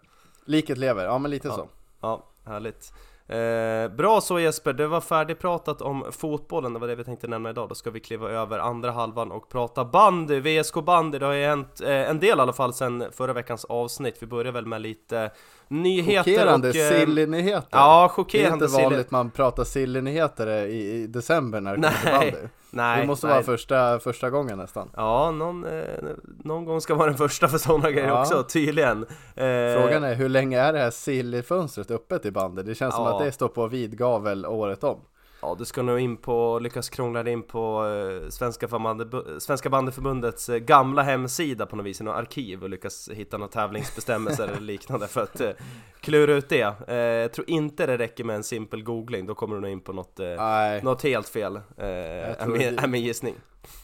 Liket 0.46 0.78
lever, 0.78 1.06
ja 1.06 1.18
men 1.18 1.32
lite 1.32 1.50
så. 1.50 1.70
Ja, 2.02 2.30
härligt 2.46 2.94
Eh, 3.34 3.89
bra 3.89 4.22
så 4.22 4.39
Jesper, 4.39 4.74
det 4.74 4.88
var 4.88 5.02
färdigpratat 5.02 5.82
om 5.82 6.06
fotbollen, 6.12 6.74
det 6.74 6.80
var 6.80 6.88
det 6.88 6.96
vi 6.96 7.04
tänkte 7.04 7.28
nämna 7.28 7.50
idag. 7.50 7.69
Då 7.69 7.76
ska 7.76 7.91
vi 7.91 8.00
kliva 8.00 8.30
över 8.30 8.60
andra 8.60 8.91
halvan 8.91 9.32
och 9.32 9.50
prata 9.50 9.86
bandy, 9.86 10.39
VSK 10.39 10.76
bandy. 10.76 11.19
Det 11.19 11.26
har 11.26 11.34
ju 11.34 11.46
hänt 11.46 11.82
eh, 11.82 12.10
en 12.10 12.19
del 12.19 12.38
i 12.38 12.41
alla 12.41 12.54
fall 12.54 12.74
sen 12.74 13.04
förra 13.12 13.34
veckans 13.34 13.65
avsnitt. 13.65 14.15
Vi 14.19 14.28
börjar 14.28 14.52
väl 14.52 14.65
med 14.65 14.82
lite 14.82 15.32
nyheter 15.67 16.32
Chockerande 16.32 16.69
och... 16.69 16.76
silly-nyheter 16.76 17.67
Ja, 17.71 17.99
Det 18.02 18.04
är 18.06 18.08
chockerande 18.08 18.65
inte 18.65 18.78
vanligt 18.84 19.12
man 19.12 19.32
pratar 19.32 19.63
silly-nyheter 19.63 20.47
i, 20.65 20.91
i 20.91 21.08
december 21.08 21.62
när 21.62 21.78
det 21.78 21.82
kommer 21.82 21.91
till 21.99 22.10
Nej, 22.12 22.32
bandy 22.32 22.47
Nej, 22.76 23.02
Det 23.02 23.08
måste 23.08 23.28
nej. 23.28 23.34
vara 23.34 23.43
första, 23.43 23.99
första 23.99 24.30
gången 24.30 24.58
nästan 24.58 24.89
Ja, 24.95 25.32
någon, 25.32 25.65
eh, 25.65 25.82
någon 26.43 26.65
gång 26.65 26.82
ska 26.82 26.95
vara 26.95 27.08
den 27.08 27.17
första 27.17 27.47
för 27.47 27.58
sådana 27.58 27.91
grejer 27.91 28.08
Ja. 28.08 28.21
också, 28.21 28.43
tydligen 28.43 29.04
eh, 29.36 29.80
Frågan 29.82 30.04
är 30.04 30.15
hur 30.15 30.30
länge 30.30 30.60
är 30.60 30.73
det 30.73 30.80
här 30.80 30.91
silly-fönstret 30.91 31.91
öppet 31.91 32.26
i 32.26 32.32
bandy? 32.32 32.63
Det 32.63 32.76
känns 32.76 32.95
som 32.95 33.06
Ja. 33.06 33.17
att 33.19 33.26
det 33.26 33.32
står 33.32 33.47
på 33.47 33.67
vid 33.67 33.97
gavel 33.97 34.45
året 34.45 34.84
om 34.84 34.99
Ja, 35.43 35.56
du 35.60 35.65
ska 35.65 35.82
nog 35.82 35.99
in 35.99 36.17
på, 36.17 36.60
lyckas 36.60 36.89
krångla 36.89 37.23
dig 37.23 37.34
in 37.34 37.43
på 37.43 37.86
eh, 37.88 38.29
Svenska, 38.29 38.67
Bandy, 38.67 39.06
Svenska 39.39 39.69
bandyförbundets 39.69 40.49
eh, 40.49 40.58
gamla 40.58 41.01
hemsida 41.01 41.65
på 41.65 41.75
något 41.75 41.86
vis, 41.86 42.01
i 42.01 42.03
något 42.03 42.15
arkiv 42.15 42.63
och 42.63 42.69
lyckas 42.69 43.10
hitta 43.13 43.38
några 43.38 43.51
tävlingsbestämmelser 43.51 44.47
eller 44.47 44.62
liknande 44.62 45.08
för 45.08 45.23
att 45.23 45.41
eh, 45.41 45.49
klura 46.01 46.34
ut 46.34 46.49
det. 46.49 46.75
Jag 47.21 47.34
tror 47.34 47.49
inte 47.49 47.86
det 47.86 47.97
räcker 47.97 48.23
med 48.23 48.36
en 48.36 48.43
simpel 48.43 48.84
googling, 48.84 49.25
då 49.25 49.36
kommer 49.36 49.56
du 49.56 49.62
nog 49.62 49.71
in 49.71 49.82
på 49.82 49.93
något, 49.93 50.17
Nej, 50.17 50.84
något 50.84 51.03
helt 51.03 51.29
fel, 51.29 51.60
är, 51.77 52.47
min, 52.47 52.79
är 52.79 52.88
min 52.88 53.03
gissning. 53.03 53.36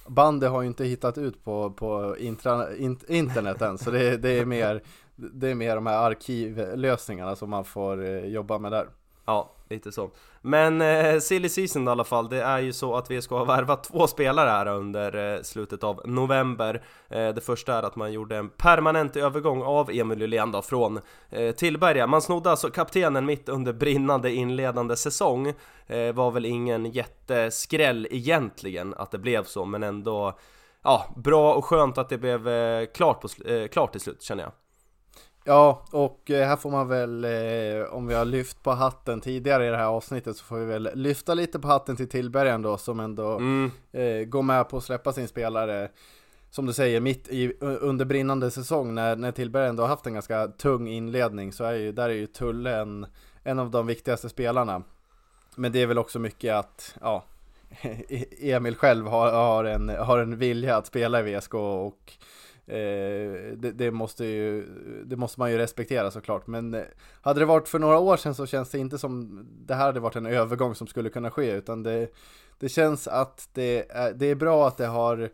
bandy 0.08 0.48
har 0.48 0.62
ju 0.62 0.68
inte 0.68 0.86
hittat 0.86 1.18
ut 1.18 1.44
på, 1.44 1.72
på 1.72 2.16
intra, 2.20 2.76
in, 2.76 3.00
internet 3.08 3.62
än 3.62 3.78
Så 3.78 3.92
det, 3.92 4.18
det, 4.18 4.30
är 4.30 4.46
mer, 4.46 4.82
det 5.16 5.48
är 5.50 5.56
mer 5.56 5.76
de 5.76 5.86
här 5.86 5.98
arkivlösningarna 5.98 7.36
som 7.36 7.50
man 7.50 7.66
får 7.66 8.06
jobba 8.10 8.58
med 8.58 8.72
där 8.72 8.88
Ja, 9.30 9.52
lite 9.70 9.92
så. 9.92 10.10
Men 10.42 10.82
eh, 10.82 11.20
silly 11.20 11.50
season 11.50 11.88
i 11.88 11.92
alla 11.92 12.04
fall, 12.04 12.30
det 12.30 12.44
är 12.44 12.60
ju 12.60 12.74
så 12.74 12.96
att 12.96 13.12
vi 13.12 13.22
ska 13.22 13.38
ha 13.38 13.46
värvat 13.46 13.84
två 13.84 14.08
spelare 14.08 14.50
här 14.50 14.68
under 14.68 15.36
eh, 15.36 15.42
slutet 15.42 15.84
av 15.84 16.02
november. 16.06 16.84
Eh, 17.10 17.30
det 17.30 17.42
första 17.42 17.74
är 17.76 17.84
att 17.84 17.96
man 17.96 18.12
gjorde 18.12 18.38
en 18.38 18.50
permanent 18.50 19.16
övergång 19.16 19.64
av 19.64 19.90
Emil 19.92 20.20
Lylén 20.20 20.52
då 20.52 20.62
från 20.62 21.00
eh, 21.30 21.52
Tillberga. 21.52 22.08
Man 22.08 22.22
snodde 22.22 22.52
alltså 22.52 22.70
kaptenen 22.70 23.26
mitt 23.26 23.50
under 23.50 23.74
brinnande 23.74 24.32
inledande 24.32 24.96
säsong. 24.96 25.54
Eh, 25.88 26.14
var 26.14 26.32
väl 26.32 26.46
ingen 26.46 26.86
jätteskräll 26.86 28.08
egentligen 28.12 28.94
att 28.94 29.12
det 29.12 29.18
blev 29.18 29.44
så, 29.44 29.66
men 29.66 29.84
ändå 29.84 30.40
Ja, 30.84 31.14
bra 31.16 31.54
och 31.54 31.66
skönt 31.66 31.98
att 31.98 32.10
det 32.10 32.18
blev 32.18 32.48
eh, 32.48 32.86
klart, 32.86 33.22
på, 33.22 33.50
eh, 33.50 33.68
klart 33.68 33.92
till 33.92 34.02
slut 34.02 34.22
känner 34.22 34.44
jag. 34.44 34.52
Ja, 35.50 35.82
och 35.92 36.32
eh, 36.32 36.48
här 36.48 36.56
får 36.56 36.72
man 36.72 36.88
väl, 36.88 37.24
eh, 37.26 37.94
om 37.94 38.08
vi 38.08 38.14
har 38.14 38.26
lyft 38.26 38.64
på 38.64 38.72
hatten 38.72 39.22
tidigare 39.22 39.68
i 39.68 39.70
det 39.70 39.78
här 39.78 39.86
avsnittet 39.86 40.38
så 40.38 40.44
får 40.44 40.58
vi 40.58 40.66
väl 40.66 40.90
lyfta 40.94 41.34
lite 41.34 41.60
på 41.60 41.68
hatten 41.68 41.96
till 41.96 42.10
Tillbergen 42.10 42.62
då 42.62 42.78
som 42.78 43.00
ändå 43.00 43.38
Mm, 43.38 43.72
eh, 43.92 44.26
går 44.26 44.42
med 44.42 44.70
på 44.70 44.78
att 44.78 44.84
släppa 44.84 45.14
sin 45.14 45.28
spelare 45.28 45.90
som 46.50 46.66
du 46.66 46.74
säger, 46.74 47.02
mitt 47.02 47.28
i, 47.28 47.54
under 47.60 48.06
brinnande 48.06 48.52
säsong 48.52 48.96
när, 48.96 49.16
när 49.16 49.32
Tillberg 49.32 49.68
ändå 49.68 49.84
har 49.84 49.88
haft 49.88 50.06
en 50.06 50.14
ganska 50.14 50.48
tung 50.48 50.88
inledning 50.88 51.54
så 51.54 51.64
är 51.64 51.74
ju, 51.74 51.92
där 51.92 52.10
är 52.10 52.14
ju 52.14 52.28
Tulle 52.28 52.76
en, 52.76 53.06
en 53.44 53.60
av 53.60 53.72
de 53.72 53.88
viktigaste 53.88 54.30
spelarna. 54.30 54.84
Men 55.56 55.72
det 55.72 55.82
är 55.82 55.88
väl 55.88 55.98
också 55.98 56.20
mycket 56.20 56.56
att, 56.56 56.96
ja, 57.02 57.24
Emil 58.42 58.76
själv 58.76 59.08
har, 59.08 59.32
har, 59.32 59.64
en, 59.64 59.90
har 59.90 60.20
en 60.20 60.38
vilja 60.38 60.78
att 60.78 60.88
spela 60.88 61.20
i 61.20 61.36
VSK 61.36 61.54
och 61.54 62.14
Eh, 62.70 63.54
det, 63.58 63.72
det, 63.72 63.92
måste 63.92 64.26
ju, 64.26 64.66
det 65.06 65.16
måste 65.16 65.40
man 65.40 65.52
ju 65.52 65.58
respektera 65.58 66.12
såklart. 66.12 66.48
Men 66.48 66.74
eh, 66.74 66.84
hade 67.22 67.40
det 67.40 67.46
varit 67.46 67.68
för 67.68 67.80
några 67.80 68.00
år 68.00 68.18
sedan 68.18 68.36
så 68.36 68.46
känns 68.46 68.70
det 68.70 68.78
inte 68.80 68.98
som 68.98 69.46
det 69.66 69.76
här 69.76 69.86
hade 69.86 70.00
varit 70.00 70.16
en 70.16 70.26
övergång 70.26 70.76
som 70.76 70.88
skulle 70.88 71.10
kunna 71.10 71.32
ske 71.32 71.52
utan 71.52 71.84
det, 71.84 72.08
det 72.60 72.70
känns 72.70 73.08
att 73.08 73.50
det 73.54 73.86
är, 73.92 74.14
det 74.14 74.26
är 74.26 74.36
bra 74.36 74.68
att 74.68 74.78
det 74.78 74.86
har 74.88 75.30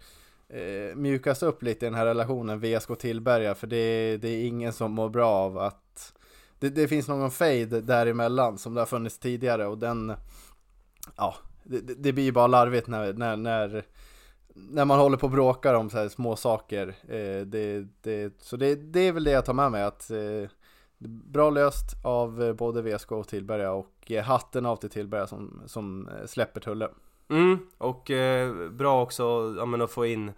eh, 0.49 0.95
mjukats 0.95 1.43
upp 1.43 1.63
lite 1.63 1.85
i 1.85 1.89
den 1.89 1.97
här 1.97 2.05
relationen 2.05 2.59
VSK 2.59 2.97
Tillberga 2.99 3.55
för 3.55 3.67
det, 3.67 4.17
det 4.17 4.27
är 4.29 4.47
ingen 4.47 4.73
som 4.73 4.91
mår 4.91 5.09
bra 5.09 5.29
av 5.29 5.57
att 5.57 6.13
det, 6.59 6.69
det 6.69 6.87
finns 6.87 7.07
någon 7.07 7.31
fade 7.31 7.81
däremellan 7.81 8.57
som 8.57 8.73
det 8.73 8.81
har 8.81 8.85
funnits 8.85 9.17
tidigare 9.19 9.65
och 9.67 9.77
den 9.77 10.13
ja, 11.17 11.35
det, 11.63 11.79
det- 11.79 11.93
det 11.95 12.13
blir 12.13 12.23
ju 12.23 12.31
bara 12.31 12.47
larvigt 12.47 12.87
när, 12.87 13.13
när, 13.13 13.35
när, 13.37 13.85
när 14.55 14.85
man 14.85 14.99
håller 14.99 15.17
på 15.17 15.27
och 15.27 15.31
bråkar 15.31 15.73
om 15.73 15.89
så 15.89 15.97
här 15.97 16.09
små 16.09 16.35
saker. 16.35 16.87
Eh, 16.87 17.45
det, 17.45 17.87
det, 18.01 18.41
så 18.41 18.57
det, 18.57 18.75
det 18.75 18.99
är 18.99 19.11
väl 19.11 19.23
det 19.23 19.31
jag 19.31 19.45
tar 19.45 19.53
med 19.53 19.71
mig 19.71 19.83
att 19.83 20.11
eh, 20.11 20.49
bra 21.07 21.49
löst 21.49 21.85
av 22.03 22.43
eh, 22.43 22.53
både 22.53 22.81
VSK 22.81 23.11
och 23.11 23.27
Tillberga 23.27 23.71
och 23.71 24.11
eh, 24.11 24.23
hatten 24.23 24.65
av 24.65 24.75
till 24.75 24.89
Tillberga 24.89 25.27
som, 25.27 25.61
som 25.65 26.07
eh, 26.07 26.25
släpper 26.25 26.61
Tulle. 26.61 26.89
Mm, 27.29 27.59
och 27.77 28.11
eh, 28.11 28.69
bra 28.69 29.01
också 29.01 29.55
ja, 29.57 29.65
men 29.65 29.81
att 29.81 29.91
få 29.91 30.05
in 30.05 30.31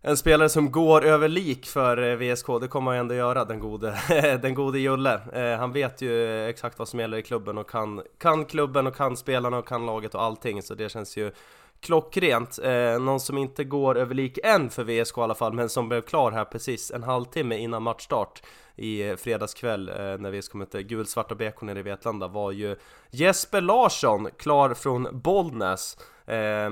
en 0.00 0.16
spelare 0.16 0.48
som 0.48 0.70
går 0.70 1.04
över 1.04 1.28
lik 1.28 1.66
för 1.66 2.02
eh, 2.02 2.16
VSK, 2.16 2.46
det 2.60 2.68
kommer 2.68 2.90
han 2.90 2.96
ju 2.96 3.00
ändå 3.00 3.14
göra, 3.14 3.44
den 3.44 3.60
gode, 3.60 3.98
den 4.42 4.54
gode 4.54 4.78
Julle. 4.78 5.20
Eh, 5.32 5.58
han 5.58 5.72
vet 5.72 6.02
ju 6.02 6.24
eh, 6.24 6.48
exakt 6.48 6.78
vad 6.78 6.88
som 6.88 7.00
gäller 7.00 7.18
i 7.18 7.22
klubben 7.22 7.58
och 7.58 7.70
kan, 7.70 8.02
kan 8.18 8.44
klubben 8.44 8.86
och 8.86 8.96
kan 8.96 9.16
spelarna 9.16 9.58
och 9.58 9.68
kan 9.68 9.86
laget 9.86 10.14
och 10.14 10.22
allting, 10.22 10.62
så 10.62 10.74
det 10.74 10.88
känns 10.88 11.16
ju 11.16 11.32
klockrent. 11.80 12.58
Eh, 12.58 13.00
någon 13.00 13.20
som 13.20 13.38
inte 13.38 13.64
går 13.64 13.98
över 13.98 14.14
lik 14.14 14.38
än 14.44 14.70
för 14.70 14.84
VSK 14.84 15.18
i 15.18 15.20
alla 15.20 15.34
fall, 15.34 15.52
men 15.52 15.68
som 15.68 15.88
blev 15.88 16.00
klar 16.00 16.32
här 16.32 16.44
precis 16.44 16.90
en 16.90 17.02
halvtimme 17.02 17.56
innan 17.58 17.82
matchstart 17.82 18.42
i 18.76 19.08
eh, 19.08 19.16
fredagskväll 19.16 19.88
eh, 19.88 19.94
när 19.96 20.30
VSK 20.30 20.54
mötte 20.54 20.82
gulsvarta 20.82 21.34
BK 21.34 21.62
nere 21.62 21.78
i 21.78 21.82
Vetlanda 21.82 22.28
var 22.28 22.52
ju 22.52 22.76
Jesper 23.10 23.60
Larsson 23.60 24.28
klar 24.38 24.74
från 24.74 25.08
Bollnäs. 25.12 25.96
Eh, 26.26 26.70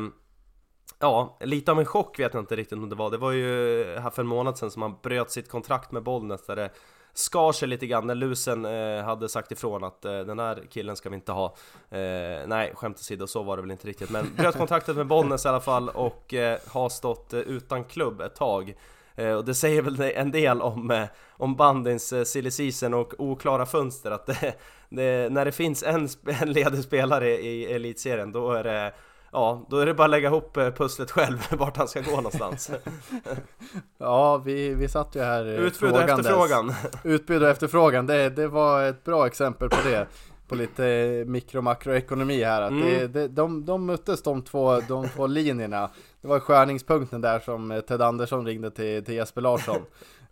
Ja, 0.99 1.39
lite 1.41 1.73
av 1.73 1.79
en 1.79 1.87
chock 1.87 2.19
vet 2.19 2.35
jag 2.35 2.43
inte 2.43 2.57
riktigt 2.57 2.79
om 2.79 2.89
det 2.89 2.95
var. 2.95 3.11
Det 3.11 3.17
var 3.17 3.33
ju 3.33 3.85
här 3.99 4.11
för 4.11 4.23
en 4.23 4.29
månad 4.29 4.59
sedan 4.59 4.71
som 4.71 4.83
han 4.83 4.97
bröt 5.03 5.31
sitt 5.31 5.49
kontrakt 5.49 5.93
med 5.93 6.03
Bollnäs 6.03 6.47
där 6.47 6.57
det 6.57 6.71
skar 7.19 7.53
sig 7.53 7.69
lite 7.69 7.87
grann 7.87 8.07
när 8.07 8.15
Lusen 8.15 8.65
eh, 8.65 9.05
hade 9.05 9.29
sagt 9.29 9.53
ifrån 9.53 9.85
att 9.85 10.05
eh, 10.05 10.19
den 10.19 10.39
här 10.39 10.63
killen 10.71 10.97
ska 10.97 11.09
vi 11.09 11.15
inte 11.15 11.33
ha. 11.33 11.45
Eh, 11.91 11.99
nej, 12.47 12.73
skämt 12.75 12.97
åsido, 12.97 13.27
så 13.27 13.43
var 13.43 13.57
det 13.57 13.63
väl 13.63 13.71
inte 13.71 13.89
riktigt. 13.89 14.11
Men 14.11 14.35
bröt 14.37 14.57
kontraktet 14.57 14.97
med 14.97 15.07
Bollnäs 15.07 15.45
i 15.45 15.49
alla 15.49 15.61
fall 15.61 15.89
och 15.89 16.35
eh, 16.35 16.59
har 16.69 16.89
stått 16.89 17.33
eh, 17.33 17.41
utan 17.41 17.85
klubb 17.85 18.21
ett 18.21 18.35
tag. 18.35 18.77
Eh, 19.15 19.33
och 19.33 19.45
det 19.45 19.55
säger 19.55 19.83
väl 19.83 20.01
en 20.01 20.31
del 20.31 20.63
om, 20.63 20.91
eh, 20.91 21.05
om 21.31 21.57
bandins 21.57 22.13
eh, 22.13 22.25
silly 22.25 22.51
season 22.51 22.95
och 22.95 23.15
oklara 23.19 23.67
fönster 23.67 24.11
att 24.11 24.27
det, 24.27 24.55
det, 24.89 25.33
när 25.33 25.45
det 25.45 25.53
finns 25.53 25.83
en, 25.83 26.07
sp- 26.07 26.43
en 26.43 26.53
ledig 26.53 26.85
spelare 26.85 27.29
i 27.41 27.73
elitserien 27.73 28.33
då 28.33 28.53
är 28.53 28.65
det 28.65 28.93
Ja, 29.33 29.67
då 29.71 29.79
är 29.79 29.87
det 29.87 29.95
bara 29.95 30.05
att 30.05 30.11
lägga 30.11 30.29
ihop 30.29 30.57
eh, 30.57 30.71
pusslet 30.71 31.11
själv 31.11 31.39
vart 31.51 31.77
han 31.77 31.89
ska 31.89 32.01
gå 32.01 32.17
någonstans. 32.17 32.71
Ja, 33.99 34.37
vi, 34.39 34.75
vi 34.75 34.89
satt 34.89 35.17
ju 35.17 35.21
här 35.21 35.47
eh, 35.47 35.61
Utbud 35.61 35.93
och 35.93 36.01
efterfrågan. 36.03 36.75
Utbud 37.05 37.43
och 37.43 37.49
efterfrågan, 37.49 38.07
det, 38.07 38.31
det 38.31 38.49
var 38.49 38.83
ett 38.85 39.05
bra 39.05 39.27
exempel 39.27 39.69
på 39.69 39.77
det. 39.89 40.07
På 40.49 40.55
lite 40.55 40.87
eh, 40.87 41.25
mikro 41.27 41.61
makroekonomi 41.61 42.45
här. 42.45 42.63
Att 42.63 42.71
det, 42.83 42.97
Mm. 42.99 43.13
det, 43.13 43.29
de, 43.29 43.65
de 43.65 43.87
möttes 43.87 44.23
de 44.23 44.43
två, 44.43 44.81
de 44.81 45.09
två 45.09 45.27
linjerna. 45.27 45.91
Det 46.23 46.29
var 46.29 46.41
skärningspunkten 46.41 47.21
där 47.21 47.39
som 47.39 47.83
Ted 47.89 48.03
Andersson 48.03 48.47
ringde 48.47 48.71
till, 48.71 49.05
till 49.05 49.15
Jesper 49.15 49.41
Larsson. 49.41 49.77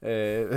eh, 0.01 0.09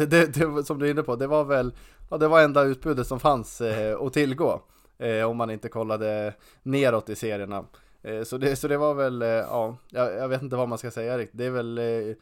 det, 0.07 0.33
det, 0.33 0.65
som 0.65 0.79
du 0.79 0.87
är 0.87 0.91
inne 0.91 1.03
på, 1.03 1.15
det 1.15 1.27
var 1.27 1.43
väl 1.43 1.71
ja, 2.09 2.17
det 2.17 2.27
var 2.27 2.41
enda 2.41 2.61
utbudet 2.63 3.07
som 3.07 3.19
fanns 3.19 3.61
eh, 3.61 4.01
att 4.01 4.13
tillgå. 4.13 4.61
Eh, 4.99 5.29
om 5.29 5.37
man 5.37 5.49
inte 5.49 5.69
kollade 5.69 6.33
neråt 6.63 7.09
i 7.09 7.15
serierna. 7.15 7.63
Eh, 8.01 8.23
så, 8.23 8.37
det, 8.37 8.55
så 8.55 8.67
det 8.67 8.77
var 8.77 8.93
väl, 8.93 9.21
eh, 9.21 9.27
ja, 9.27 9.77
jag, 9.89 10.27
vet 10.27 10.41
inte 10.41 10.55
vad 10.55 10.69
man 10.69 10.77
ska 10.77 10.91
säga 10.91 11.17
riktigt. 11.17 11.37
Det 11.37 11.45
är 11.45 11.51
väl 11.51 11.77
eh, 11.77 12.15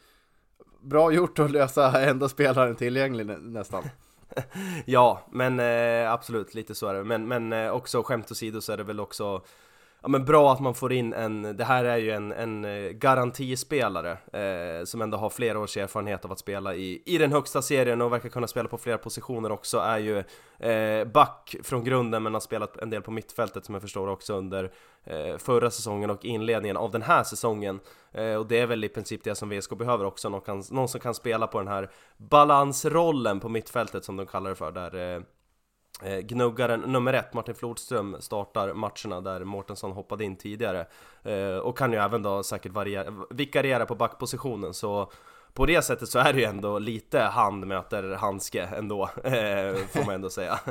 bra 0.82 1.12
gjort 1.12 1.40
att 1.40 1.52
lösa 1.52 2.02
enda 2.10 2.30
spelaren 2.30 2.76
tillgänglig 2.76 3.26
nästan. 3.42 3.84
Ja, 4.86 5.22
men 5.32 5.60
absolut 6.10 6.54
lite 6.54 6.76
så 6.76 6.88
är 6.88 6.94
det. 6.94 7.04
Men, 7.04 7.28
men 7.28 7.70
också 7.72 8.04
skämt 8.04 8.32
åsido 8.32 8.62
så 8.62 8.74
är 8.74 8.78
det 8.78 8.84
väl 8.84 9.00
också 9.00 9.42
ja, 10.02 10.08
men 10.08 10.26
bra 10.26 10.54
att 10.54 10.60
man 10.60 10.74
får 10.74 10.94
in 10.94 11.14
en, 11.14 11.58
det 11.58 11.64
här 11.64 11.86
är 11.86 11.98
ju 11.98 12.12
en, 12.12 12.32
en 12.32 12.66
eh, 12.66 12.92
garantispelare 12.92 14.12
eh, 14.12 14.86
som 14.86 15.02
ändå 15.02 15.18
har 15.18 15.30
flera 15.30 15.60
års 15.60 15.78
erfarenhet 15.78 16.26
av 16.26 16.32
att 16.32 16.40
spela 16.40 16.76
i, 16.76 17.02
i 17.06 17.18
den 17.18 17.32
högsta 17.32 17.62
serien 17.62 18.02
och 18.02 18.14
verkar 18.14 18.30
kunna 18.30 18.48
spela 18.48 18.70
på 18.70 18.78
flera 18.78 18.98
positioner 18.98 19.52
också, 19.52 19.78
är 19.78 19.98
ju 19.98 20.24
eh, 20.70 21.08
back 21.08 21.56
från 21.64 21.84
grunden 21.84 22.24
men 22.24 22.34
har 22.34 22.42
spelat 22.42 22.78
en 22.78 22.90
del 22.90 23.02
på 23.02 23.12
mittfältet 23.12 23.66
som 23.66 23.76
jag 23.76 23.82
förstår 23.82 24.08
också 24.08 24.34
under 24.34 24.72
eh, 25.04 25.38
förra 25.38 25.72
säsongen 25.72 26.10
och 26.10 26.26
inledningen 26.26 26.78
av 26.78 26.92
den 26.92 27.02
här 27.02 27.24
säsongen. 27.24 27.80
Eh, 28.12 28.36
och 28.36 28.48
det 28.48 28.60
är 28.60 28.68
väl 28.68 28.84
i 28.84 28.90
princip 28.90 29.24
det 29.24 29.36
som 29.36 29.50
VSK 29.50 29.78
behöver 29.78 30.06
också, 30.06 30.30
någon, 30.30 30.42
kan, 30.42 30.64
någon 30.72 30.88
som 30.88 31.02
kan 31.02 31.14
spela 31.14 31.48
på 31.48 31.58
den 31.58 31.68
här 31.68 31.90
balansrollen 32.18 33.40
på 33.40 33.50
mittfältet 33.50 34.06
som 34.06 34.18
de 34.18 34.26
kallar 34.26 34.50
det 34.50 34.56
för, 34.56 34.72
där 34.72 35.16
eh, 35.16 35.22
eh, 36.04 36.20
gnuggaren 36.20 36.80
nummer 36.80 37.14
ett, 37.14 37.34
Martin 37.34 37.56
Flodström, 37.56 38.16
startar 38.20 38.74
matcherna 38.74 39.22
där 39.22 39.44
Mårtensson 39.44 39.92
hoppade 39.92 40.24
in 40.24 40.36
tidigare 40.36 40.86
eh, 41.24 41.58
och 41.58 41.78
kan 41.78 41.92
ju 41.92 41.98
även 41.98 42.24
då 42.24 42.44
säkert 42.44 42.72
variera, 42.72 43.14
vikariera 43.30 43.86
på 43.86 43.96
backpositionen 43.96 44.74
så 44.74 45.12
på 45.54 45.66
det 45.66 45.82
sättet 45.82 46.10
så 46.10 46.20
är 46.20 46.34
det 46.34 46.40
ju 46.40 46.46
ändå 46.46 46.80
lite 46.80 47.20
hand 47.20 47.68
möter 47.68 48.16
handske 48.16 48.62
ändå, 48.64 49.04
eh, 49.24 49.76
får 49.76 50.06
man 50.06 50.16
ändå 50.16 50.30
säga. 50.30 50.60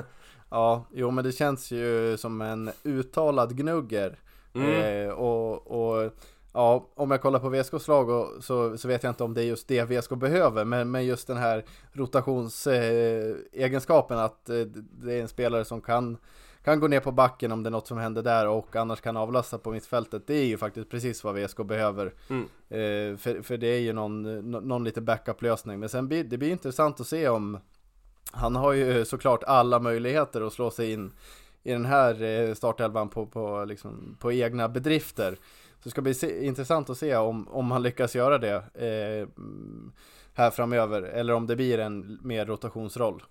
Ja, 0.50 0.86
jo 0.92 1.10
men 1.10 1.24
det 1.24 1.32
känns 1.32 1.70
ju 1.70 2.16
som 2.16 2.40
en 2.40 2.70
uttalad 2.82 3.56
gnugger. 3.56 4.18
Mm. 4.54 4.70
Eh, 4.70 5.12
och, 5.12 5.66
och 5.66 6.12
Ja, 6.56 6.88
om 6.94 7.10
jag 7.10 7.22
kollar 7.22 7.38
på 7.38 7.48
VSKs 7.48 7.88
lag 7.88 8.08
och, 8.08 8.44
så, 8.44 8.78
så 8.78 8.88
vet 8.88 9.02
jag 9.02 9.10
inte 9.10 9.24
om 9.24 9.34
det 9.34 9.42
är 9.42 9.46
just 9.46 9.68
det 9.68 9.84
VSK 9.84 10.10
behöver, 10.10 10.64
men, 10.64 10.90
men 10.90 11.06
just 11.06 11.26
den 11.26 11.36
här 11.36 11.64
rotationsegenskapen 11.92 14.18
eh, 14.18 14.24
att 14.24 14.48
eh, 14.48 14.60
det 15.02 15.14
är 15.14 15.22
en 15.22 15.28
spelare 15.28 15.64
som 15.64 15.80
kan, 15.80 16.16
kan 16.64 16.80
gå 16.80 16.88
ner 16.88 17.00
på 17.00 17.12
backen 17.12 17.52
om 17.52 17.62
det 17.62 17.68
är 17.68 17.70
något 17.70 17.86
som 17.86 17.98
händer 17.98 18.22
där 18.22 18.48
och 18.48 18.76
annars 18.76 19.00
kan 19.00 19.16
avlasta 19.16 19.58
på 19.58 19.70
mittfältet. 19.70 20.26
Det 20.26 20.34
är 20.34 20.44
ju 20.44 20.58
faktiskt 20.58 20.90
precis 20.90 21.24
vad 21.24 21.34
VSK 21.34 21.56
behöver. 21.56 22.12
Mm. 22.30 22.42
Eh, 22.68 23.16
för, 23.18 23.42
för 23.42 23.56
det 23.56 23.66
är 23.66 23.80
ju 23.80 23.92
någon, 23.92 24.50
någon 24.50 24.84
lite 24.84 25.00
backup-lösning. 25.00 25.80
Men 25.80 25.88
sen 25.88 26.08
blir 26.08 26.24
det 26.24 26.38
blir 26.38 26.50
intressant 26.50 27.00
att 27.00 27.06
se 27.06 27.28
om 27.28 27.58
han 28.32 28.56
har 28.56 28.72
ju 28.72 29.04
såklart 29.04 29.44
alla 29.44 29.80
möjligheter 29.80 30.46
att 30.46 30.52
slå 30.52 30.70
sig 30.70 30.92
in 30.92 31.12
i 31.62 31.72
den 31.72 31.84
här 31.84 32.22
eh, 32.22 32.54
startelvan 32.54 33.08
på, 33.08 33.26
på, 33.26 33.64
liksom, 33.64 34.16
på 34.20 34.32
egna 34.32 34.68
bedrifter. 34.68 35.38
Så 35.84 35.88
det 35.88 35.90
ska 35.90 36.02
bli 36.02 36.14
se, 36.14 36.46
intressant 36.46 36.90
att 36.90 36.98
se 36.98 37.16
om, 37.16 37.48
om 37.48 37.70
han 37.70 37.82
lyckas 37.82 38.14
göra 38.14 38.38
det 38.38 38.54
eh, 38.54 39.28
här 40.34 40.50
framöver 40.50 41.02
eller 41.02 41.34
om 41.34 41.46
det 41.46 41.56
blir 41.56 41.78
en 41.78 42.18
mer 42.22 42.46
rotationsroll. 42.46 43.22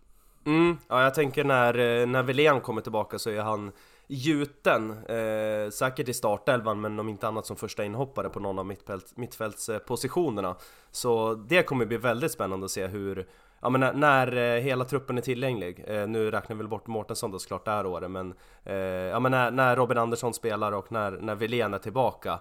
Mm, 0.45 0.77
ja 0.87 1.03
jag 1.03 1.13
tänker 1.13 1.43
när, 1.43 1.79
eh, 1.79 2.07
när 2.07 2.23
Wilén 2.23 2.61
kommer 2.61 2.81
tillbaka 2.81 3.19
så 3.19 3.29
är 3.29 3.41
han 3.41 3.71
gjuten, 4.07 4.91
eh, 4.91 5.69
säkert 5.69 6.09
i 6.09 6.13
startelvan 6.13 6.81
men 6.81 6.99
om 6.99 7.09
inte 7.09 7.27
annat 7.27 7.45
som 7.45 7.55
första 7.55 7.85
inhoppare 7.85 8.29
på 8.29 8.39
någon 8.39 8.59
av 8.59 8.65
mittfält, 8.65 9.17
mittfältspositionerna. 9.17 10.55
Så 10.91 11.33
det 11.33 11.63
kommer 11.63 11.85
bli 11.85 11.97
väldigt 11.97 12.31
spännande 12.31 12.65
att 12.65 12.71
se 12.71 12.87
hur, 12.87 13.27
ja 13.63 13.69
men 13.69 13.82
när, 13.82 13.93
när 13.93 14.56
eh, 14.56 14.62
hela 14.62 14.86
truppen 14.86 15.17
är 15.17 15.21
tillgänglig, 15.21 15.84
eh, 15.88 16.08
nu 16.08 16.32
räknar 16.32 16.56
vi 16.56 16.58
väl 16.58 16.67
bort 16.67 16.88
Mårtensson 16.88 17.32
då 17.32 17.39
såklart 17.39 17.65
det 17.65 17.71
här 17.71 17.86
året 17.86 18.12
men 18.12 18.34
eh, 18.63 18.76
ja 18.76 19.19
men 19.19 19.32
när, 19.32 19.52
när 19.52 19.76
Robin 19.76 19.97
Andersson 19.97 20.34
spelar 20.34 20.71
och 20.71 20.91
när, 20.91 21.12
när 21.12 21.36
Wilén 21.36 21.73
är 21.73 21.80
tillbaka 21.80 22.39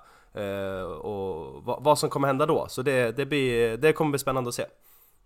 och 1.01 1.65
vad, 1.65 1.85
vad, 1.85 1.99
som 1.99 2.11
kommer 2.11 2.29
hända 2.29 2.47
då, 2.47 2.67
så 2.69 2.83
det, 2.83 3.17
det, 3.17 3.27
blir, 3.27 3.77
det 3.77 3.93
kommer 3.93 4.11
bli 4.11 4.19
spännande 4.19 4.49
att 4.49 4.55
se. 4.55 4.65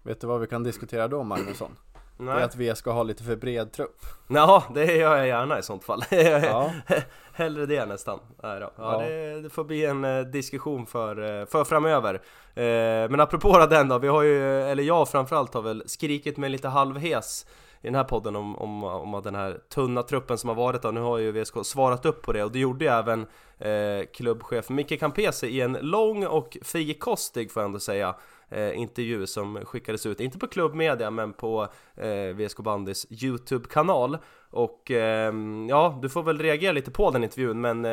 Vet 0.03 0.21
du 0.21 0.27
vad 0.27 0.41
vi 0.41 0.47
kan 0.47 0.63
diskutera 0.63 1.09
då 1.09 1.23
Magnusson? 1.23 1.77
Nej. 2.17 2.35
Det 2.35 2.41
är 2.41 2.45
att 2.45 2.57
vi 2.57 2.75
ska 2.75 2.91
ha 2.91 3.03
lite 3.03 3.25
för 3.25 3.37
bred 3.37 3.73
trupp 3.73 4.01
Ja, 4.29 4.65
det 4.75 4.97
gör 4.97 5.17
jag 5.17 5.27
gärna 5.27 5.59
i 5.59 5.63
sånt 5.63 5.85
fall 5.85 6.05
ja. 6.11 6.73
Hellre 7.33 7.67
det 7.67 7.87
nästan 7.87 8.19
Nej 8.43 8.61
då. 8.61 8.71
Ja, 8.77 9.03
ja. 9.03 9.09
Det, 9.09 9.41
det, 9.41 9.51
får 9.51 9.65
bli 9.65 9.85
en 9.85 10.05
eh, 10.05 10.21
diskussion 10.21 10.87
för, 10.87 11.41
eh, 11.41 11.47
för 11.47 11.65
framöver 11.65 12.15
eh, 12.55 13.11
Men 13.11 13.21
apropå 13.21 13.67
den 13.71 13.89
då, 13.89 13.99
vi 13.99 14.09
har 14.09 14.23
ju, 14.23 14.63
eller 14.63 14.83
jag 14.83 15.09
framförallt 15.09 15.55
har 15.55 15.63
väl 15.63 15.83
skrikit 15.87 16.37
med 16.37 16.51
lite 16.51 16.69
halvhes 16.69 17.47
i 17.81 17.87
den 17.87 17.95
här 17.95 18.05
podden 18.05 18.37
om, 18.37 18.57
om, 18.57 18.85
om 18.85 19.23
den 19.25 19.35
här 19.35 19.61
tunna 19.69 20.03
truppen 20.03 20.39
som 20.39 20.49
har 20.49 20.57
varit 20.57 20.83
då. 20.83 20.91
Nu 20.91 21.01
har 21.01 21.19
ju 21.19 21.33
VSK 21.33 21.55
svarat 21.63 22.07
upp 22.07 22.23
på 22.23 22.33
det 22.33 22.45
och 22.45 22.53
det 22.53 22.59
gjorde 22.59 22.85
ju 22.85 22.91
även 22.91 23.27
eh, 23.59 24.07
klubbchef 24.15 24.69
Micke 24.69 25.01
Campese 25.01 25.47
i 25.47 25.61
en 25.61 25.73
lång 25.73 26.27
och 26.27 26.57
frikostig 26.63 27.53
får 27.53 27.63
jag 27.63 27.69
ändå 27.69 27.81
säga 27.81 28.15
eh, 28.49 28.79
intervju 28.79 29.27
som 29.27 29.65
skickades 29.65 30.07
ut, 30.07 30.21
inte 30.21 30.39
på 30.39 30.47
klubbmedia 30.47 31.11
men 31.11 31.33
på 31.33 31.69
eh, 31.97 32.35
VSK 32.35 32.59
Bandys 32.59 33.07
YouTube-kanal. 33.11 34.19
Och 34.51 34.91
eh, 34.91 35.35
ja, 35.69 35.99
du 36.03 36.09
får 36.09 36.23
väl 36.23 36.39
reagera 36.39 36.73
lite 36.73 36.91
på 36.91 37.11
den 37.11 37.25
intervjun 37.25 37.61
men 37.61 37.85
eh, 37.85 37.91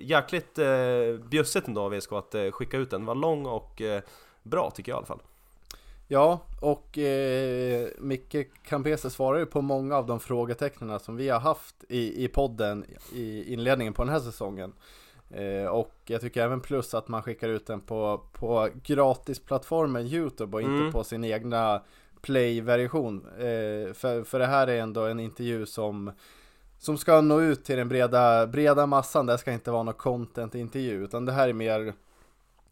jäkligt 0.00 0.58
eh, 0.58 1.28
bjussigt 1.30 1.68
ändå 1.68 1.80
av 1.80 1.90
VSK 1.90 2.12
att 2.12 2.34
eh, 2.34 2.50
skicka 2.50 2.76
ut 2.76 2.90
den, 2.90 3.00
den 3.00 3.06
var 3.06 3.14
lång 3.14 3.46
och 3.46 3.82
eh, 3.82 4.02
bra 4.42 4.70
tycker 4.70 4.92
jag 4.92 4.96
i 4.96 4.98
alla 4.98 5.06
fall. 5.06 5.22
Ja, 6.12 6.40
och 6.60 6.98
eh, 6.98 7.88
Micke 7.98 8.36
Campese 8.64 9.10
svarar 9.10 9.38
ju 9.38 9.46
på 9.46 9.60
många 9.60 9.96
av 9.96 10.06
de 10.06 10.20
frågetecknen 10.20 11.00
som 11.00 11.16
vi 11.16 11.28
har 11.28 11.40
haft 11.40 11.84
i, 11.88 12.24
i 12.24 12.28
podden 12.28 12.84
i 13.14 13.52
inledningen 13.52 13.92
på 13.92 14.04
den 14.04 14.12
här 14.12 14.20
säsongen. 14.20 14.72
Eh, 15.30 15.66
och 15.66 15.94
jag 16.06 16.20
tycker 16.20 16.42
även 16.42 16.60
plus 16.60 16.94
att 16.94 17.08
man 17.08 17.22
skickar 17.22 17.48
ut 17.48 17.66
den 17.66 17.80
på, 17.80 18.20
på 18.32 18.68
gratisplattformen 18.82 20.06
Youtube 20.06 20.56
och 20.56 20.62
mm. 20.62 20.76
inte 20.76 20.92
på 20.92 21.04
sin 21.04 21.24
egna 21.24 21.82
play-version. 22.22 23.26
Eh, 23.38 23.92
för, 23.92 24.24
för 24.24 24.38
det 24.38 24.46
här 24.46 24.66
är 24.66 24.80
ändå 24.80 25.04
en 25.04 25.20
intervju 25.20 25.66
som, 25.66 26.12
som 26.78 26.98
ska 26.98 27.20
nå 27.20 27.40
ut 27.40 27.64
till 27.64 27.76
den 27.76 27.88
breda, 27.88 28.46
breda 28.46 28.86
massan. 28.86 29.26
Det 29.26 29.38
ska 29.38 29.52
inte 29.52 29.70
vara 29.70 29.82
någon 29.82 29.94
content-intervju 29.94 31.04
utan 31.04 31.24
det 31.24 31.32
här 31.32 31.48
är 31.48 31.52
mer 31.52 31.94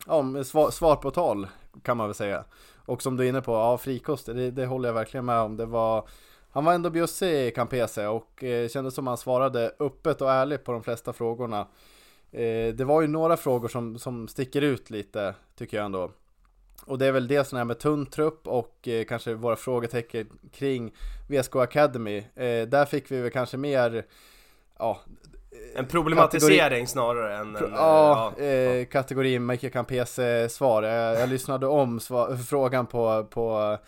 ja, 0.07 0.45
svar, 0.45 0.71
svar 0.71 0.97
på 0.97 1.11
tal 1.11 1.47
kan 1.83 1.97
man 1.97 2.07
väl 2.07 2.15
säga. 2.15 2.45
Och 2.77 3.03
som 3.03 3.17
du 3.17 3.25
är 3.25 3.29
inne 3.29 3.41
på, 3.41 3.53
ja 3.53 3.79
frikost, 3.79 4.27
det, 4.27 4.51
det 4.51 4.67
håller 4.67 4.89
jag 4.89 4.95
verkligen 4.95 5.25
med 5.25 5.41
om. 5.41 5.57
Det 5.57 5.67
var 5.67 6.09
han 6.51 6.65
var 6.65 6.73
ändå 6.73 6.91
bjussig 6.91 7.47
i 7.47 7.51
Campese 7.51 8.07
och 8.07 8.45
eh, 8.45 8.69
kändes 8.69 8.95
som 8.95 9.07
han 9.07 9.17
svarade 9.17 9.73
öppet 9.79 10.21
och 10.21 10.31
ärligt 10.31 10.65
på 10.65 10.73
de 10.73 10.83
flesta 10.83 11.13
frågorna. 11.13 11.67
Eh, 12.33 12.75
det 12.75 12.85
var 12.85 13.01
ju 13.01 13.07
några 13.07 13.37
frågor 13.37 13.69
som, 13.69 13.99
som 13.99 14.29
sticker 14.29 14.63
ut 14.63 14.91
lite, 14.91 15.35
tycker 15.57 15.77
jag 15.77 15.87
ändå. 15.87 16.11
Och 16.87 16.99
det 16.99 17.07
är 17.07 17.13
väl 17.13 17.29
det 17.29 17.45
som 17.45 17.59
är 17.59 17.65
med 17.65 17.79
tunn 17.79 18.07
trupp 18.07 18.47
och 18.47 18.89
eh, 18.89 19.05
kanske 19.05 19.35
våra 19.35 19.57
frågetecken 19.57 20.29
kring 20.53 20.95
VSK 21.29 21.57
Academy. 21.57 22.17
Eh, 22.19 22.69
där 22.69 22.85
fick 22.85 23.11
vi 23.11 23.21
väl 23.21 23.31
kanske 23.31 23.57
mer, 23.57 24.07
ja, 24.79 25.01
en 25.75 25.87
problematisering 25.87 26.59
kategori... 26.59 26.87
snarare 26.87 27.37
än 27.37 27.57
en... 27.57 27.73
Ja, 27.75 28.33
ja, 28.39 28.45
eh, 28.45 28.87
kategorin 28.87 29.47
Michael 29.47 29.73
Campese 29.73 30.49
svar. 30.49 30.83
Jag, 30.83 31.21
jag 31.21 31.29
lyssnade 31.29 31.67
om 31.67 32.01
svar, 32.01 32.37
frågan 32.37 32.87
på, 32.87 33.25
på 33.31 33.79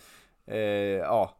eh, 0.47 0.57
ja, 0.57 1.35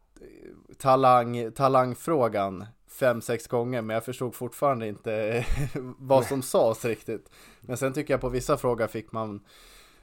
talang, 0.78 1.52
talangfrågan 1.52 2.66
fem, 2.92 3.22
sex 3.22 3.48
gånger 3.48 3.82
men 3.82 3.94
jag 3.94 4.06
förstod 4.06 4.36
fortfarande 4.36 4.88
inte 4.88 5.46
vad 5.98 6.26
som 6.26 6.42
sades 6.42 6.86
riktigt. 6.86 7.30
Men 7.62 7.78
sen 7.78 7.94
tycker 7.94 8.14
jag 8.14 8.22
på 8.22 8.30
vissa 8.30 8.58
frågor 8.58 8.88
fick 8.88 9.12
man 9.12 9.42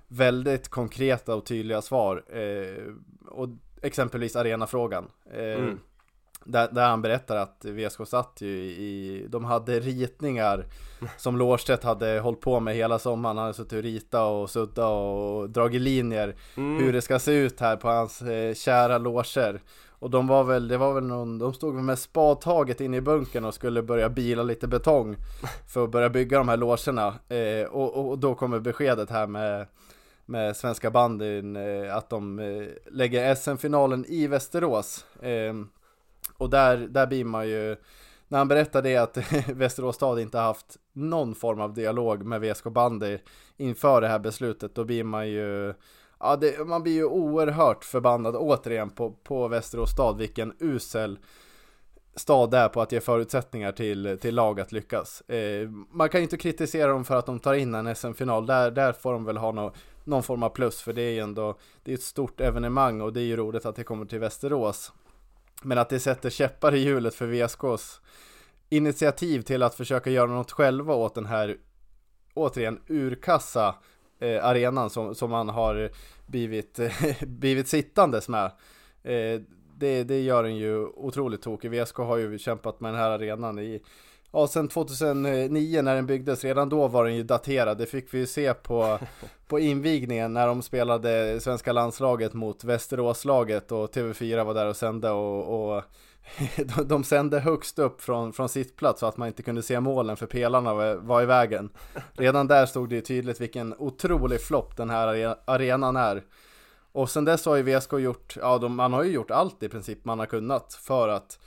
väldigt 0.08 0.68
konkreta 0.68 1.34
och 1.34 1.46
tydliga 1.46 1.82
svar. 1.82 2.24
Eh, 2.28 2.92
och 3.28 3.48
exempelvis 3.82 4.36
arenafrågan. 4.36 5.10
Eh, 5.32 5.40
mm. 5.40 5.78
Där, 6.44 6.68
där, 6.72 6.88
han 6.88 7.02
berättar 7.02 7.36
att 7.36 7.64
VSK 7.64 8.08
satt 8.08 8.40
ju 8.40 8.56
i, 8.58 9.26
de 9.28 9.44
hade 9.44 9.80
ritningar 9.80 10.66
som 11.16 11.36
Lårstedt 11.36 11.84
hade 11.84 12.20
hållit 12.20 12.40
på 12.40 12.60
med 12.60 12.74
hela 12.74 12.98
sommaren. 12.98 13.36
Han 13.36 13.44
hade 13.44 13.54
suttit 13.54 13.72
och 13.72 13.82
ritat 13.82 14.32
och 14.32 14.50
sudda 14.50 14.86
och 14.86 15.50
dragit 15.50 15.82
linjer 15.82 16.36
mm. 16.56 16.84
hur 16.84 16.92
det 16.92 17.02
ska 17.02 17.18
se 17.18 17.32
ut 17.32 17.60
här 17.60 17.76
på 17.76 17.88
hans 17.88 18.22
eh, 18.22 18.54
kära 18.54 18.98
loger. 18.98 19.60
Och 19.98 20.10
de 20.10 20.26
var 20.26 20.44
väl, 20.44 20.68
det 20.68 20.76
var 20.76 20.94
väl 20.94 21.04
någon, 21.04 21.38
de 21.38 21.54
stod 21.54 21.74
med 21.74 21.98
spadtaget 21.98 22.80
inne 22.80 22.96
i 22.96 23.00
bunkern 23.00 23.44
och 23.44 23.54
skulle 23.54 23.82
börja 23.82 24.08
bila 24.08 24.42
lite 24.42 24.68
betong 24.68 25.16
för 25.68 25.84
att 25.84 25.90
börja 25.90 26.10
bygga 26.10 26.38
de 26.38 26.48
här 26.48 26.56
logerna. 26.56 27.14
Eh, 27.28 27.68
och, 27.68 28.08
och, 28.08 28.18
då 28.18 28.34
kommer 28.34 28.60
beskedet 28.60 29.10
här 29.10 29.26
med, 29.26 29.66
med 30.26 30.56
svenska 30.56 30.90
bandyn 30.90 31.56
eh, 31.56 31.96
att 31.96 32.10
de 32.10 32.38
eh, 32.38 32.66
lägger 32.92 33.34
SM-finalen 33.34 34.04
i 34.08 34.26
Västerås. 34.26 35.06
Eh, 35.22 35.54
och 36.36 36.50
där, 36.50 36.76
där 36.76 37.06
blir 37.06 37.24
man 37.24 37.48
ju, 37.48 37.76
när 38.28 38.38
han 38.38 38.48
berättar 38.48 38.82
det 38.82 38.96
att 38.96 39.16
Västerås 39.48 39.96
stad 39.96 40.20
inte 40.20 40.38
haft 40.38 40.76
någon 40.92 41.34
form 41.34 41.60
av 41.60 41.74
dialog 41.74 42.22
med 42.22 42.40
VSK 42.40 42.64
bandy 42.64 43.18
inför 43.56 44.00
det 44.00 44.08
här 44.08 44.18
beslutet, 44.18 44.74
då 44.74 44.84
blir 44.84 45.04
man 45.04 45.28
ju 45.28 45.74
Ja, 46.20 46.36
det, 46.36 46.66
man 46.66 46.82
blir 46.82 46.92
ju 46.92 47.04
oerhört 47.04 47.84
förbannad 47.84 48.36
återigen 48.36 48.90
på, 48.90 49.10
på 49.10 49.48
Västerås 49.48 49.90
stad, 49.90 50.18
vilken 50.18 50.52
usel 50.58 51.18
stad 52.14 52.50
det 52.50 52.58
är 52.58 52.68
på 52.68 52.80
att 52.80 52.92
ge 52.92 53.00
förutsättningar 53.00 53.72
till, 53.72 54.18
till 54.20 54.34
lag 54.34 54.60
att 54.60 54.72
lyckas. 54.72 55.20
Eh, 55.20 55.68
man 55.90 56.08
kan 56.08 56.20
ju 56.20 56.22
inte 56.22 56.36
kritisera 56.36 56.92
dem 56.92 57.04
för 57.04 57.16
att 57.16 57.26
de 57.26 57.38
tar 57.40 57.54
in 57.54 57.74
en 57.74 57.94
SM-final, 57.94 58.46
där, 58.46 58.70
där 58.70 58.92
får 58.92 59.12
de 59.12 59.24
väl 59.24 59.36
ha 59.36 59.52
no, 59.52 59.72
någon 60.04 60.22
form 60.22 60.42
av 60.42 60.48
plus, 60.48 60.80
för 60.80 60.92
det 60.92 61.02
är 61.02 61.10
ju 61.10 61.18
ändå 61.18 61.58
det 61.82 61.92
är 61.92 61.94
ett 61.94 62.02
stort 62.02 62.40
evenemang 62.40 63.00
och 63.00 63.12
det 63.12 63.20
är 63.20 63.24
ju 63.24 63.36
roligt 63.36 63.66
att 63.66 63.76
det 63.76 63.84
kommer 63.84 64.06
till 64.06 64.18
Västerås. 64.18 64.92
Men 65.62 65.78
att 65.78 65.88
det 65.88 66.00
sätter 66.00 66.30
käppar 66.30 66.74
i 66.74 66.78
hjulet 66.78 67.14
för 67.14 67.26
VSKs 67.26 68.00
initiativ 68.68 69.42
till 69.42 69.62
att 69.62 69.74
försöka 69.74 70.10
göra 70.10 70.30
något 70.30 70.52
själva 70.52 70.94
åt 70.94 71.14
den 71.14 71.26
här 71.26 71.56
återigen 72.34 72.80
urkassa 72.86 73.74
eh, 74.18 74.44
arenan 74.44 74.90
som, 74.90 75.14
som 75.14 75.30
man 75.30 75.48
har 75.48 75.90
blivit, 76.26 76.80
blivit 77.20 77.68
sittandes 77.68 78.28
med. 78.28 78.44
Eh, 79.02 79.40
det, 79.76 80.04
det 80.04 80.20
gör 80.20 80.42
den 80.42 80.56
ju 80.56 80.86
otroligt 80.86 81.42
tokig. 81.42 81.70
VSK 81.70 81.96
har 81.96 82.16
ju 82.16 82.38
kämpat 82.38 82.80
med 82.80 82.92
den 82.92 83.00
här 83.00 83.10
arenan 83.10 83.58
i 83.58 83.82
Ja, 84.32 84.46
sen 84.46 84.68
2009 84.68 85.82
när 85.82 85.94
den 85.94 86.06
byggdes, 86.06 86.44
redan 86.44 86.68
då 86.68 86.88
var 86.88 87.04
den 87.04 87.16
ju 87.16 87.22
daterad. 87.22 87.78
Det 87.78 87.86
fick 87.86 88.14
vi 88.14 88.18
ju 88.18 88.26
se 88.26 88.54
på, 88.54 88.98
på 89.46 89.58
invigningen 89.58 90.32
när 90.32 90.46
de 90.46 90.62
spelade 90.62 91.40
svenska 91.40 91.72
landslaget 91.72 92.34
mot 92.34 92.64
Västeråslaget 92.64 93.72
och 93.72 93.94
TV4 93.94 94.44
var 94.44 94.54
där 94.54 94.66
och 94.66 94.76
sände 94.76 95.10
och, 95.10 95.74
och 95.76 95.82
de 96.84 97.04
sände 97.04 97.40
högst 97.40 97.78
upp 97.78 98.00
från, 98.00 98.32
från 98.32 98.48
sittplats 98.48 99.00
så 99.00 99.06
att 99.06 99.16
man 99.16 99.28
inte 99.28 99.42
kunde 99.42 99.62
se 99.62 99.80
målen 99.80 100.16
för 100.16 100.26
pelarna 100.26 100.74
var, 100.74 100.94
var 100.94 101.22
i 101.22 101.26
vägen. 101.26 101.70
Redan 102.12 102.46
där 102.46 102.66
stod 102.66 102.88
det 102.88 102.94
ju 102.94 103.00
tydligt 103.00 103.40
vilken 103.40 103.74
otrolig 103.78 104.40
flopp 104.40 104.76
den 104.76 104.90
här 104.90 105.36
arenan 105.44 105.96
är. 105.96 106.22
Och 106.92 107.10
sen 107.10 107.24
dess 107.24 107.46
har 107.46 107.56
ju 107.56 107.62
VSK 107.62 107.92
gjort, 107.92 108.36
ja 108.40 108.58
de, 108.58 108.76
man 108.76 108.92
har 108.92 109.04
ju 109.04 109.12
gjort 109.12 109.30
allt 109.30 109.62
i 109.62 109.68
princip 109.68 110.04
man 110.04 110.18
har 110.18 110.26
kunnat 110.26 110.74
för 110.74 111.08
att 111.08 111.38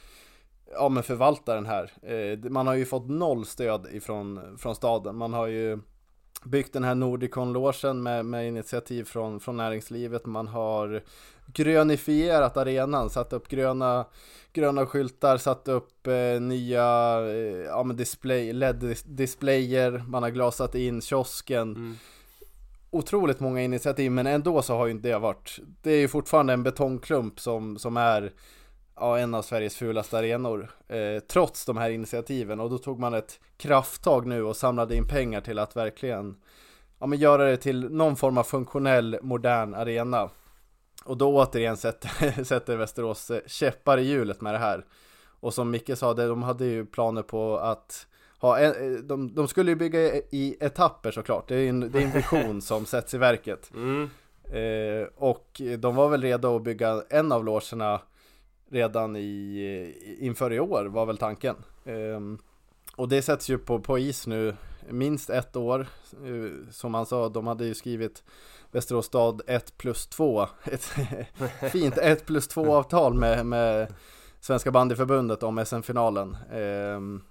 ja, 0.73 0.89
men 0.89 1.03
förvalta 1.03 1.55
den 1.55 1.65
här. 1.65 1.91
Eh, 2.01 2.49
man 2.49 2.67
har 2.67 2.73
ju 2.73 2.85
fått 2.85 3.09
noll 3.09 3.45
stöd 3.45 3.87
ifrån 3.91 4.57
från 4.57 4.75
staden. 4.75 5.15
Man 5.15 5.33
har 5.33 5.47
ju 5.47 5.79
byggt 6.43 6.73
den 6.73 6.83
här 6.83 6.95
Nordicon-logen 6.95 8.03
med, 8.03 8.25
med 8.25 8.47
initiativ 8.47 9.03
från, 9.03 9.39
från 9.39 9.57
näringslivet. 9.57 10.25
Man 10.25 10.47
har 10.47 11.03
grönifierat 11.53 12.57
arenan, 12.57 13.09
satt 13.09 13.33
upp 13.33 13.47
gröna, 13.47 14.05
gröna 14.53 14.85
skyltar, 14.85 15.37
satt 15.37 15.67
upp 15.67 16.07
eh, 16.07 16.41
nya 16.41 17.19
eh, 17.27 17.65
ja, 17.65 17.83
men 17.83 17.95
display, 17.95 18.53
LED-displayer, 18.53 20.03
man 20.07 20.23
har 20.23 20.29
glasat 20.29 20.75
in 20.75 21.01
kiosken. 21.01 21.75
Mm. 21.75 21.95
Otroligt 22.89 23.39
många 23.39 23.61
initiativ, 23.61 24.11
men 24.11 24.27
ändå 24.27 24.61
så 24.61 24.75
har 24.75 24.85
ju 24.85 24.91
inte 24.91 25.07
det 25.07 25.19
varit. 25.19 25.59
Det 25.81 25.91
är 25.91 25.99
ju 25.99 26.07
fortfarande 26.07 26.53
en 26.53 26.63
betongklump 26.63 27.39
som, 27.39 27.79
som 27.79 27.97
är 27.97 28.33
ja, 28.95 29.19
en 29.19 29.33
av 29.33 29.41
Sveriges 29.41 29.75
fulaste 29.75 30.17
arenor. 30.17 30.71
Eh, 30.87 31.19
trots 31.27 31.65
de 31.65 31.77
här 31.77 31.89
initiativen 31.89 32.59
och 32.59 32.69
då 32.69 32.77
tog 32.77 32.99
man 32.99 33.13
ett 33.13 33.39
krafttag 33.57 34.27
nu 34.27 34.43
och 34.43 34.57
samlade 34.57 34.95
in 34.95 35.07
pengar 35.07 35.41
till 35.41 35.59
att 35.59 35.75
verkligen 35.75 36.35
ja, 36.99 37.05
men 37.07 37.19
göra 37.19 37.45
det 37.45 37.57
till 37.57 37.89
någon 37.89 38.15
form 38.15 38.37
av 38.37 38.43
funktionell 38.43 39.17
modern 39.21 39.73
arena. 39.73 40.29
Och 41.05 41.17
då 41.17 41.35
återigen 41.35 41.77
sätter, 41.77 42.43
sätter 42.43 42.77
Västerås 42.77 43.31
käppar 43.45 43.97
i 43.97 44.01
hjulet 44.01 44.41
med 44.41 44.53
det 44.53 44.57
här. 44.57 44.85
Och 45.39 45.53
som 45.53 45.71
Micke 45.71 45.97
sa, 45.97 46.13
de 46.13 46.43
hade 46.43 46.65
ju 46.65 46.85
planer 46.85 47.21
på 47.21 47.57
att 47.57 48.07
ha 48.39 48.59
en, 48.59 49.07
de, 49.07 49.35
de 49.35 49.47
skulle 49.47 49.71
ju 49.71 49.75
bygga 49.75 49.99
i 50.15 50.57
etapper 50.59 51.11
såklart. 51.11 51.47
Det 51.47 51.55
är 51.55 51.69
en, 51.69 51.91
det 51.91 51.99
är 51.99 52.03
en 52.03 52.11
vision 52.11 52.61
som 52.61 52.85
sätts 52.85 53.13
i 53.13 53.17
verket. 53.17 53.71
Mm. 53.73 54.09
Eh, 54.43 55.07
och 55.15 55.61
de 55.77 55.95
var 55.95 56.09
väl 56.09 56.21
redo 56.21 56.55
att 56.55 56.63
bygga 56.63 57.03
en 57.09 57.31
av 57.31 57.45
logerna 57.45 58.01
redan 58.69 59.15
i, 59.15 60.17
inför 60.19 60.53
i 60.53 60.59
år 60.59 60.85
var 60.85 61.05
väl 61.05 61.17
tanken. 61.17 61.55
Um, 61.83 62.39
och 62.95 63.09
det 63.09 63.21
sätts 63.21 63.49
ju 63.49 63.57
på, 63.57 63.79
på 63.79 63.99
is 63.99 64.27
nu 64.27 64.55
minst 64.89 65.29
ett 65.29 65.55
år. 65.55 65.87
Uh, 66.25 66.51
som 66.71 66.93
han 66.93 67.05
sa, 67.05 67.29
de 67.29 67.47
hade 67.47 67.65
ju 67.65 67.73
skrivit 67.73 68.23
Västerås 68.71 69.05
stad 69.05 69.41
1 69.47 69.77
plus 69.77 70.07
2. 70.07 70.47
Ett 70.63 70.83
fint 71.71 71.97
1 71.97 72.25
plus 72.25 72.47
2 72.47 72.75
avtal 72.75 73.13
med, 73.13 73.45
med 73.45 73.93
Svenska 74.39 74.71
bandyförbundet 74.71 75.43
om 75.43 75.65
SM-finalen. 75.65 76.37
Ehm, 76.51 77.21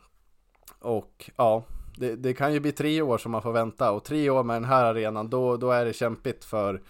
och 0.80 1.30
ja, 1.36 1.64
det, 1.96 2.16
det, 2.16 2.34
kan 2.34 2.52
ju 2.52 2.60
bli 2.60 2.72
tre 2.72 3.02
år 3.02 3.18
som 3.18 3.32
man 3.32 3.42
får 3.42 3.52
vänta 3.52 3.92
och 3.92 4.04
tre 4.04 4.30
år 4.30 4.42
med 4.42 4.56
den 4.56 4.64
här 4.64 4.84
arenan 4.84 5.30
då, 5.30 5.56
då 5.56 5.70
är 5.70 5.84
det 5.84 5.92
kämpigt 5.92 6.44
för, 6.44 6.82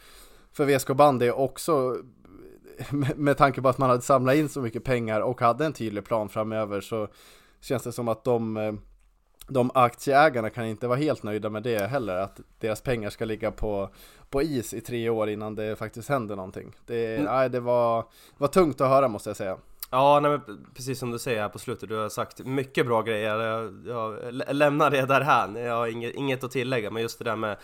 för 0.52 0.64
VSK 0.64 0.88
bandy 0.88 1.30
också 1.30 1.96
med, 3.16 3.36
tanke 3.36 3.62
på 3.62 3.68
att 3.68 3.78
man 3.78 3.90
hade 3.90 4.02
samlat 4.02 4.36
in 4.36 4.48
så 4.48 4.60
mycket 4.60 4.84
pengar 4.84 5.20
och 5.20 5.40
hade 5.40 5.66
en 5.66 5.72
tydlig 5.72 6.04
plan 6.04 6.28
framöver 6.28 6.80
så 6.80 7.08
känns 7.60 7.82
det 7.82 7.92
som 7.92 8.08
att 8.08 8.24
de, 8.24 8.56
eh, 8.56 8.72
de 9.50 9.70
aktieägarna 9.74 10.50
kan 10.50 10.66
inte 10.66 10.86
vara 10.86 10.98
helt 10.98 11.22
nöjda 11.22 11.50
med 11.50 11.62
det 11.62 11.90
heller, 11.90 12.16
att 12.16 12.40
deras 12.58 12.80
pengar 12.80 13.10
ska 13.10 13.24
ligga 13.24 13.50
på, 13.50 13.90
på 14.30 14.42
is 14.42 14.74
i 14.74 14.80
tre 14.80 15.08
år 15.08 15.28
innan 15.28 15.54
det 15.54 15.76
faktiskt 15.76 16.08
händer 16.08 16.36
någonting. 16.36 16.76
Det, 16.86 17.14
mm. 17.14 17.24
nej, 17.24 17.50
det 17.50 17.60
var, 17.60 18.04
var 18.36 18.48
tungt 18.48 18.80
att 18.80 18.88
höra 18.88 19.08
måste 19.08 19.30
jag 19.30 19.36
säga. 19.36 19.56
Ja, 19.90 20.20
nej, 20.20 20.38
precis 20.74 20.98
som 20.98 21.10
du 21.10 21.18
säger 21.18 21.42
här 21.42 21.48
på 21.48 21.58
slutet, 21.58 21.88
du 21.88 21.96
har 21.96 22.08
sagt 22.08 22.44
mycket 22.44 22.86
bra 22.86 23.02
grejer. 23.02 23.38
Jag, 23.38 23.86
jag 23.86 24.34
lämnar 24.54 24.90
det 24.90 25.06
där 25.06 25.20
här. 25.20 25.58
jag 25.58 25.76
har 25.76 25.86
inget, 25.86 26.14
inget 26.14 26.44
att 26.44 26.50
tillägga, 26.50 26.90
men 26.90 27.02
just 27.02 27.18
det 27.18 27.24
där 27.24 27.36
med 27.36 27.56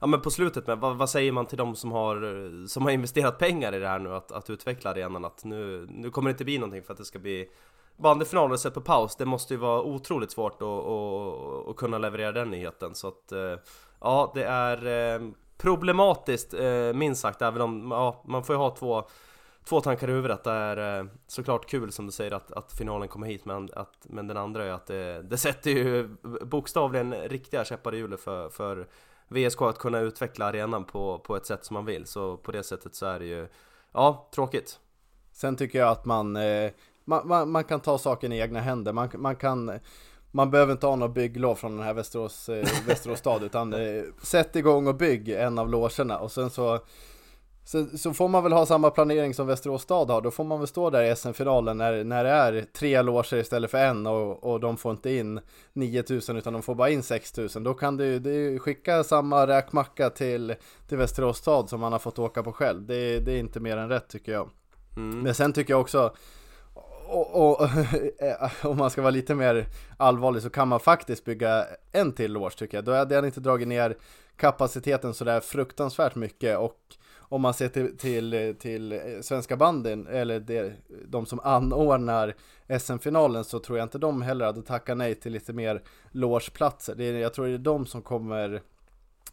ja 0.00 0.06
men 0.06 0.20
på 0.20 0.30
slutet 0.30 0.66
med, 0.66 0.78
vad, 0.78 0.96
vad, 0.96 1.10
säger 1.10 1.32
man 1.32 1.46
till 1.46 1.58
de 1.58 1.76
som 1.76 1.92
har, 1.92 2.66
som 2.66 2.82
har 2.82 2.90
investerat 2.90 3.38
pengar 3.38 3.74
i 3.74 3.78
det 3.78 3.88
här 3.88 3.98
nu 3.98 4.14
att, 4.14 4.32
att 4.32 4.50
utveckla 4.50 4.90
arenan? 4.90 5.24
Att 5.24 5.44
nu, 5.44 5.86
nu 5.90 6.10
kommer 6.10 6.28
det 6.28 6.32
inte 6.32 6.44
bli 6.44 6.58
någonting 6.58 6.82
för 6.82 6.92
att 6.92 6.98
det 6.98 7.04
ska 7.04 7.18
bli 7.18 7.48
bandyfinalen 8.02 8.58
sett 8.58 8.74
på 8.74 8.80
paus. 8.80 9.16
Det 9.16 9.24
måste 9.24 9.54
ju 9.54 9.60
vara 9.60 9.82
otroligt 9.82 10.30
svårt 10.30 10.62
att, 10.62 10.68
att, 10.68 11.68
att 11.68 11.76
kunna 11.76 11.98
leverera 11.98 12.32
den 12.32 12.50
nyheten. 12.50 12.94
Så 12.94 13.08
att 13.08 13.32
eh, 13.32 13.56
ja, 14.00 14.32
det 14.34 14.44
är 14.44 14.86
eh, 14.86 15.28
problematiskt 15.58 16.54
eh, 16.54 16.92
minst 16.94 17.20
sagt, 17.20 17.42
även 17.42 17.60
om 17.60 17.90
ja, 17.90 18.22
man 18.26 18.44
får 18.44 18.54
ju 18.54 18.58
ha 18.58 18.70
två 18.70 19.04
två 19.64 19.80
tankar 19.80 20.08
i 20.08 20.12
huvudet. 20.12 20.44
Det 20.44 20.50
är 20.50 21.08
såklart 21.26 21.66
kul 21.66 21.92
som 21.92 22.06
du 22.06 22.12
säger 22.12 22.32
att, 22.32 22.52
att 22.52 22.72
finalen 22.72 23.08
kommer 23.08 23.26
hit 23.26 23.44
men, 23.44 23.68
att, 23.72 23.96
men 24.02 24.26
den 24.26 24.36
andra 24.36 24.64
är 24.64 24.70
att 24.70 24.86
det, 24.86 25.22
det 25.22 25.36
sätter 25.36 25.70
ju 25.70 26.08
bokstavligen 26.44 27.14
riktiga 27.14 27.64
käppar 27.64 27.94
i 27.94 27.98
hjulet 27.98 28.20
för, 28.20 28.48
för 28.48 28.88
VSK 29.28 29.62
att 29.62 29.78
kunna 29.78 30.00
utveckla 30.00 30.46
arenan 30.46 30.84
på, 30.84 31.18
på 31.18 31.36
ett 31.36 31.46
sätt 31.46 31.64
som 31.64 31.74
man 31.74 31.84
vill. 31.84 32.06
Så 32.06 32.36
på 32.36 32.52
det 32.52 32.62
sättet 32.62 32.94
så 32.94 33.06
är 33.06 33.18
det 33.18 33.26
ju, 33.26 33.48
ja, 33.92 34.28
tråkigt. 34.34 34.80
Sen 35.32 35.56
tycker 35.56 35.78
jag 35.78 35.88
att 35.88 36.04
man, 36.04 36.36
eh, 36.36 36.70
man, 37.04 37.28
man, 37.28 37.50
man, 37.50 37.64
kan 37.64 37.80
ta 37.80 37.98
saken 37.98 38.32
i 38.32 38.38
egna 38.38 38.60
händer. 38.60 38.92
Man, 38.92 39.08
man 39.14 39.36
kan 39.36 39.80
man 40.34 40.50
behöver 40.50 40.72
inte 40.72 40.86
ha 40.86 40.96
något 40.96 41.14
bygglov 41.14 41.54
från 41.54 41.76
den 41.76 41.86
här 41.86 41.94
Västerås, 41.94 42.48
eh, 42.48 42.68
Västerås 42.86 43.18
stad 43.18 43.42
utan 43.42 43.72
eh, 43.72 44.02
sätt 44.22 44.56
igång 44.56 44.86
och 44.86 44.94
bygg 44.94 45.28
en 45.28 45.58
av 45.58 45.70
logerna 45.70 46.18
och 46.18 46.32
sen 46.32 46.50
så 46.50 46.80
så, 47.64 47.86
så 47.98 48.12
får 48.12 48.28
man 48.28 48.42
väl 48.42 48.52
ha 48.52 48.66
samma 48.66 48.90
planering 48.90 49.34
som 49.34 49.46
Västerås 49.46 49.82
stad 49.82 50.10
har. 50.10 50.20
Då 50.20 50.30
får 50.30 50.44
man 50.44 50.58
väl 50.58 50.68
stå 50.68 50.90
där 50.90 51.02
i 51.02 51.16
SM-finalen 51.16 51.78
när, 51.78 52.04
när 52.04 52.24
det 52.24 52.30
är 52.30 52.64
tre 52.72 53.02
loger 53.02 53.36
istället 53.36 53.70
för 53.70 53.78
en 53.78 54.06
och, 54.06 54.44
och 54.44 54.60
de 54.60 54.76
får 54.76 54.92
inte 54.92 55.10
in 55.10 55.40
9000 55.72 56.36
utan 56.36 56.52
de 56.52 56.62
får 56.62 56.74
bara 56.74 56.90
in 56.90 57.02
6000. 57.02 57.64
Då 57.64 57.74
kan 57.74 57.96
du, 57.96 58.18
du 58.18 58.58
skicka 58.58 59.04
samma 59.04 59.46
räkmacka 59.46 60.10
till, 60.10 60.54
till 60.88 60.98
Västerås 60.98 61.38
stad 61.38 61.68
som 61.68 61.80
man 61.80 61.92
har 61.92 61.98
fått 61.98 62.18
åka 62.18 62.42
på 62.42 62.52
själv. 62.52 62.86
Det, 62.86 63.18
det 63.18 63.32
är 63.32 63.38
inte 63.38 63.60
mer 63.60 63.76
än 63.76 63.88
rätt 63.88 64.08
tycker 64.08 64.32
jag. 64.32 64.50
Mm. 64.96 65.20
Men 65.20 65.34
sen 65.34 65.52
tycker 65.52 65.72
jag 65.72 65.80
också 65.80 66.14
och, 67.12 67.60
och, 67.60 67.68
om 68.70 68.76
man 68.76 68.90
ska 68.90 69.02
vara 69.02 69.10
lite 69.10 69.34
mer 69.34 69.66
allvarlig 69.96 70.42
så 70.42 70.50
kan 70.50 70.68
man 70.68 70.80
faktiskt 70.80 71.24
bygga 71.24 71.66
en 71.92 72.12
till 72.12 72.32
loge 72.32 72.56
tycker 72.56 72.76
jag. 72.76 72.84
Då 72.84 72.92
hade 72.92 73.14
jag 73.14 73.24
inte 73.24 73.40
dragit 73.40 73.68
ner 73.68 73.96
kapaciteten 74.36 75.14
sådär 75.14 75.40
fruktansvärt 75.40 76.14
mycket 76.14 76.58
och 76.58 76.78
om 77.18 77.42
man 77.42 77.54
ser 77.54 77.68
till, 77.68 77.96
till, 77.98 78.56
till 78.60 79.00
svenska 79.22 79.56
banden 79.56 80.06
eller 80.06 80.40
det, 80.40 80.72
de 81.06 81.26
som 81.26 81.40
anordnar 81.40 82.34
SM-finalen 82.80 83.44
så 83.44 83.58
tror 83.58 83.78
jag 83.78 83.84
inte 83.84 83.98
de 83.98 84.22
heller 84.22 84.44
hade 84.44 84.62
tackat 84.62 84.96
nej 84.96 85.14
till 85.14 85.32
lite 85.32 85.52
mer 85.52 85.82
logeplatser. 86.10 86.94
Det 86.94 87.04
är, 87.04 87.14
jag 87.14 87.34
tror 87.34 87.46
det 87.46 87.52
är 87.52 87.58
de 87.58 87.86
som 87.86 88.02
kommer 88.02 88.62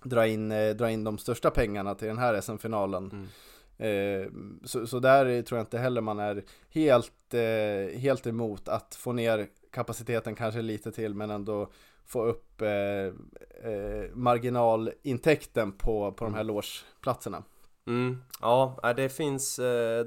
dra 0.03 0.27
in, 0.27 0.51
eh, 0.51 0.69
dra 0.69 0.89
in 0.89 1.03
de 1.03 1.17
största 1.17 1.49
pengarna 1.49 1.95
till 1.95 2.07
den 2.07 2.17
här 2.17 2.41
SM-finalen. 2.41 3.11
Mm. 3.11 3.27
Eh, 3.79 4.27
så, 4.63 4.87
så, 4.87 4.99
där 4.99 5.41
tror 5.41 5.57
jag 5.57 5.63
inte 5.63 5.77
heller 5.77 6.01
man 6.01 6.19
är 6.19 6.43
helt, 6.69 7.33
eh, 7.33 7.99
helt 7.99 8.27
emot 8.27 8.67
att 8.67 8.95
få 8.95 9.13
ner 9.13 9.47
kapaciteten 9.71 10.35
kanske 10.35 10.61
lite 10.61 10.91
till 10.91 11.13
men 11.13 11.29
ändå 11.29 11.69
få 12.05 12.25
upp 12.25 12.61
eh, 12.61 13.13
marginalintäkten 14.13 15.71
på, 15.71 16.11
på 16.11 16.25
de 16.25 16.33
här 16.33 16.41
mm. 16.41 16.55
logeplatserna. 16.55 17.43
Mm, 17.87 18.21
ja, 18.41 18.93
det 18.95 19.09
finns, 19.09 19.55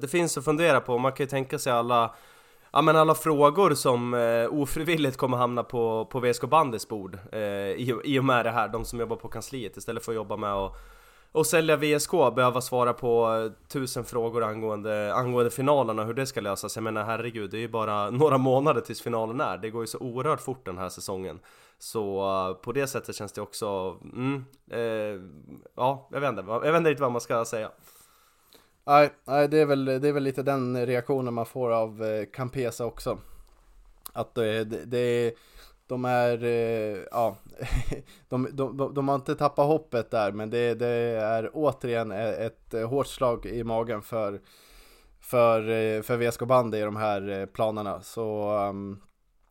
det 0.00 0.10
finns 0.10 0.38
att 0.38 0.44
fundera 0.44 0.80
på. 0.80 0.98
Man 0.98 1.12
kan 1.12 1.24
ju 1.24 1.30
tänka 1.30 1.58
sig 1.58 1.72
alla 1.72 2.14
Ja 2.74 2.82
men 2.82 2.96
alla 2.96 3.14
frågor 3.14 3.74
som 3.74 4.14
eh, 4.14 4.54
ofrivilligt 4.54 5.16
kommer 5.16 5.36
hamna 5.36 5.62
på, 5.62 6.04
på 6.04 6.20
VSK 6.20 6.44
Bandys 6.44 6.88
bord 6.88 7.18
eh, 7.32 7.40
i, 7.40 8.00
i 8.04 8.18
och 8.18 8.24
med 8.24 8.44
det 8.44 8.50
här, 8.50 8.68
de 8.68 8.84
som 8.84 9.00
jobbar 9.00 9.16
på 9.16 9.28
kansliet 9.28 9.76
istället 9.76 10.04
för 10.04 10.12
att 10.12 10.16
jobba 10.16 10.36
med 10.36 10.52
att 10.52 10.76
och 11.32 11.46
sälja 11.46 11.76
VSK, 11.76 12.10
behöva 12.10 12.60
svara 12.60 12.92
på 12.92 13.34
eh, 13.34 13.68
tusen 13.68 14.04
frågor 14.04 14.44
angående, 14.44 15.14
angående 15.14 15.50
och 16.02 16.06
hur 16.06 16.14
det 16.14 16.26
ska 16.26 16.40
lösas. 16.40 16.76
Jag 16.76 16.82
menar 16.82 17.04
herregud, 17.04 17.50
det 17.50 17.56
är 17.56 17.60
ju 17.60 17.68
bara 17.68 18.10
några 18.10 18.38
månader 18.38 18.80
tills 18.80 19.02
finalen 19.02 19.40
är. 19.40 19.58
Det 19.58 19.70
går 19.70 19.82
ju 19.82 19.86
så 19.86 19.98
oerhört 19.98 20.40
fort 20.40 20.66
den 20.66 20.78
här 20.78 20.88
säsongen. 20.88 21.40
Så 21.78 22.20
eh, 22.48 22.54
på 22.54 22.72
det 22.72 22.86
sättet 22.86 23.16
känns 23.16 23.32
det 23.32 23.40
också, 23.40 23.96
mm, 24.02 24.44
eh, 24.70 25.20
ja, 25.76 26.08
jag 26.12 26.20
vet, 26.20 26.30
inte, 26.30 26.44
jag 26.46 26.60
vet 26.60 26.76
inte 26.76 26.90
riktigt 26.90 27.02
vad 27.02 27.12
man 27.12 27.20
ska 27.20 27.44
säga. 27.44 27.70
Nej, 28.84 29.10
nej 29.24 29.48
det, 29.48 29.58
är 29.58 29.66
väl, 29.66 29.84
det 29.84 30.08
är 30.08 30.12
väl 30.12 30.22
lite 30.22 30.42
den 30.42 30.86
reaktionen 30.86 31.34
man 31.34 31.46
får 31.46 31.70
av 31.70 32.04
eh, 32.04 32.24
Campesa 32.32 32.86
också. 32.86 33.18
Att 34.12 34.34
det, 34.34 34.64
det, 34.64 34.84
det 34.84 35.34
de 35.92 36.04
är, 36.04 36.44
eh, 36.44 36.98
ja, 37.10 37.36
de, 38.28 38.48
de, 38.52 38.76
de, 38.76 38.94
de, 38.94 39.08
har 39.08 39.14
inte 39.14 39.34
tappat 39.34 39.66
hoppet 39.66 40.10
där, 40.10 40.32
men 40.32 40.50
det, 40.50 40.74
det 40.74 40.86
är 40.86 41.50
återigen 41.52 42.12
ett, 42.12 42.74
ett 42.74 42.88
hårt 42.88 43.06
slag 43.06 43.46
i 43.46 43.64
magen 43.64 44.02
för, 44.02 44.40
för, 45.20 45.60
eh, 45.60 46.02
för 46.02 46.16
VSK 46.16 46.42
Bandy 46.42 46.78
i 46.78 46.82
de 46.82 46.96
här 46.96 47.28
eh, 47.28 47.46
planerna. 47.46 48.00
Så, 48.00 48.56
um, 48.58 49.00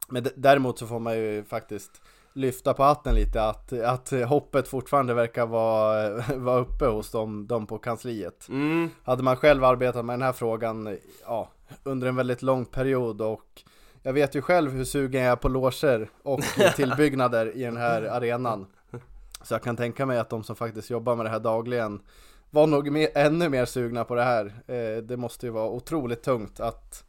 men 0.09 0.27
däremot 0.35 0.79
så 0.79 0.87
får 0.87 0.99
man 0.99 1.17
ju 1.17 1.43
faktiskt 1.43 2.01
lyfta 2.33 2.73
på 2.73 2.83
hatten 2.83 3.15
lite 3.15 3.43
att, 3.43 3.73
att 3.73 4.09
hoppet 4.09 4.67
fortfarande 4.67 5.13
verkar 5.13 5.45
vara, 5.45 6.21
vara 6.35 6.59
uppe 6.59 6.85
hos 6.85 7.11
dem, 7.11 7.47
dem 7.47 7.67
på 7.67 7.77
kansliet. 7.77 8.47
Mm. 8.49 8.89
Hade 9.03 9.23
man 9.23 9.37
själv 9.37 9.63
arbetat 9.63 10.05
med 10.05 10.13
den 10.13 10.21
här 10.21 10.33
frågan 10.33 10.97
ja, 11.25 11.49
under 11.83 12.07
en 12.07 12.15
väldigt 12.15 12.41
lång 12.41 12.65
period 12.65 13.21
och 13.21 13.63
jag 14.03 14.13
vet 14.13 14.35
ju 14.35 14.41
själv 14.41 14.71
hur 14.71 14.83
sugen 14.83 15.21
jag 15.21 15.31
är 15.31 15.35
på 15.35 15.49
loger 15.49 16.09
och 16.23 16.41
tillbyggnader 16.75 17.55
i 17.55 17.63
den 17.63 17.77
här 17.77 18.01
arenan. 18.01 18.67
Så 19.43 19.53
jag 19.53 19.63
kan 19.63 19.77
tänka 19.77 20.05
mig 20.05 20.19
att 20.19 20.29
de 20.29 20.43
som 20.43 20.55
faktiskt 20.55 20.89
jobbar 20.89 21.15
med 21.15 21.25
det 21.25 21.29
här 21.29 21.39
dagligen 21.39 22.01
var 22.49 22.67
nog 22.67 22.91
mer, 22.91 23.09
ännu 23.15 23.49
mer 23.49 23.65
sugna 23.65 24.03
på 24.03 24.15
det 24.15 24.23
här. 24.23 24.45
Eh, 24.67 25.03
det 25.03 25.17
måste 25.17 25.45
ju 25.45 25.51
vara 25.51 25.69
otroligt 25.69 26.23
tungt 26.23 26.59
att 26.59 27.03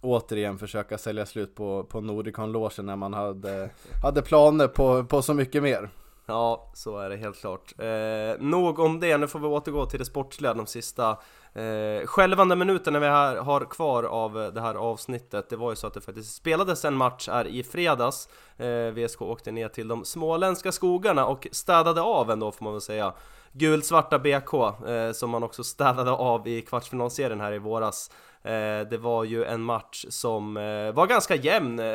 återigen 0.00 0.58
försöka 0.58 0.98
sälja 0.98 1.26
slut 1.26 1.54
på, 1.54 1.84
på 1.84 2.00
Nordicon-logen 2.00 2.86
när 2.86 2.96
man 2.96 3.14
hade, 3.14 3.70
hade 4.02 4.22
planer 4.22 4.68
på, 4.68 5.04
på 5.04 5.22
så 5.22 5.34
mycket 5.34 5.62
mer. 5.62 5.90
Ja, 6.26 6.70
så 6.74 6.98
är 6.98 7.10
det 7.10 7.16
helt 7.16 7.40
klart. 7.40 7.74
Eh, 7.78 8.44
nog 8.44 8.78
om 8.78 9.00
det, 9.00 9.16
nu 9.16 9.26
får 9.26 9.38
vi 9.38 9.46
återgå 9.46 9.86
till 9.86 9.98
det 9.98 10.04
sportsliga 10.04 10.54
de 10.54 10.66
sista 10.66 11.18
eh, 11.54 12.06
skälvande 12.06 12.56
minuterna 12.56 12.98
vi 12.98 13.06
har, 13.06 13.36
har 13.36 13.60
kvar 13.60 14.02
av 14.02 14.50
det 14.54 14.60
här 14.60 14.74
avsnittet. 14.74 15.50
Det 15.50 15.56
var 15.56 15.70
ju 15.70 15.76
så 15.76 15.86
att 15.86 15.94
det 15.94 16.00
faktiskt 16.00 16.34
spelades 16.34 16.84
en 16.84 16.94
match 16.94 17.28
här 17.28 17.46
i 17.46 17.62
fredags. 17.62 18.28
Eh, 18.56 18.90
VSK 18.90 19.22
åkte 19.22 19.52
ner 19.52 19.68
till 19.68 19.88
de 19.88 20.04
småländska 20.04 20.72
skogarna 20.72 21.26
och 21.26 21.46
städade 21.52 22.00
av 22.00 22.30
ändå 22.30 22.52
får 22.52 22.64
man 22.64 22.72
väl 22.72 22.80
säga. 22.80 23.12
Gulsvarta 23.52 24.18
BK, 24.18 24.54
eh, 24.88 25.12
som 25.12 25.30
man 25.30 25.42
också 25.42 25.64
städade 25.64 26.10
av 26.10 26.48
i 26.48 26.62
kvartsfinalserien 26.62 27.40
här 27.40 27.52
i 27.52 27.58
våras. 27.58 28.10
Eh, 28.42 28.88
det 28.90 28.98
var 29.00 29.24
ju 29.24 29.44
en 29.44 29.62
match 29.62 30.04
som 30.08 30.56
eh, 30.56 30.92
var 30.92 31.06
ganska 31.06 31.34
jämn 31.34 31.78
eh, 31.78 31.86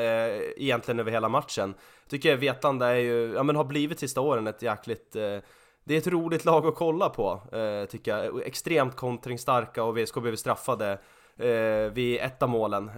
egentligen 0.57 0.99
över 0.99 1.11
hela 1.11 1.29
matchen. 1.29 1.73
Tycker 2.09 2.29
jag 2.29 2.37
Vetlanda 2.37 2.87
är 2.87 2.99
ju, 2.99 3.33
ja 3.33 3.43
men 3.43 3.55
har 3.55 3.63
blivit 3.63 3.99
sista 3.99 4.21
åren 4.21 4.47
ett 4.47 4.61
jäkligt 4.61 5.15
eh, 5.15 5.37
det 5.89 5.95
är 5.95 5.97
ett 5.97 6.07
roligt 6.07 6.45
lag 6.45 6.65
att 6.65 6.75
kolla 6.75 7.09
på, 7.09 7.41
eh, 7.51 7.85
tycker 7.85 8.17
jag. 8.17 8.41
Extremt 8.45 8.95
kontringsstarka 8.95 9.83
och 9.83 9.97
VSK 9.97 10.15
blev 10.15 10.35
straffade 10.35 10.99
eh, 11.37 11.91
vid 11.93 12.19
ett 12.21 12.43
av 12.43 12.49
målen, 12.49 12.89
eh, 12.89 12.93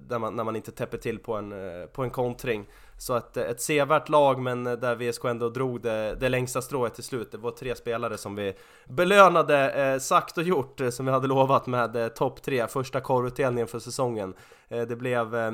där 0.00 0.18
man, 0.18 0.36
när 0.36 0.44
man 0.44 0.56
inte 0.56 0.72
täpper 0.72 0.98
till 0.98 1.18
på 1.18 1.34
en, 1.34 1.52
eh, 1.52 1.86
på 1.86 2.02
en 2.02 2.10
kontring. 2.10 2.66
Så 2.98 3.12
att, 3.12 3.36
eh, 3.36 3.44
ett 3.44 3.60
sevärt 3.60 4.08
lag 4.08 4.40
men 4.40 4.66
eh, 4.66 4.72
där 4.72 4.94
VSK 4.94 5.24
ändå 5.24 5.48
drog 5.48 5.80
det, 5.80 6.16
det 6.20 6.28
längsta 6.28 6.62
strået 6.62 6.94
till 6.94 7.04
slut. 7.04 7.32
Det 7.32 7.38
var 7.38 7.50
tre 7.50 7.74
spelare 7.74 8.18
som 8.18 8.36
vi 8.36 8.54
belönade, 8.88 9.70
eh, 9.70 9.98
sagt 9.98 10.38
och 10.38 10.44
gjort, 10.44 10.80
eh, 10.80 10.90
som 10.90 11.06
vi 11.06 11.12
hade 11.12 11.26
lovat 11.26 11.66
med 11.66 11.96
eh, 11.96 12.08
topp 12.08 12.42
tre, 12.42 12.66
första 12.66 13.00
korvutdelningen 13.00 13.66
för 13.66 13.78
säsongen. 13.78 14.34
Eh, 14.68 14.82
det 14.82 14.96
blev 14.96 15.36
eh, 15.36 15.52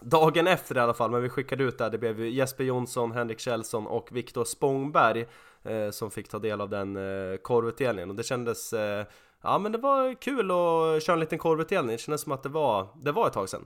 dagen 0.00 0.46
efter 0.46 0.76
i 0.76 0.80
alla 0.80 0.94
fall, 0.94 1.10
men 1.10 1.22
vi 1.22 1.28
skickade 1.28 1.64
ut 1.64 1.78
det. 1.78 1.88
Det 1.88 1.98
blev 1.98 2.20
Jesper 2.20 2.64
Jonsson, 2.64 3.12
Henrik 3.12 3.40
Kjellson 3.40 3.86
och 3.86 4.08
Viktor 4.12 4.44
Spångberg 4.44 5.26
eh, 5.62 5.90
som 5.90 6.10
fick 6.10 6.28
ta 6.28 6.38
del 6.38 6.60
av 6.60 6.68
den 6.68 6.96
eh, 6.96 7.36
korvutdelningen 7.36 8.10
och 8.10 8.16
det 8.16 8.22
kändes 8.22 8.72
eh, 8.72 9.06
Ja 9.42 9.58
men 9.58 9.72
det 9.72 9.78
var 9.78 10.14
kul 10.14 10.50
att 10.50 11.02
köra 11.02 11.14
en 11.14 11.20
liten 11.20 11.38
korvutdelning, 11.38 11.92
det 11.92 11.98
kändes 11.98 12.20
som 12.20 12.32
att 12.32 12.42
det 12.42 12.48
var, 12.48 12.88
det 13.02 13.12
var 13.12 13.26
ett 13.26 13.32
tag 13.32 13.48
sedan 13.48 13.64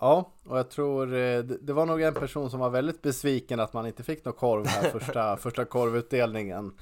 Ja, 0.00 0.32
och 0.44 0.58
jag 0.58 0.70
tror 0.70 1.14
eh, 1.14 1.38
det 1.38 1.72
var 1.72 1.86
nog 1.86 2.02
en 2.02 2.14
person 2.14 2.50
som 2.50 2.60
var 2.60 2.70
väldigt 2.70 3.02
besviken 3.02 3.60
att 3.60 3.72
man 3.72 3.86
inte 3.86 4.02
fick 4.02 4.24
någon 4.24 4.34
korv 4.34 4.66
här 4.66 4.90
första, 4.90 5.36
första 5.40 5.64
korvutdelningen. 5.64 6.72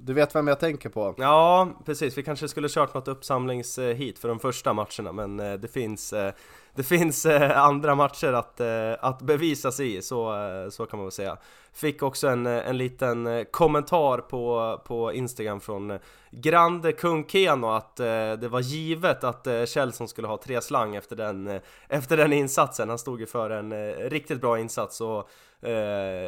Du 0.00 0.12
vet 0.12 0.34
vem 0.34 0.48
jag 0.48 0.60
tänker 0.60 0.88
på? 0.88 1.14
Ja, 1.18 1.68
precis. 1.84 2.18
Vi 2.18 2.22
kanske 2.22 2.48
skulle 2.48 2.68
kört 2.68 2.94
något 2.94 3.08
uppsamlingshit 3.08 4.18
för 4.18 4.28
de 4.28 4.38
första 4.38 4.72
matcherna, 4.72 5.12
men 5.12 5.40
eh, 5.40 5.54
det 5.54 5.68
finns 5.68 6.12
eh, 6.12 6.32
det 6.74 6.82
finns 6.82 7.26
eh, 7.26 7.58
andra 7.58 7.94
matcher 7.94 8.32
att, 8.32 8.60
att 9.00 9.22
bevisa 9.22 9.72
sig 9.72 9.96
i, 9.96 10.02
så, 10.02 10.34
så 10.70 10.86
kan 10.86 10.98
man 10.98 11.06
väl 11.06 11.12
säga. 11.12 11.36
Fick 11.72 12.02
också 12.02 12.28
en, 12.28 12.46
en 12.46 12.78
liten 12.78 13.44
kommentar 13.50 14.18
på, 14.18 14.80
på 14.86 15.12
Instagram 15.12 15.60
från 15.60 15.98
Grande 16.30 16.92
Kung 16.92 17.26
Keno 17.26 17.66
att 17.66 17.96
det 17.96 18.48
var 18.50 18.60
givet 18.60 19.24
att 19.24 19.48
Kjellson 19.66 20.08
skulle 20.08 20.28
ha 20.28 20.36
tre 20.36 20.60
slang 20.60 20.96
efter 20.96 21.16
den, 21.16 21.60
efter 21.88 22.16
den 22.16 22.32
insatsen. 22.32 22.88
Han 22.88 22.98
stod 22.98 23.20
ju 23.20 23.26
för 23.26 23.50
en 23.50 23.92
riktigt 23.94 24.40
bra 24.40 24.58
insats 24.58 25.00
och 25.00 25.28
Eh, 25.62 25.72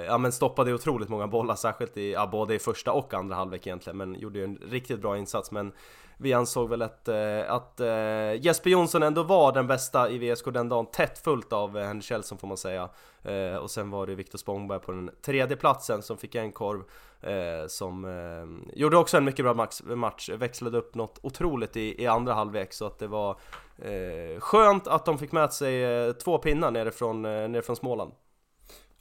ja, 0.06 0.18
men 0.18 0.32
stoppade 0.32 0.74
otroligt 0.74 1.08
många 1.08 1.26
bollar, 1.26 1.54
särskilt 1.54 1.96
i, 1.96 2.12
ja, 2.12 2.26
både 2.26 2.54
i 2.54 2.58
första 2.58 2.92
och 2.92 3.14
andra 3.14 3.36
halvlek 3.36 3.66
egentligen, 3.66 3.96
men 3.96 4.14
gjorde 4.14 4.38
ju 4.38 4.44
en 4.44 4.56
riktigt 4.56 5.00
bra 5.00 5.18
insats. 5.18 5.50
Men 5.50 5.72
vi 6.20 6.32
ansåg 6.32 6.68
väl 6.68 6.82
att, 6.82 7.08
eh, 7.08 7.52
att 7.52 7.80
eh, 7.80 8.44
Jesper 8.44 8.70
Jonsson 8.70 9.02
ändå 9.02 9.22
var 9.22 9.52
den 9.52 9.66
bästa 9.66 10.10
i 10.10 10.18
VSK 10.18 10.44
den 10.52 10.68
dagen, 10.68 10.86
tätt 10.86 11.18
fullt 11.18 11.52
av 11.52 11.78
eh, 11.78 11.86
Henry 11.86 12.02
Kjellson 12.02 12.38
får 12.38 12.48
man 12.48 12.56
säga. 12.56 12.88
Eh, 13.22 13.56
och 13.56 13.70
sen 13.70 13.90
var 13.90 14.06
det 14.06 14.14
Viktor 14.14 14.38
Spångberg 14.38 14.80
på 14.80 14.92
den 14.92 15.10
tredje 15.22 15.56
platsen 15.56 16.02
som 16.02 16.16
fick 16.16 16.34
en 16.34 16.52
korv, 16.52 16.82
eh, 17.20 17.66
som 17.66 18.06
gjorde 18.74 18.96
också 18.96 19.16
en 19.16 19.24
mycket 19.24 19.44
bra 19.44 19.54
match, 19.54 19.80
match, 19.84 20.28
växlade 20.28 20.78
upp 20.78 20.94
något 20.94 21.18
otroligt 21.22 21.76
i, 21.76 22.02
i 22.02 22.06
andra 22.06 22.34
halvlek 22.34 22.72
så 22.72 22.86
att 22.86 22.98
det 22.98 23.06
var 23.06 23.36
skönt 24.38 24.88
att 24.88 25.04
de 25.04 25.18
fick 25.18 25.32
med 25.32 25.52
sig 25.52 26.14
två 26.14 26.38
pinnar 26.38 26.70
nerifrån, 26.70 27.22
nerifrån 27.22 27.76
Småland. 27.76 28.12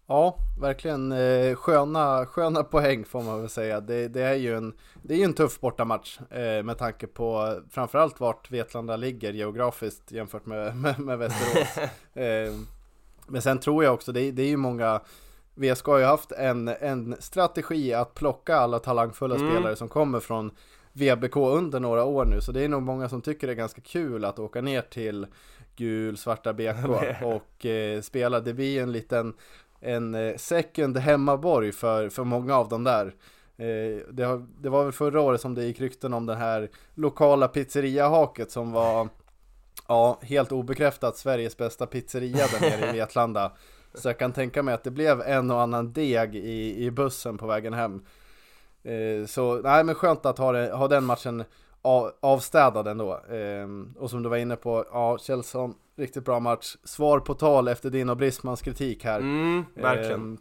Ja, 0.07 0.37
verkligen 0.59 1.11
eh, 1.11 1.55
sköna, 1.55 2.25
sköna 2.25 2.63
poäng 2.63 3.05
får 3.05 3.23
man 3.23 3.39
väl 3.39 3.49
säga. 3.49 3.81
Det, 3.81 4.07
det 4.07 4.21
är 4.21 4.33
ju 4.35 4.55
en, 4.55 4.73
det 5.03 5.21
är 5.21 5.25
en 5.25 5.33
tuff 5.33 5.59
bortamatch 5.59 6.19
eh, 6.31 6.63
med 6.63 6.77
tanke 6.77 7.07
på 7.07 7.59
framförallt 7.69 8.19
vart 8.19 8.51
Vetlanda 8.51 8.95
ligger 8.95 9.33
geografiskt 9.33 10.11
jämfört 10.11 10.45
med, 10.45 10.75
med, 10.81 10.99
med 10.99 11.17
Västerås. 11.17 11.77
eh, 12.13 12.53
men 13.27 13.41
sen 13.41 13.59
tror 13.59 13.83
jag 13.83 13.93
också, 13.93 14.11
det, 14.11 14.31
det 14.31 14.41
är 14.41 14.47
ju 14.47 14.57
många 14.57 15.01
VSK 15.55 15.85
har 15.85 15.97
ju 15.97 16.05
haft 16.05 16.31
en, 16.31 16.67
en 16.67 17.15
strategi 17.19 17.93
att 17.93 18.13
plocka 18.13 18.55
alla 18.55 18.79
talangfulla 18.79 19.35
mm. 19.35 19.51
spelare 19.51 19.75
som 19.75 19.89
kommer 19.89 20.19
från 20.19 20.51
VBK 20.93 21.35
under 21.35 21.79
några 21.79 22.03
år 22.03 22.25
nu, 22.25 22.41
så 22.41 22.51
det 22.51 22.63
är 22.63 22.69
nog 22.69 22.83
många 22.83 23.09
som 23.09 23.21
tycker 23.21 23.47
det 23.47 23.53
är 23.53 23.57
ganska 23.57 23.81
kul 23.81 24.25
att 24.25 24.39
åka 24.39 24.61
ner 24.61 24.81
till 24.81 25.27
gul, 25.75 26.17
svarta 26.17 26.53
BK 26.53 26.75
och 27.23 27.65
eh, 27.65 28.01
spela. 28.01 28.39
Det 28.39 28.53
blir 28.53 28.83
en 28.83 28.91
liten 28.91 29.33
en 29.81 30.15
eh, 30.15 30.35
second 30.35 30.97
hemmaborg 30.97 31.71
för, 31.71 32.09
för 32.09 32.23
många 32.23 32.55
av 32.55 32.69
dem 32.69 32.83
där. 32.83 33.05
Eh, 33.57 34.01
det, 34.11 34.23
har, 34.23 34.45
det 34.61 34.69
var 34.69 34.83
väl 34.83 34.93
förra 34.93 35.21
året 35.21 35.41
som 35.41 35.55
det 35.55 35.63
gick 35.63 35.81
rykten 35.81 36.13
om 36.13 36.25
det 36.25 36.35
här 36.35 36.69
lokala 36.93 37.47
pizzeria-haket 37.47 38.51
som 38.51 38.71
var 38.71 39.09
ja, 39.87 40.19
helt 40.21 40.51
obekräftat 40.51 41.17
Sveriges 41.17 41.57
bästa 41.57 41.85
pizzeria 41.85 42.45
där 42.47 42.59
nere 42.61 42.89
i 42.89 42.99
Vetlanda. 42.99 43.51
Så 43.93 44.09
jag 44.09 44.19
kan 44.19 44.33
tänka 44.33 44.63
mig 44.63 44.73
att 44.73 44.83
det 44.83 44.91
blev 44.91 45.21
en 45.21 45.51
och 45.51 45.61
annan 45.61 45.93
deg 45.93 46.35
i, 46.35 46.85
i 46.85 46.91
bussen 46.91 47.37
på 47.37 47.47
vägen 47.47 47.73
hem. 47.73 48.05
Eh, 48.83 49.25
så 49.25 49.61
nej 49.61 49.83
men 49.83 49.95
skönt 49.95 50.25
att 50.25 50.37
ha, 50.37 50.51
det, 50.51 50.71
ha 50.71 50.87
den 50.87 51.03
matchen 51.03 51.43
avstädad 52.19 52.87
ändå. 52.87 53.21
och 53.97 54.09
som 54.09 54.23
du 54.23 54.29
var 54.29 54.37
inne 54.37 54.55
på, 54.55 54.85
ja 54.91 55.17
Kjellson 55.17 55.75
Riktigt 55.97 56.25
bra 56.25 56.39
match. 56.39 56.75
Svar 56.83 57.19
på 57.19 57.33
tal 57.33 57.67
efter 57.67 57.89
din 57.89 58.09
och 58.09 58.17
Brismans 58.17 58.61
kritik 58.61 59.03
här. 59.03 59.19
Mm, 59.19 59.65
verkligen. 59.75 60.33
Eh, 60.33 60.39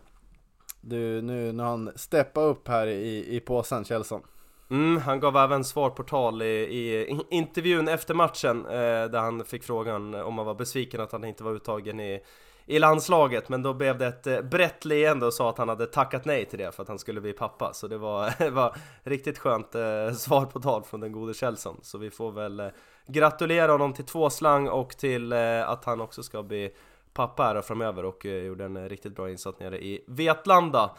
du, 0.81 1.23
nu 1.23 1.53
när 1.53 1.65
han 1.65 1.91
steppa 1.95 2.41
upp 2.41 2.69
här 2.69 2.87
i, 2.87 3.37
i 3.37 3.41
påsen, 3.41 3.85
Kjellson. 3.85 4.23
Mm, 4.71 5.03
han 5.03 5.21
gav 5.21 5.37
även 5.37 5.65
svar 5.65 5.91
på 5.91 6.03
tal 6.03 6.43
i, 6.43 6.47
i 6.47 7.19
intervjun 7.31 7.89
efter 7.89 8.15
matchen 8.15 8.67
eh, 8.67 9.05
där 9.11 9.19
han 9.19 9.45
fick 9.45 9.63
frågan 9.63 10.15
om 10.15 10.39
han 10.39 10.47
var 10.47 10.55
besviken 10.55 11.01
att 11.01 11.13
han 11.13 11.25
inte 11.25 11.45
var 11.45 11.53
uttagen 11.53 12.01
i, 12.01 12.21
i 12.67 12.79
landslaget 12.79 13.49
men 13.49 13.63
då 13.63 13.75
blev 13.75 13.99
det 13.99 14.07
ett 14.07 14.27
eh, 14.27 14.41
brett 14.41 14.85
leende 14.85 15.27
och 15.27 15.35
sa 15.35 15.51
att 15.51 15.59
han 15.59 15.69
hade 15.69 15.87
tackat 15.87 16.25
nej 16.25 16.45
till 16.45 16.59
det 16.59 16.75
för 16.75 16.83
att 16.83 16.89
han 16.89 16.99
skulle 16.99 17.21
bli 17.21 17.33
pappa 17.33 17.73
så 17.73 17.89
det 17.89 17.99
var, 17.99 18.35
det 18.39 18.51
var 18.51 18.77
riktigt 19.03 19.39
skönt 19.39 19.75
eh, 19.75 20.13
svar 20.13 20.47
på 20.47 20.61
tal 20.61 20.83
från 20.83 21.01
den 21.01 21.13
gode 21.13 21.35
Kjellson 21.35 21.81
så 21.83 21.99
vi 21.99 22.11
får 22.11 22.33
väl 22.33 22.61
eh, 22.61 22.69
gratulera 23.07 23.73
honom 23.73 23.93
till 23.93 24.05
två 24.05 24.31
slang 24.31 24.69
och 24.69 24.97
till 24.97 25.33
eh, 25.33 25.69
att 25.69 25.85
han 25.85 26.01
också 26.01 26.23
ska 26.23 26.43
bli 26.43 26.71
pappa 27.13 27.43
här 27.43 27.63
framöver 27.63 28.05
och 28.05 28.27
eh, 28.27 28.45
gjorde 28.45 28.65
en 28.65 28.77
eh, 28.77 28.89
riktigt 28.89 29.17
bra 29.17 29.31
insats 29.31 29.61
nere 29.61 29.85
i 29.85 30.05
Vetlanda. 30.07 30.91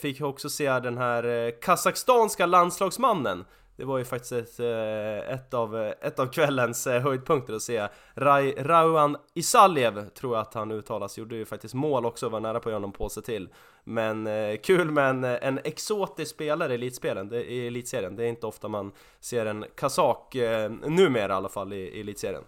Fick 0.00 0.20
också 0.20 0.50
se 0.50 0.80
den 0.80 0.98
här 0.98 1.50
kazakstanska 1.60 2.46
landslagsmannen 2.46 3.44
det 3.76 3.84
var 3.84 3.98
ju 3.98 4.04
faktiskt 4.04 4.32
ett, 4.32 4.60
eh, 4.60 5.34
ett, 5.34 5.54
av, 5.54 5.76
ett 6.00 6.18
av 6.18 6.26
kvällens 6.26 6.86
eh, 6.86 7.02
höjdpunkter 7.02 7.54
att 7.54 7.62
se 7.62 7.88
Rai, 8.14 8.54
Rauan 8.58 9.16
Isaljev, 9.34 10.08
tror 10.08 10.34
jag 10.34 10.40
att 10.42 10.54
han 10.54 10.70
uttalas, 10.70 11.18
gjorde 11.18 11.36
ju 11.36 11.44
faktiskt 11.44 11.74
mål 11.74 12.06
också, 12.06 12.28
var 12.28 12.40
nära 12.40 12.60
på 12.60 12.68
att 12.68 12.72
göra 12.72 12.80
någon 12.80 12.92
påse 12.92 13.22
till 13.22 13.48
Men 13.84 14.26
eh, 14.26 14.56
kul 14.56 14.90
med 14.90 15.10
en, 15.10 15.24
en 15.24 15.60
exotisk 15.64 16.34
spelare 16.34 16.72
i 16.72 16.74
elitspelen, 16.74 17.28
det, 17.28 17.44
i 17.44 17.66
elitserien, 17.66 18.16
det 18.16 18.24
är 18.24 18.28
inte 18.28 18.46
ofta 18.46 18.68
man 18.68 18.92
ser 19.20 19.46
en 19.46 19.64
kazak, 19.76 20.34
eh, 20.34 20.70
numera 20.70 21.32
i 21.32 21.36
alla 21.36 21.48
fall, 21.48 21.72
i, 21.72 21.76
i 21.76 22.00
elitserien 22.00 22.42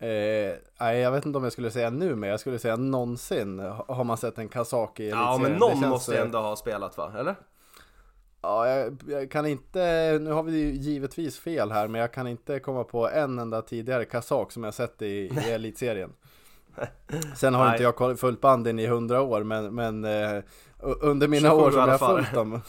Eh, 0.00 0.54
nej, 0.80 0.98
jag 1.00 1.10
vet 1.12 1.26
inte 1.26 1.38
om 1.38 1.44
jag 1.44 1.52
skulle 1.52 1.70
säga 1.70 1.90
nu, 1.90 2.14
men 2.14 2.30
jag 2.30 2.40
skulle 2.40 2.58
säga 2.58 2.76
någonsin 2.76 3.58
har 3.88 4.04
man 4.04 4.16
sett 4.16 4.38
en 4.38 4.48
kazak 4.48 5.00
i 5.00 5.08
Ja, 5.08 5.38
men 5.38 5.46
elitserien. 5.46 5.58
någon 5.58 5.70
känns, 5.80 5.90
måste 5.90 6.16
eh, 6.16 6.22
ändå 6.22 6.38
ha 6.38 6.56
spelat 6.56 6.96
va? 6.96 7.12
Eller? 7.18 7.34
Ja, 8.42 8.68
jag, 8.68 9.02
jag 9.08 9.30
kan 9.30 9.46
inte, 9.46 10.18
nu 10.20 10.30
har 10.30 10.42
vi 10.42 10.58
ju 10.58 10.72
givetvis 10.72 11.38
fel 11.38 11.72
här, 11.72 11.88
men 11.88 12.00
jag 12.00 12.12
kan 12.12 12.26
inte 12.26 12.58
komma 12.58 12.84
på 12.84 13.08
en 13.08 13.38
enda 13.38 13.62
tidigare 13.62 14.04
kazak 14.04 14.52
som 14.52 14.64
jag 14.64 14.74
sett 14.74 15.02
i, 15.02 15.06
i 15.06 15.50
elitserien. 15.50 16.12
Sen 17.36 17.54
har 17.54 17.64
Nej. 17.64 17.72
inte 17.72 17.82
jag 17.82 18.18
följt 18.18 18.40
banden 18.40 18.78
i 18.78 18.86
hundra 18.86 19.22
år, 19.22 19.42
men, 19.42 19.74
men 19.74 20.04
eh, 20.04 20.42
under 20.80 21.28
mina 21.28 21.48
27 21.48 21.62
år 21.62 21.70
som 21.70 21.88
jag 21.88 21.98
följt 22.00 22.32
dem 22.32 22.60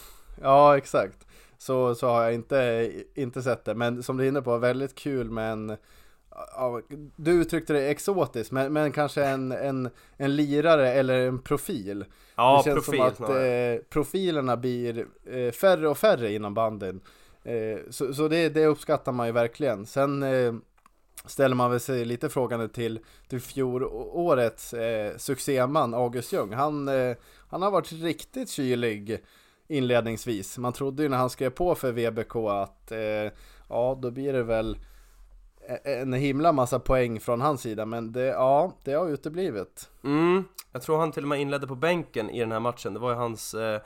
Ja, 0.42 0.76
exakt 0.76 1.26
så, 1.60 1.94
så 1.94 2.08
har 2.08 2.22
jag 2.22 2.34
inte, 2.34 2.92
inte 3.14 3.42
sett 3.42 3.64
det, 3.64 3.74
men 3.74 4.02
som 4.02 4.16
du 4.16 4.24
är 4.24 4.28
inne 4.28 4.42
på, 4.42 4.58
väldigt 4.58 4.94
kul 4.94 5.30
med 5.30 5.52
en 5.52 5.76
ja, 6.30 6.80
Du 7.16 7.30
uttryckte 7.30 7.72
det 7.72 7.88
exotiskt, 7.90 8.52
men, 8.52 8.72
men 8.72 8.92
kanske 8.92 9.24
en, 9.24 9.52
en, 9.52 9.90
en 10.16 10.36
lirare 10.36 10.92
eller 10.92 11.26
en 11.26 11.38
profil 11.38 12.04
Ja, 12.36 12.56
det 12.56 12.70
känns 12.70 12.86
profil 12.86 13.16
som 13.16 13.24
att 13.24 13.30
eh, 13.30 13.84
profilerna 13.90 14.56
blir 14.56 15.06
eh, 15.30 15.52
färre 15.52 15.88
och 15.88 15.98
färre 15.98 16.32
inom 16.32 16.54
banden. 16.54 17.00
Eh, 17.42 17.78
så 17.90 18.14
så 18.14 18.28
det, 18.28 18.48
det 18.48 18.66
uppskattar 18.66 19.12
man 19.12 19.26
ju 19.26 19.32
verkligen. 19.32 19.86
Sen 19.86 20.22
eh, 20.22 20.52
ställer 21.24 21.56
man 21.56 21.70
väl 21.70 21.80
sig 21.80 22.04
lite 22.04 22.28
frågande 22.28 22.68
till, 22.68 23.00
till 23.28 23.40
fjolårets 23.40 24.74
eh, 24.74 25.16
succéman 25.16 25.94
August 25.94 26.32
Ljung. 26.32 26.52
Han, 26.52 26.88
eh, 26.88 27.16
han 27.48 27.62
har 27.62 27.70
varit 27.70 27.92
riktigt 27.92 28.50
kylig 28.50 29.24
inledningsvis. 29.68 30.58
Man 30.58 30.72
trodde 30.72 31.02
ju 31.02 31.08
när 31.08 31.16
han 31.16 31.30
skrev 31.30 31.50
på 31.50 31.74
för 31.74 31.92
VBK 31.92 32.36
att 32.36 32.92
eh, 32.92 33.32
ja, 33.68 33.98
då 34.02 34.10
blir 34.10 34.32
det 34.32 34.42
väl 34.42 34.78
Eh, 35.70 36.00
en 36.00 36.12
himla 36.12 36.52
massa 36.52 36.78
poäng 36.78 37.20
från 37.20 37.40
hans 37.40 37.60
sida, 37.60 37.86
men 37.86 38.12
det, 38.12 38.26
ja, 38.26 38.72
det 38.84 38.92
har 38.92 39.08
uteblivit. 39.08 39.90
Mm, 40.04 40.44
jag 40.72 40.82
tror 40.82 40.98
han 40.98 41.12
till 41.12 41.22
och 41.22 41.28
med 41.28 41.40
inledde 41.40 41.66
på 41.66 41.74
bänken 41.74 42.30
i 42.30 42.40
den 42.40 42.52
här 42.52 42.60
matchen. 42.60 42.94
Det 42.94 43.00
var 43.00 43.10
ju 43.10 43.16
hans, 43.16 43.54
eh, 43.54 43.80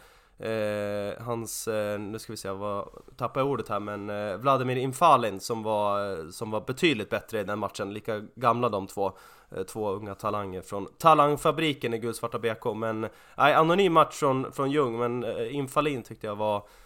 eh, 0.48 1.22
hans, 1.22 1.68
eh, 1.68 2.00
nu 2.00 2.18
ska 2.18 2.32
vi 2.32 2.36
se, 2.36 2.50
vad 2.50 2.88
tappar 3.16 3.40
jag 3.40 3.50
ordet 3.50 3.68
här, 3.68 3.80
men 3.80 4.10
eh, 4.10 4.36
Vladimir 4.36 4.76
Infalin 4.76 5.40
som 5.40 5.62
var, 5.62 6.30
som 6.30 6.50
var 6.50 6.60
betydligt 6.60 7.10
bättre 7.10 7.40
i 7.40 7.44
den 7.44 7.58
matchen. 7.58 7.92
Lika 7.92 8.22
gamla 8.34 8.68
de 8.68 8.86
två, 8.86 9.12
eh, 9.56 9.62
två 9.62 9.90
unga 9.90 10.14
talanger 10.14 10.62
från 10.62 10.86
Talangfabriken 10.98 11.94
i 11.94 11.98
gulsvarta 11.98 12.38
BK. 12.38 12.74
Men, 12.74 13.00
nej, 13.36 13.54
anonym 13.54 13.92
match 13.92 14.14
från, 14.14 14.52
från 14.52 14.70
Ljung, 14.70 14.98
men 14.98 15.24
eh, 15.24 15.54
Infalin 15.54 16.02
tyckte 16.02 16.26
jag 16.26 16.36
var 16.36 16.56
Eh, 16.56 16.83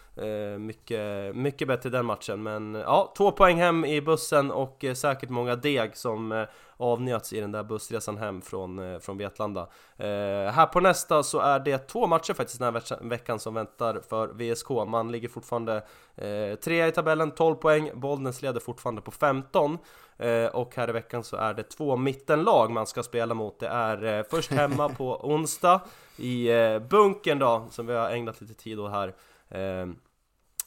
mycket, 0.59 1.35
mycket 1.35 1.67
bättre 1.67 1.89
den 1.89 2.05
matchen 2.05 2.43
men 2.43 2.73
ja, 2.75 3.13
två 3.17 3.31
poäng 3.31 3.57
hem 3.57 3.85
i 3.85 4.01
bussen 4.01 4.51
och 4.51 4.83
eh, 4.83 4.93
säkert 4.93 5.29
många 5.29 5.55
deg 5.55 5.97
som 5.97 6.31
eh, 6.31 6.43
avnjöts 6.77 7.33
i 7.33 7.41
den 7.41 7.51
där 7.51 7.63
bussresan 7.63 8.17
hem 8.17 8.41
från, 8.41 8.79
eh, 8.93 8.99
från 8.99 9.17
Vetlanda. 9.17 9.61
Eh, 9.97 10.07
här 10.51 10.65
på 10.65 10.79
nästa 10.79 11.23
så 11.23 11.39
är 11.39 11.59
det 11.59 11.77
två 11.77 12.07
matcher 12.07 12.33
faktiskt 12.33 12.59
den 12.59 12.73
här 12.73 12.79
veck- 12.81 13.01
veckan 13.01 13.39
som 13.39 13.53
väntar 13.53 14.01
för 14.09 14.27
VSK. 14.27 14.69
Man 14.87 15.11
ligger 15.11 15.29
fortfarande 15.29 15.75
eh, 16.15 16.55
trea 16.55 16.87
i 16.87 16.91
tabellen, 16.91 17.31
12 17.31 17.55
poäng, 17.55 17.91
Bollnäs 17.93 18.41
leder 18.41 18.59
fortfarande 18.59 19.01
på 19.01 19.11
15. 19.11 19.77
Eh, 20.17 20.45
och 20.45 20.75
här 20.75 20.89
i 20.89 20.91
veckan 20.91 21.23
så 21.23 21.35
är 21.37 21.53
det 21.53 21.63
två 21.63 21.95
mittenlag 21.97 22.71
man 22.71 22.87
ska 22.87 23.03
spela 23.03 23.33
mot. 23.33 23.59
Det 23.59 23.67
är 23.67 24.03
eh, 24.19 24.23
först 24.29 24.51
hemma 24.51 24.89
på 24.89 25.15
onsdag 25.23 25.81
i 26.17 26.49
eh, 26.51 26.79
bunkern 26.79 27.39
då, 27.39 27.65
som 27.69 27.87
vi 27.87 27.93
har 27.93 28.09
ägnat 28.09 28.41
lite 28.41 28.53
tid 28.53 28.79
åt 28.79 28.91
här. 28.91 29.13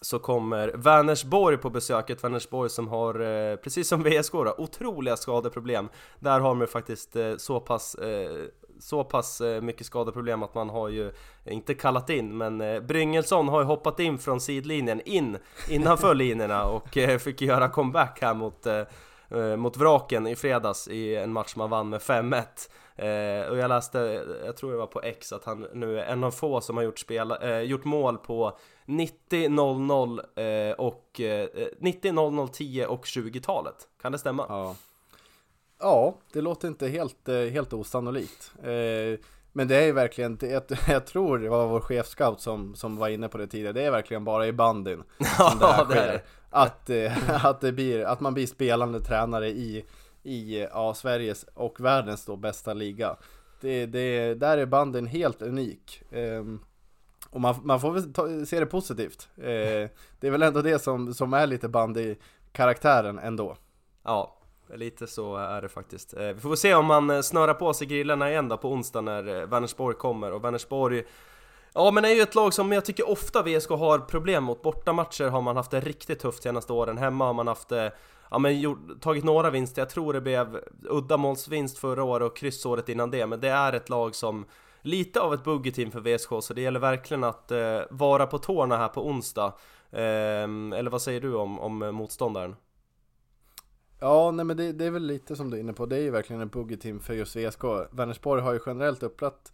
Så 0.02 0.18
kommer 0.18 0.72
Vänersborg 0.74 1.56
på 1.56 1.70
besöket, 1.70 2.24
Vänersborg 2.24 2.70
som 2.70 2.88
har, 2.88 3.20
eh, 3.20 3.56
precis 3.56 3.88
som 3.88 4.02
VSK 4.02 4.32
då, 4.32 4.54
otroliga 4.58 5.16
skadeproblem. 5.16 5.88
Där 6.18 6.40
har 6.40 6.54
man 6.54 6.60
ju 6.60 6.66
faktiskt 6.66 7.16
eh, 7.16 7.36
så 7.36 7.60
pass, 7.60 7.94
eh, 7.94 8.30
så 8.78 9.04
pass 9.04 9.40
eh, 9.40 9.60
mycket 9.60 9.86
skadeproblem 9.86 10.42
att 10.42 10.54
man 10.54 10.70
har 10.70 10.88
ju 10.88 11.12
inte 11.44 11.74
kallat 11.74 12.10
in, 12.10 12.36
men 12.36 12.60
eh, 12.60 12.80
Bryngelsson 12.80 13.48
har 13.48 13.60
ju 13.60 13.66
hoppat 13.66 14.00
in 14.00 14.18
från 14.18 14.40
sidlinjen, 14.40 15.00
in 15.04 15.38
innanför 15.68 16.14
linjerna 16.24 16.64
och 16.64 16.96
eh, 16.96 17.18
fick 17.18 17.42
göra 17.42 17.68
comeback 17.68 18.18
här 18.22 18.34
mot 18.34 18.66
mot 19.56 19.76
Vraken 19.76 20.26
i 20.26 20.36
fredags 20.36 20.88
i 20.88 21.16
en 21.16 21.32
match 21.32 21.56
man 21.56 21.70
vann 21.70 21.88
med 21.88 22.00
5-1 22.00 22.42
eh, 22.96 23.50
Och 23.50 23.56
jag 23.58 23.68
läste, 23.68 23.98
jag 24.44 24.56
tror 24.56 24.72
det 24.72 24.78
var 24.78 24.86
på 24.86 25.02
X, 25.02 25.32
att 25.32 25.44
han 25.44 25.66
nu 25.74 26.00
är 26.00 26.04
en 26.04 26.24
av 26.24 26.30
få 26.30 26.60
som 26.60 26.76
har 26.76 26.84
gjort, 26.84 26.98
spela, 26.98 27.36
eh, 27.38 27.60
gjort 27.60 27.84
mål 27.84 28.18
på 28.18 28.58
90, 28.84 29.48
00 29.48 30.20
eh, 30.36 30.70
och 30.78 31.20
eh, 31.20 31.48
90, 31.78 32.12
00, 32.12 32.48
10 32.48 32.86
och 32.86 33.04
20-talet 33.04 33.88
Kan 34.02 34.12
det 34.12 34.18
stämma? 34.18 34.46
Ja. 34.48 34.76
ja, 35.80 36.14
det 36.32 36.40
låter 36.40 36.68
inte 36.68 36.88
helt, 36.88 37.28
eh, 37.28 37.36
helt 37.36 37.72
osannolikt. 37.72 38.52
Eh, 38.62 39.18
Men 39.54 39.68
det 39.68 39.76
är 39.76 39.84
ju 39.84 39.92
verkligen, 39.92 40.38
jag, 40.40 40.62
jag 40.88 41.06
tror 41.06 41.38
det 41.38 41.48
var 41.48 41.66
vår 41.66 41.80
chefscout 41.80 42.40
som, 42.40 42.74
som 42.74 42.96
var 42.96 43.08
inne 43.08 43.28
på 43.28 43.38
det 43.38 43.46
tidigare, 43.46 43.72
det 43.72 43.82
är 43.82 43.90
verkligen 43.90 44.24
bara 44.24 44.46
i 44.46 44.52
bandyn 44.52 45.02
som 45.36 45.58
det 45.58 45.66
här 45.66 45.84
sker. 45.84 46.22
Att, 46.50 46.90
eh, 46.90 47.44
att, 47.46 47.60
det 47.60 47.72
blir, 47.72 48.04
att 48.04 48.20
man 48.20 48.34
blir 48.34 48.46
spelande 48.46 49.00
tränare 49.00 49.48
i, 49.48 49.84
i 50.22 50.66
ja, 50.70 50.94
Sveriges 50.94 51.44
och 51.54 51.80
världens 51.80 52.24
då 52.24 52.36
bästa 52.36 52.74
liga. 52.74 53.16
Det, 53.60 53.86
det, 53.86 54.34
där 54.34 54.58
är 54.58 54.66
bandyn 54.66 55.06
helt 55.06 55.42
unik. 55.42 56.02
Ehm, 56.10 56.60
och 57.30 57.40
man, 57.40 57.54
man 57.62 57.80
får 57.80 57.92
väl 57.92 58.12
ta, 58.12 58.46
se 58.46 58.60
det 58.60 58.66
positivt. 58.66 59.28
Eh, 59.36 59.42
det 60.20 60.26
är 60.26 60.30
väl 60.30 60.42
ändå 60.42 60.62
det 60.62 60.78
som, 60.78 61.14
som 61.14 61.34
är 61.34 61.46
lite 61.46 61.68
bandy-karaktären 61.68 63.18
ändå. 63.18 63.56
Ja, 64.02 64.38
lite 64.74 65.06
så 65.06 65.36
är 65.36 65.62
det 65.62 65.68
faktiskt. 65.68 66.14
Eh, 66.14 66.26
Vi 66.26 66.40
får 66.40 66.48
väl 66.48 66.58
se 66.58 66.74
om 66.74 66.86
man 66.86 67.10
eh, 67.10 67.20
snörar 67.20 67.54
på 67.54 67.74
sig 67.74 67.86
grillarna 67.86 68.30
igen 68.30 68.48
då 68.48 68.56
på 68.56 68.72
onsdag 68.72 69.00
när 69.00 69.40
eh, 69.40 69.46
Vänersborg 69.46 69.96
kommer 69.96 70.32
och 70.32 70.44
Vänersborg 70.44 71.04
Ja 71.74 71.90
men 71.90 72.04
är 72.04 72.08
ju 72.08 72.20
ett 72.20 72.34
lag 72.34 72.54
som 72.54 72.72
jag 72.72 72.84
tycker 72.84 73.10
ofta 73.10 73.42
VSK 73.42 73.70
har 73.70 73.98
problem 73.98 74.44
mot 74.44 74.62
Bortamatcher 74.62 75.24
har 75.24 75.40
man 75.42 75.56
haft 75.56 75.70
det 75.70 75.80
riktigt 75.80 76.20
tufft 76.20 76.42
senaste 76.42 76.72
åren 76.72 76.98
Hemma 76.98 77.26
har 77.26 77.34
man 77.34 77.46
haft 77.46 77.68
det 77.68 77.92
Ja 78.32 78.38
men 78.38 78.60
gjort, 78.60 78.78
tagit 79.00 79.24
några 79.24 79.50
vinster, 79.50 79.82
jag 79.82 79.88
tror 79.90 80.12
det 80.12 80.20
blev 80.20 80.60
uddamålsvinst 80.88 81.78
förra 81.78 82.04
året 82.04 82.30
och 82.30 82.36
kryssåret 82.36 82.88
innan 82.88 83.10
det 83.10 83.26
Men 83.26 83.40
det 83.40 83.48
är 83.48 83.72
ett 83.72 83.88
lag 83.88 84.14
som 84.14 84.44
Lite 84.84 85.20
av 85.20 85.34
ett 85.34 85.44
buggeteam 85.44 85.90
för 85.90 86.00
VSK 86.00 86.28
så 86.40 86.54
det 86.54 86.60
gäller 86.60 86.80
verkligen 86.80 87.24
att 87.24 87.50
eh, 87.50 87.80
vara 87.90 88.26
på 88.26 88.38
tårna 88.38 88.76
här 88.76 88.88
på 88.88 89.06
onsdag 89.06 89.52
Eh, 89.92 90.78
Eller 90.78 90.90
vad 90.90 91.02
säger 91.02 91.20
du 91.20 91.34
om, 91.34 91.58
om 91.58 91.82
eh, 91.82 91.92
motståndaren? 91.92 92.56
Ja, 94.00 94.30
nej 94.30 94.44
men 94.44 94.56
det, 94.56 94.72
det 94.72 94.84
är 94.84 94.90
väl 94.90 95.06
lite 95.06 95.36
som 95.36 95.50
du 95.50 95.56
är 95.56 95.60
inne 95.60 95.72
på. 95.72 95.86
Det 95.86 95.96
är 95.96 96.00
ju 96.00 96.10
verkligen 96.10 96.42
ett 96.42 96.52
buggeteam 96.52 97.00
för 97.00 97.14
just 97.14 97.36
VSK. 97.36 97.64
Vänersborg 97.90 98.42
har 98.42 98.52
ju 98.52 98.60
generellt 98.66 99.02
upplagt 99.02 99.52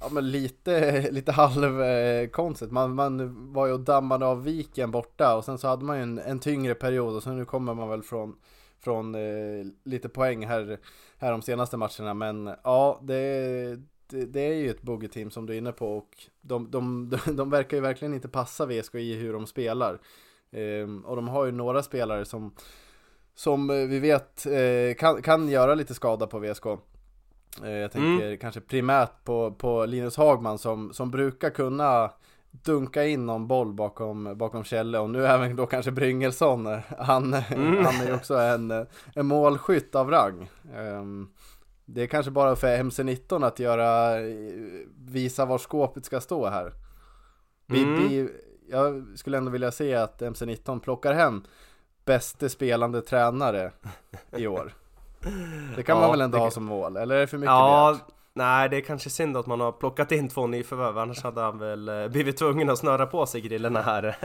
Ja 0.00 0.08
men 0.10 0.30
lite, 0.30 1.00
lite 1.10 1.32
halvkonstigt. 1.32 2.70
Eh, 2.70 2.74
man, 2.74 2.94
man 2.94 3.52
var 3.52 3.66
ju 3.66 3.72
och 3.72 3.80
dammade 3.80 4.26
av 4.26 4.44
viken 4.44 4.90
borta 4.90 5.36
och 5.36 5.44
sen 5.44 5.58
så 5.58 5.68
hade 5.68 5.84
man 5.84 5.96
ju 5.96 6.02
en, 6.02 6.18
en 6.18 6.38
tyngre 6.38 6.74
period 6.74 7.16
och 7.16 7.22
sen 7.22 7.36
nu 7.36 7.44
kommer 7.44 7.74
man 7.74 7.88
väl 7.88 8.02
från, 8.02 8.36
från 8.80 9.14
eh, 9.14 9.66
lite 9.84 10.08
poäng 10.08 10.46
här, 10.46 10.78
här 11.18 11.32
de 11.32 11.42
senaste 11.42 11.76
matcherna. 11.76 12.14
Men 12.14 12.50
ja, 12.64 13.00
det, 13.02 13.78
det, 14.06 14.26
det 14.26 14.40
är 14.40 14.54
ju 14.54 14.70
ett 14.70 14.82
bogeyteam 14.82 15.30
som 15.30 15.46
du 15.46 15.52
är 15.52 15.58
inne 15.58 15.72
på 15.72 15.96
och 15.96 16.10
de, 16.40 16.70
de, 16.70 17.10
de, 17.10 17.36
de 17.36 17.50
verkar 17.50 17.76
ju 17.76 17.80
verkligen 17.80 18.14
inte 18.14 18.28
passa 18.28 18.66
VSK 18.66 18.94
i 18.94 19.14
hur 19.14 19.32
de 19.32 19.46
spelar. 19.46 20.00
Ehm, 20.50 21.04
och 21.04 21.16
de 21.16 21.28
har 21.28 21.44
ju 21.44 21.52
några 21.52 21.82
spelare 21.82 22.24
som 22.24 22.54
som 23.36 23.70
eh, 23.70 23.76
vi 23.76 23.98
vet 23.98 24.46
eh, 24.46 24.94
kan, 24.98 25.22
kan 25.22 25.48
göra 25.48 25.74
lite 25.74 25.94
skada 25.94 26.26
på 26.26 26.38
VSK. 26.38 26.66
Eh, 27.64 27.70
jag 27.70 27.92
tänker 27.92 28.36
kanske 28.36 28.60
primärt 28.60 29.24
på, 29.24 29.50
på 29.52 29.86
Linus 29.86 30.16
Hagman 30.16 30.58
som, 30.58 30.92
som 30.92 31.10
brukar 31.10 31.50
kunna 31.50 32.10
dunka 32.50 33.04
in 33.04 33.26
någon 33.26 33.46
boll 33.46 33.72
bakom, 33.72 34.38
bakom 34.38 34.64
Kjelle 34.64 34.98
och 34.98 35.10
nu 35.10 35.26
även 35.26 35.56
då 35.56 35.66
kanske 35.66 35.90
Bryngelsson. 35.90 36.66
eh, 36.66 36.78
Han, 36.98 37.32
han 37.32 38.00
är 38.00 38.06
ju 38.06 38.14
också 38.14 38.34
en, 38.34 38.86
en 39.14 39.26
målskytt 39.26 39.94
av 39.94 40.10
rang. 40.10 40.50
Ehm, 40.74 41.28
det 41.84 42.02
är 42.02 42.06
kanske 42.06 42.30
bara 42.30 42.56
för 42.56 42.66
MC19 42.78 43.46
att 43.46 43.58
göra, 43.58 44.20
eh, 44.20 44.26
visa 44.98 45.44
var 45.46 45.58
skåpet 45.58 46.04
ska 46.04 46.20
stå 46.20 46.46
här. 46.48 46.72
Vi, 47.66 47.82
Mm. 47.82 47.94
vi, 48.08 48.28
jag 48.70 49.06
skulle 49.18 49.38
ändå 49.38 49.50
vilja 49.50 49.70
se 49.70 49.94
att 49.94 50.22
MC19 50.22 50.80
plockar 50.80 51.12
hem 51.12 51.44
bäste 52.04 52.48
spelande 52.48 53.02
tränare 53.02 53.72
i 54.36 54.46
år. 54.46 54.72
Det 55.76 55.82
kan 55.82 55.96
Ja, 55.96 56.02
man 56.02 56.10
väl 56.10 56.20
ändå 56.20 56.38
det 56.38 56.44
ha 56.44 56.50
som 56.50 56.64
mål, 56.64 56.96
eller 56.96 57.14
är 57.16 57.20
det 57.20 57.26
för 57.26 57.38
mycket 57.38 57.50
Ja, 57.50 57.90
begärt? 57.92 58.04
nej 58.34 58.68
det 58.68 58.76
är 58.76 58.80
kanske 58.80 59.10
synd 59.10 59.36
att 59.36 59.46
man 59.46 59.60
har 59.60 59.72
plockat 59.72 60.12
in 60.12 60.28
två 60.28 60.46
nyförvärv 60.46 60.98
Annars 60.98 61.22
hade 61.22 61.40
han 61.40 61.58
väl 61.58 61.88
eh, 61.88 62.08
blivit 62.08 62.36
tvungen 62.36 62.70
att 62.70 62.78
snöra 62.78 63.06
på 63.06 63.26
sig 63.26 63.40
grillarna 63.40 63.82
här. 63.82 64.16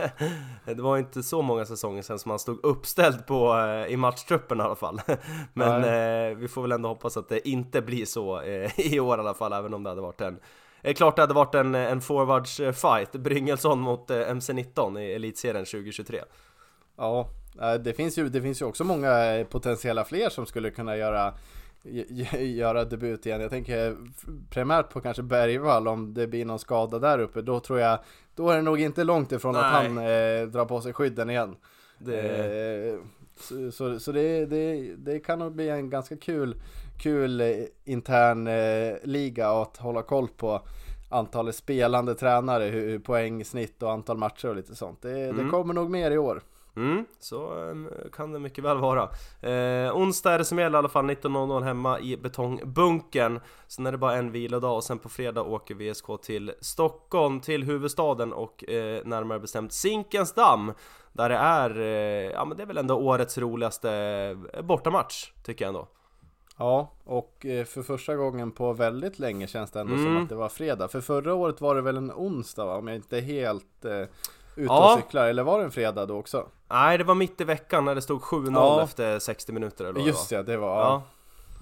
Det 0.74 0.82
var 0.82 0.98
inte 0.98 1.22
så 1.22 1.42
många 1.42 1.64
säsonger 1.64 2.02
sedan 2.02 2.18
som 2.18 2.30
han 2.30 2.38
stod 2.38 2.64
uppställd 2.64 3.26
på, 3.26 3.54
eh, 3.58 3.92
i 3.92 3.96
matchtruppen 3.96 4.58
i 4.60 4.62
alla 4.62 4.76
fall. 4.76 5.00
Men 5.54 5.84
eh, 5.84 6.36
vi 6.36 6.48
får 6.48 6.62
väl 6.62 6.72
ändå 6.72 6.88
hoppas 6.88 7.16
att 7.16 7.28
det 7.28 7.48
inte 7.48 7.82
blir 7.82 8.04
så 8.04 8.40
eh, 8.40 8.80
i 8.94 9.00
år 9.00 9.16
i 9.18 9.20
alla 9.20 9.34
fall 9.34 9.52
Även 9.52 9.74
om 9.74 9.82
det 9.82 9.88
hade 9.90 10.02
varit 10.02 10.20
en 10.20 10.38
Eh, 10.84 10.94
Klart 10.94 11.16
det 11.16 11.22
hade 11.22 11.34
varit 11.34 11.54
en, 11.54 11.74
en 11.74 12.00
forwards 12.00 12.60
eh, 12.60 12.72
fight. 12.72 13.12
Bryngelsson 13.12 13.80
mot 13.80 14.10
eh, 14.10 14.16
MC19 14.16 15.00
i 15.00 15.12
Elitserien 15.12 15.64
2023 15.64 16.20
Ja, 16.96 17.26
Det 17.84 17.92
finns, 17.96 18.18
ju, 18.18 18.28
det 18.28 18.42
finns 18.42 18.62
ju 18.62 18.66
också 18.66 18.84
många 18.84 19.34
eh, 19.34 19.46
potentiella 19.46 20.04
fler 20.04 20.28
som 20.28 20.46
skulle 20.46 20.70
kunna 20.70 20.96
göra, 20.96 21.34
gö- 21.82 22.38
göra 22.40 22.84
debut 22.84 23.26
igen. 23.26 23.40
Jag 23.40 23.50
tänker 23.50 23.96
primärt 24.50 24.90
på 24.90 25.00
kanske 25.00 25.22
Bergvall 25.22 25.88
om 25.88 26.14
det 26.14 26.26
blir 26.26 26.44
någon 26.44 26.58
skada 26.58 26.98
där 26.98 27.18
uppe. 27.18 27.42
Då 27.42 27.60
tror 27.60 27.80
jag, 27.80 27.98
då 28.34 28.50
är 28.50 28.56
det 28.56 28.62
nog 28.62 28.80
inte 28.80 29.04
långt 29.04 29.32
ifrån 29.32 29.56
att 29.56 29.72
Nej. 29.72 29.88
han 29.88 29.98
eh, 29.98 30.48
drar 30.52 30.64
på 30.64 30.80
sig 30.80 30.92
skydden 30.92 31.30
igen. 31.30 31.56
Det, 31.98 32.20
Eh, 32.22 32.98
så 33.36 33.70
så, 33.72 34.00
så 34.00 34.12
det, 34.12 34.46
det, 34.46 34.94
det 34.96 35.18
kan 35.20 35.38
nog 35.38 35.52
bli 35.52 35.68
en 35.68 35.90
ganska 35.90 36.16
kul, 36.16 36.60
kul 37.02 37.40
eh, 37.40 37.48
intern 37.84 38.46
eh, 38.46 38.94
liga 39.04 39.48
att 39.48 39.76
hålla 39.76 40.02
koll 40.02 40.28
på 40.36 40.62
antalet 41.10 41.54
spelande 41.54 42.14
tränare, 42.14 42.64
hur, 42.64 42.98
poängsnitt 42.98 43.82
och 43.82 43.92
antal 43.92 44.16
matcher 44.18 44.48
och 44.48 44.56
lite 44.56 44.74
sånt. 44.74 45.02
Det, 45.02 45.12
det 45.12 45.28
Mm. 45.28 45.50
kommer 45.50 45.74
nog 45.74 45.90
mer 45.90 46.10
i 46.10 46.18
år. 46.18 46.42
Mm, 46.76 47.04
så 47.18 47.68
eh, 47.68 48.10
kan 48.12 48.32
det 48.32 48.38
mycket 48.38 48.64
väl 48.64 48.78
vara. 48.78 49.02
Eh, 49.40 49.96
onsdag 49.96 50.32
är 50.32 50.38
det 50.38 50.44
som 50.44 50.58
gäller 50.58 50.76
i 50.76 50.78
alla 50.78 50.88
fall 50.88 51.04
19.00 51.10 51.62
hemma 51.62 52.00
i 52.00 52.16
Betongbunkern. 52.16 53.40
Sen 53.68 53.86
är 53.86 53.92
det 53.92 53.98
bara 53.98 54.14
en 54.16 54.30
vilodag 54.32 54.76
och 54.76 54.84
sen 54.84 54.98
på 54.98 55.08
fredag 55.08 55.42
åker 55.42 55.74
VSK 55.74 56.06
till 56.22 56.52
Stockholm, 56.60 57.40
till 57.40 57.64
huvudstaden 57.64 58.32
och 58.32 58.68
eh, 58.68 59.04
närmare 59.04 59.38
bestämt 59.40 59.72
Zinkensdamm. 59.72 60.72
Där 61.12 61.28
det 61.28 61.36
är, 61.36 61.80
eh, 61.80 62.30
ja 62.30 62.44
men 62.44 62.56
det 62.56 62.62
är 62.62 62.66
väl 62.66 62.78
ändå 62.78 62.94
årets 62.94 63.38
roligaste 63.38 63.90
eh, 64.52 64.62
bortamatch, 64.62 65.32
tycker 65.44 65.64
jag 65.64 65.68
ändå. 65.68 65.88
Ja, 66.58 66.92
och 67.04 67.46
eh, 67.46 67.64
för 67.64 67.82
första 67.82 68.16
gången 68.16 68.50
på 68.50 68.72
väldigt 68.72 69.18
länge 69.18 69.46
känns 69.46 69.70
det 69.70 69.80
ändå 69.80 69.94
som 69.96 70.06
Mm. 70.06 70.22
att 70.22 70.28
det 70.28 70.34
var 70.34 70.48
fredag. 70.48 70.88
För 70.88 71.00
förra 71.00 71.34
året 71.34 71.60
var 71.60 71.74
det 71.74 71.82
väl 71.82 71.96
en 71.96 72.12
onsdag 72.12 72.64
va? 72.64 72.76
Om 72.76 72.88
jag 72.88 72.96
inte 72.96 73.20
helt 73.20 73.84
ute 74.56 74.72
Ja. 74.72 74.92
och 74.94 74.98
cyklar. 75.00 75.26
Eller 75.28 75.42
var 75.42 75.58
det 75.58 75.64
en 75.64 75.70
fredag 75.70 76.06
då 76.06 76.18
också? 76.18 76.46
Nej, 76.70 76.98
det 76.98 77.04
var 77.04 77.14
mitt 77.14 77.40
i 77.40 77.44
veckan 77.44 77.84
när 77.84 77.94
det 77.94 78.02
stod 78.02 78.20
7-0 78.22 78.52
Ja. 78.54 78.82
efter 78.82 79.18
60 79.18 79.52
minuter 79.52 79.84
eller 79.84 79.94
vad 79.94 80.06
Just 80.06 80.30
det 80.30 80.42
det, 80.42 80.56
var... 80.56 80.80
Ja. 80.80 81.02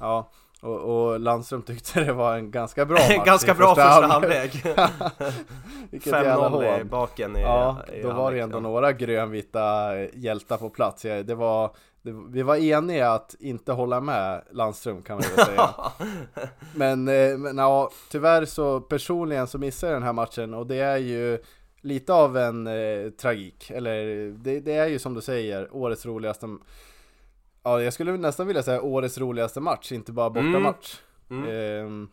ja. 0.00 0.30
Och, 0.62 0.76
och 0.80 1.20
Landström 1.20 1.62
tyckte 1.62 2.00
det 2.04 2.12
var 2.12 2.36
en 2.36 2.50
ganska 2.50 2.84
bra 2.84 2.98
match 3.16 3.26
Ganska 3.26 3.54
bra 3.54 3.74
första 3.74 4.06
halvlek. 4.06 4.54
Vilket 5.90 6.12
jävla 6.12 6.48
5-0 6.48 6.80
i 6.80 6.84
baken 6.84 7.36
i 7.36 7.40
Ja, 7.40 7.76
i 7.92 8.02
då 8.02 8.08
var 8.08 8.14
det 8.14 8.22
halvlek, 8.22 8.42
ändå 8.42 8.56
ja. 8.56 8.60
några 8.60 8.92
grönvita 8.92 9.96
eh, 9.98 10.08
hjältar 10.14 10.56
på 10.56 10.70
plats. 10.70 11.02
Det 11.02 11.34
var, 11.34 11.70
det, 12.02 12.12
vi 12.28 12.42
var 12.42 12.56
eniga 12.56 13.10
att 13.12 13.34
inte 13.40 13.72
hålla 13.72 14.00
med 14.00 14.42
Landström 14.50 15.02
kan 15.02 15.16
man 15.16 15.24
ju 15.36 15.44
säga. 15.44 15.70
men, 16.74 17.08
eh, 17.08 17.38
men 17.38 17.58
ja, 17.58 17.90
tyvärr 18.10 18.44
så 18.44 18.80
personligen 18.80 19.46
så 19.46 19.58
missade 19.58 19.92
jag 19.92 20.00
den 20.00 20.06
här 20.06 20.12
matchen 20.12 20.54
och 20.54 20.66
det 20.66 20.80
är 20.80 20.96
ju 20.96 21.38
lite 21.80 22.12
av 22.12 22.36
en 22.36 22.66
eh, 22.66 23.10
tragik. 23.10 23.70
Eller 23.70 24.04
det, 24.30 24.60
det 24.60 24.72
är 24.72 24.86
ju 24.86 24.98
som 24.98 25.14
du 25.14 25.20
säger, 25.20 25.74
årets 25.76 26.06
roligaste 26.06 26.56
Ja, 27.62 27.82
jag 27.82 27.92
skulle 27.92 28.16
nästan 28.16 28.46
vilja 28.46 28.62
säga 28.62 28.82
årets 28.82 29.18
roligaste 29.18 29.60
match, 29.60 29.92
inte 29.92 30.12
bara 30.12 30.30
bortamatch. 30.30 31.00
Mm. 31.30 31.48
Ehm, 31.48 32.08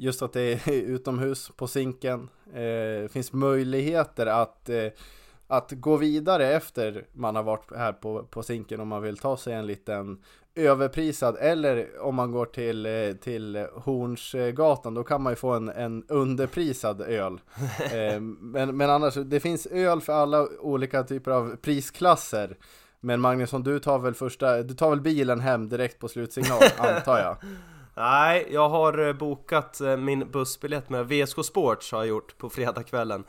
Just 0.00 0.22
att 0.22 0.32
det 0.32 0.42
är 0.42 0.72
utomhus 0.72 1.50
på 1.56 1.66
sinken. 1.66 2.28
Eh, 2.54 3.08
finns 3.08 3.32
möjligheter 3.32 4.26
att, 4.26 4.68
eh, 4.68 4.86
att 5.46 5.72
gå 5.72 5.96
vidare 5.96 6.46
efter 6.46 7.06
man 7.12 7.36
har 7.36 7.42
varit 7.42 7.72
här 7.76 7.92
på, 7.92 8.22
på 8.22 8.42
sinken 8.42 8.80
om 8.80 8.88
man 8.88 9.02
vill 9.02 9.16
ta 9.16 9.36
sig 9.36 9.54
en 9.54 9.66
liten 9.66 10.22
överprisad 10.54 11.36
eller 11.40 12.00
om 12.00 12.14
man 12.14 12.32
går 12.32 12.46
till, 12.46 12.86
eh, 12.86 13.12
till 13.12 13.66
Hornsgatan 13.74 14.94
då 14.94 15.04
kan 15.04 15.22
man 15.22 15.32
ju 15.32 15.36
få 15.36 15.50
en, 15.50 15.68
en 15.68 16.04
underprisad 16.08 17.00
öl. 17.00 17.40
Eh, 17.92 18.20
men, 18.20 18.76
men 18.76 18.90
annars, 18.90 19.14
det 19.14 19.40
finns 19.40 19.66
öl 19.66 20.00
för 20.00 20.12
alla 20.12 20.48
olika 20.60 21.02
typer 21.02 21.30
av 21.30 21.56
prisklasser. 21.56 22.56
Men 23.00 23.20
Magnusson, 23.20 23.62
du 23.62 23.78
tar 23.78 23.98
väl 23.98 24.14
första, 24.14 24.62
du 24.62 24.74
tar 24.74 24.90
väl 24.90 25.00
bilen 25.00 25.40
hem 25.40 25.68
direkt 25.68 25.98
på 25.98 26.08
slutsignal 26.08 26.62
antar 26.78 27.18
jag? 27.18 27.36
Nej, 27.96 28.48
jag 28.50 28.68
har 28.68 29.08
eh, 29.08 29.12
bokat 29.12 29.80
min 29.98 30.30
bussbiljett 30.30 30.90
med 30.90 31.08
VSK 31.08 31.44
Sports 31.44 31.92
har 31.92 31.98
jag 31.98 32.08
gjort 32.08 32.38
på 32.38 32.50
fredagskvällen. 32.50 33.24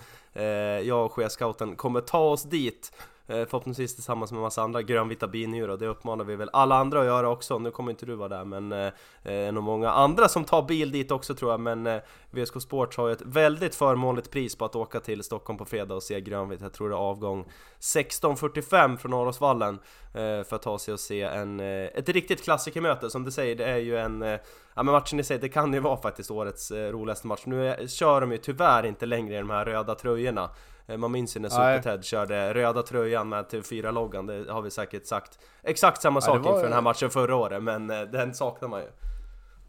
Jag 0.83 1.05
och 1.05 1.31
Scouten 1.31 1.75
kommer 1.75 2.01
ta 2.01 2.19
oss 2.19 2.43
dit. 2.43 2.91
Eh, 3.31 3.45
förhoppningsvis 3.45 3.95
tillsammans 3.95 4.31
med 4.31 4.41
massa 4.41 4.61
andra 4.61 4.81
grönvita 4.81 5.27
binjur 5.27 5.69
och 5.69 5.79
det 5.79 5.87
uppmanar 5.87 6.25
vi 6.25 6.35
väl 6.35 6.49
alla 6.53 6.75
andra 6.75 6.99
att 6.99 7.05
göra 7.05 7.29
också. 7.29 7.59
Nu 7.59 7.71
kommer 7.71 7.91
inte 7.91 8.05
du 8.05 8.15
vara 8.15 8.29
där 8.29 8.45
men 8.45 8.71
eh, 8.71 8.91
det 9.23 9.33
är 9.33 9.51
nog 9.51 9.63
många 9.63 9.91
andra 9.91 10.27
som 10.27 10.43
tar 10.43 10.61
bil 10.61 10.91
dit 10.91 11.11
också 11.11 11.35
tror 11.35 11.51
jag. 11.51 11.59
Men 11.59 11.87
eh, 11.87 12.01
VSK 12.31 12.61
Sports 12.61 12.97
har 12.97 13.07
ju 13.07 13.13
ett 13.13 13.21
väldigt 13.21 13.75
förmånligt 13.75 14.31
pris 14.31 14.55
på 14.55 14.65
att 14.65 14.75
åka 14.75 14.99
till 14.99 15.23
Stockholm 15.23 15.57
på 15.57 15.65
fredag 15.65 15.95
och 15.95 16.03
se 16.03 16.21
grönvitt. 16.21 16.61
Jag 16.61 16.73
tror 16.73 16.89
det 16.89 16.95
är 16.95 16.99
avgång 16.99 17.45
16.45 17.79 18.97
från 18.97 19.13
Arosvallen 19.13 19.79
eh, 20.13 20.43
för 20.43 20.55
att 20.55 20.61
ta 20.61 20.79
sig 20.79 20.93
och 20.93 20.99
se 20.99 21.21
en, 21.21 21.59
eh, 21.59 21.85
ett 21.85 22.09
riktigt 22.09 22.43
klassikermöte. 22.43 23.09
Som 23.09 23.23
du 23.23 23.31
säger, 23.31 23.55
det 23.55 23.65
är 23.65 23.77
ju 23.77 23.97
en 23.97 24.21
eh, 24.21 24.39
Ja 24.73 24.83
men 24.83 24.91
matchen 24.91 25.19
i 25.19 25.23
sig, 25.23 25.37
det 25.37 25.49
kan 25.49 25.73
ju 25.73 25.79
vara 25.79 25.97
faktiskt 25.97 26.31
årets 26.31 26.71
roligaste 26.71 27.27
match. 27.27 27.41
Nu 27.45 27.67
är, 27.67 27.87
kör 27.87 28.21
de 28.21 28.31
ju 28.31 28.37
tyvärr 28.37 28.85
inte 28.85 29.05
längre 29.05 29.35
i 29.35 29.37
de 29.37 29.49
här 29.49 29.65
röda 29.65 29.95
tröjorna. 29.95 30.49
Eh, 30.87 30.97
man 30.97 31.11
minns 31.11 31.35
ju 31.35 31.39
när. 31.39 31.49
Super-Ted 31.49 32.03
körde 32.03 32.53
röda 32.53 32.83
tröjan 32.83 33.29
med 33.29 33.45
TV4-loggan, 33.45 34.27
det 34.27 34.51
har 34.51 34.61
vi 34.61 34.71
säkert 34.71 35.05
sagt 35.07 35.39
exakt 35.63 36.01
samma 36.01 36.21
sak 36.21 36.37
inför 36.45 36.63
den 36.63 36.73
här 36.73 36.81
matchen 36.81 37.09
förra 37.09 37.35
året, 37.35 37.63
men 37.63 37.89
eh, 37.89 38.01
den 38.01 38.33
saknar 38.33 38.69
man 38.69 38.79
ju. 38.79 38.87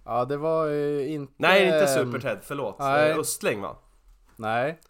Ja, 0.05 0.25
det 0.25 0.37
var 0.37 0.67
ju 0.67 1.07
inte... 1.09 1.33
Nej, 1.37 1.65
inte 1.65 1.87
Super-Ted, 1.87 2.39
förlåt. 2.43 2.77
nej. 2.79 3.11
Eh, 3.11 3.19
Östling 3.19 3.63
va? 3.63 3.77
Nej. 4.37 4.81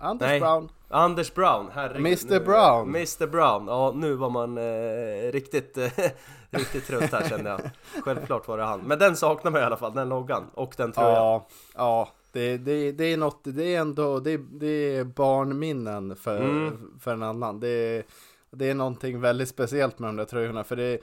Anders 0.00 0.28
Nej. 0.28 0.40
Brown. 0.40 0.68
Anders 0.90 1.34
Brown, 1.34 1.70
herregud. 1.74 2.06
Mr. 2.06 2.30
nu- 2.30 2.40
Brown. 2.40 2.88
Mr 2.88 3.26
Brown, 3.26 3.66
ja 3.66 3.92
nu 3.94 4.14
var 4.14 4.30
man 4.30 4.58
eh, 4.58 5.32
riktigt, 5.32 5.78
eh, 5.78 5.90
riktigt 6.50 6.86
trött 6.86 7.12
här 7.12 7.28
kände 7.28 7.50
jag. 7.50 7.60
Självklart 8.04 8.48
var 8.48 8.58
det 8.58 8.64
han. 8.64 8.80
Men 8.80 8.98
den 8.98 9.16
saknar 9.16 9.50
man 9.50 9.60
i 9.60 9.64
alla 9.64 9.76
fall, 9.76 9.94
den 9.94 10.08
loggan 10.08 10.50
och 10.54 10.74
den 10.76 10.92
tröjan. 10.92 11.14
Ja, 11.14 11.46
ja. 11.74 12.08
Det, 12.38 12.58
det, 12.58 12.92
det 12.92 13.04
är 13.04 13.16
något, 13.16 13.40
det 13.44 13.74
är 13.74 13.80
ändå, 13.80 14.20
det, 14.20 14.36
det 14.36 14.96
är 14.96 15.04
barnminnen 15.04 16.16
för, 16.16 16.36
Mm. 16.40 16.98
för 17.00 17.12
en 17.12 17.22
annan. 17.22 17.60
Det, 17.60 18.02
det 18.50 18.70
är 18.70 18.74
någonting 18.74 19.20
väldigt 19.20 19.48
speciellt 19.48 19.98
med 19.98 20.08
de 20.08 20.16
där 20.16 20.24
tröjorna. 20.24 20.64
För 20.64 20.76
det, 20.76 20.98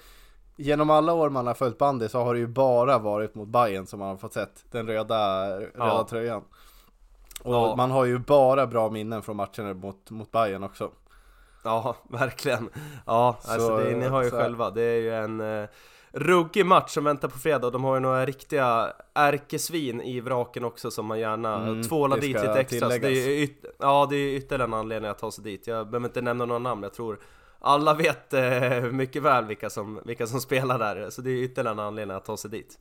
genom 0.56 0.90
alla 0.90 1.14
år 1.14 1.30
man 1.30 1.48
har 1.48 1.54
följt 1.54 1.78
bandy 1.78 2.08
så 2.10 2.20
har 2.24 2.34
det 2.34 2.40
ju 2.40 2.48
bara 2.48 2.98
varit 3.00 3.36
mot 3.36 3.48
Bayern 3.48 3.86
som 3.88 4.00
man 4.00 4.10
har 4.10 4.18
fått 4.18 4.34
sett 4.34 4.66
den 4.72 4.88
röda, 4.88 5.50
röda 5.60 5.70
Ja. 5.78 6.08
tröjan. 6.10 6.44
Och 7.44 7.54
Ja. 7.54 7.76
man 7.76 7.92
har 7.92 8.06
ju 8.06 8.18
bara 8.20 8.68
bra 8.68 8.90
minnen 8.90 9.22
från 9.22 9.36
matcherna 9.36 9.74
mot, 9.74 10.12
mot 10.12 10.32
Bayern 10.32 10.64
också. 10.64 10.92
Ja, 11.64 11.96
verkligen. 12.10 12.70
Ja, 13.06 13.28
alltså 13.46 13.68
Så, 13.68 13.78
det, 13.78 13.96
ni 13.98 14.06
har 14.08 14.24
ju 14.24 14.30
så- 14.30 14.38
själva, 14.38 14.70
det 14.70 14.82
är 14.82 15.00
ju 15.02 15.14
en 15.16 15.42
eh, 15.42 15.70
ruggig 16.16 16.66
match 16.66 16.92
som 16.92 17.04
väntar 17.04 17.28
på 17.28 17.40
fredag. 17.40 17.70
De 17.70 17.84
har 17.84 17.94
ju 17.96 18.00
några 18.00 18.26
riktiga 18.26 18.94
ärkesvin 19.14 20.02
i 20.02 20.20
vraken 20.22 20.66
också 20.66 20.92
som 20.92 21.06
man 21.06 21.20
gärna 21.20 21.56
Mm, 21.56 21.84
tvålar 21.84 22.18
dit 22.18 22.36
lite 22.36 22.60
extra. 22.60 22.90
Det 22.90 23.08
är 23.44 23.50
ja, 23.80 24.08
det 24.10 24.16
är 24.16 24.36
ytterligare 24.36 24.64
en 24.64 24.74
anledning 24.74 25.12
att 25.12 25.20
ta 25.20 25.32
sig 25.32 25.44
dit. 25.44 25.68
Jag 25.68 25.90
behöver 25.90 26.08
inte 26.08 26.22
nämna 26.22 26.46
några 26.46 26.60
namn, 26.60 26.84
jag 26.84 26.94
tror 26.94 27.20
alla 27.60 27.94
vet 27.94 28.34
eh, 28.34 28.82
mycket 28.82 29.24
väl 29.24 29.46
vilka 29.46 29.70
som, 29.70 30.00
vilka 30.06 30.28
som 30.28 30.42
spelar 30.42 30.80
där. 30.80 31.10
Så 31.10 31.22
det 31.22 31.30
är 31.30 31.44
ytterligare 31.44 31.74
en 31.76 31.80
anledning 31.80 32.18
att 32.18 32.26
ta 32.26 32.38
sig 32.38 32.52
dit. 32.52 32.80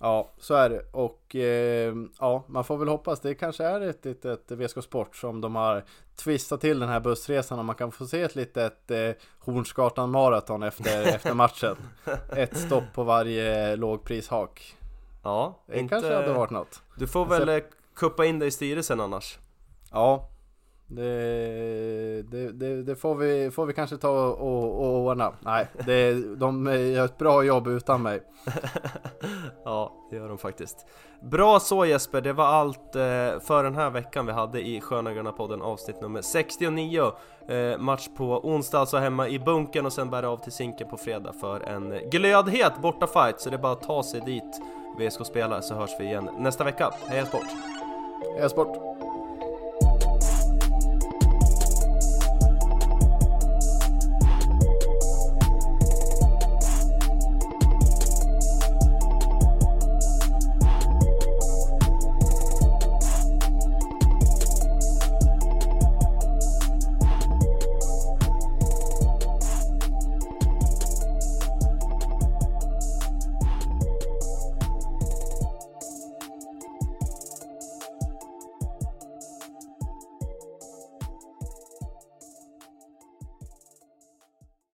Ja, 0.00 0.30
så 0.38 0.54
är 0.54 0.70
det. 0.70 0.82
Och 0.92 1.36
eh, 1.36 1.94
ja, 2.20 2.44
man 2.46 2.64
får 2.64 2.76
väl 2.76 2.88
hoppas. 2.88 3.20
Det 3.20 3.34
kanske 3.34 3.64
är 3.64 3.80
ett 3.80 4.04
litet 4.04 4.50
VSK 4.50 4.82
Sport 4.82 5.16
som 5.16 5.40
de 5.40 5.54
har 5.54 5.84
twistat 6.16 6.60
till 6.60 6.78
den 6.80 6.88
här 6.88 7.00
bussresan 7.00 7.58
och 7.58 7.64
man 7.64 7.74
kan 7.74 7.92
få 7.92 8.06
se 8.06 8.22
ett 8.22 8.34
litet 8.34 8.90
eh, 8.90 9.10
Hornsgatan 9.38 10.10
maraton 10.10 10.62
efter, 10.62 11.02
efter 11.14 11.34
matchen. 11.34 11.76
Ett 12.36 12.56
stopp 12.56 12.84
på 12.94 13.04
varje 13.04 13.76
lågprishak. 13.76 14.76
Ja, 15.22 15.62
Det 15.66 15.78
inte... 15.78 15.94
kanske 15.94 16.14
hade 16.14 16.32
varit 16.32 16.50
något. 16.50 16.82
Du 16.96 17.06
får 17.06 17.26
väl 17.26 17.48
eh, 17.48 17.58
kuppa 17.94 18.24
in 18.24 18.38
dig 18.38 18.48
i 18.48 18.50
styrelsen 18.50 19.00
annars. 19.00 19.38
Ja, 19.92 20.28
det, 20.88 22.22
det, 22.22 22.52
det, 22.52 22.82
det 22.82 22.96
får, 22.96 23.14
vi, 23.14 23.50
får 23.50 23.66
vi 23.66 23.72
kanske 23.72 23.96
ta 23.96 24.26
och, 24.26 24.80
och, 24.80 24.96
ordna. 24.96 25.32
Nej, 25.40 25.68
det, 25.86 26.12
de 26.36 26.66
gör 26.66 27.04
ett 27.04 27.18
bra 27.18 27.42
jobb 27.42 27.66
utan 27.66 28.02
mig. 28.02 28.22
Ja, 29.64 29.92
det 30.10 30.16
gör 30.16 30.28
de 30.28 30.38
faktiskt. 30.38 30.86
Bra 31.22 31.60
så 31.60 31.86
Jesper, 31.86 32.20
det 32.20 32.32
var 32.32 32.44
allt 32.44 32.96
eh, 32.96 33.40
för 33.40 33.62
den 33.62 33.74
här 33.74 33.90
veckan 33.90 34.26
vi 34.26 34.32
hade 34.32 34.60
i 34.60 34.80
Sköna 34.80 35.32
podden 35.32 35.62
avsnitt 35.62 36.00
nummer 36.00 36.22
69. 36.22 37.12
Eh, 37.48 37.78
match 37.78 38.08
på 38.16 38.24
onsdag 38.24 38.78
alltså 38.78 38.96
hemma 38.96 39.28
i 39.28 39.38
bunkern 39.38 39.86
och 39.86 39.92
sen 39.92 40.10
bär 40.10 40.22
det 40.22 40.28
av 40.28 40.36
till 40.36 40.52
Zinken 40.52 40.88
på 40.88 40.96
fredag 40.96 41.32
för 41.32 41.60
en 41.60 42.10
glödhet 42.10 42.72
bortafight. 42.82 43.40
Så 43.40 43.50
det 43.50 43.56
är 43.56 43.60
bara 43.60 43.72
att 43.72 43.82
ta 43.82 44.02
sig 44.02 44.20
dit 44.20 44.60
VSK 44.98 45.26
spelar 45.26 45.60
så 45.60 45.74
hörs 45.74 45.90
vi 46.00 46.04
igen 46.04 46.30
nästa 46.38 46.64
vecka. 46.64 46.90
Heja 47.06 47.26
sport! 47.26 47.46
Heja 48.36 48.48
sport! 48.48 48.95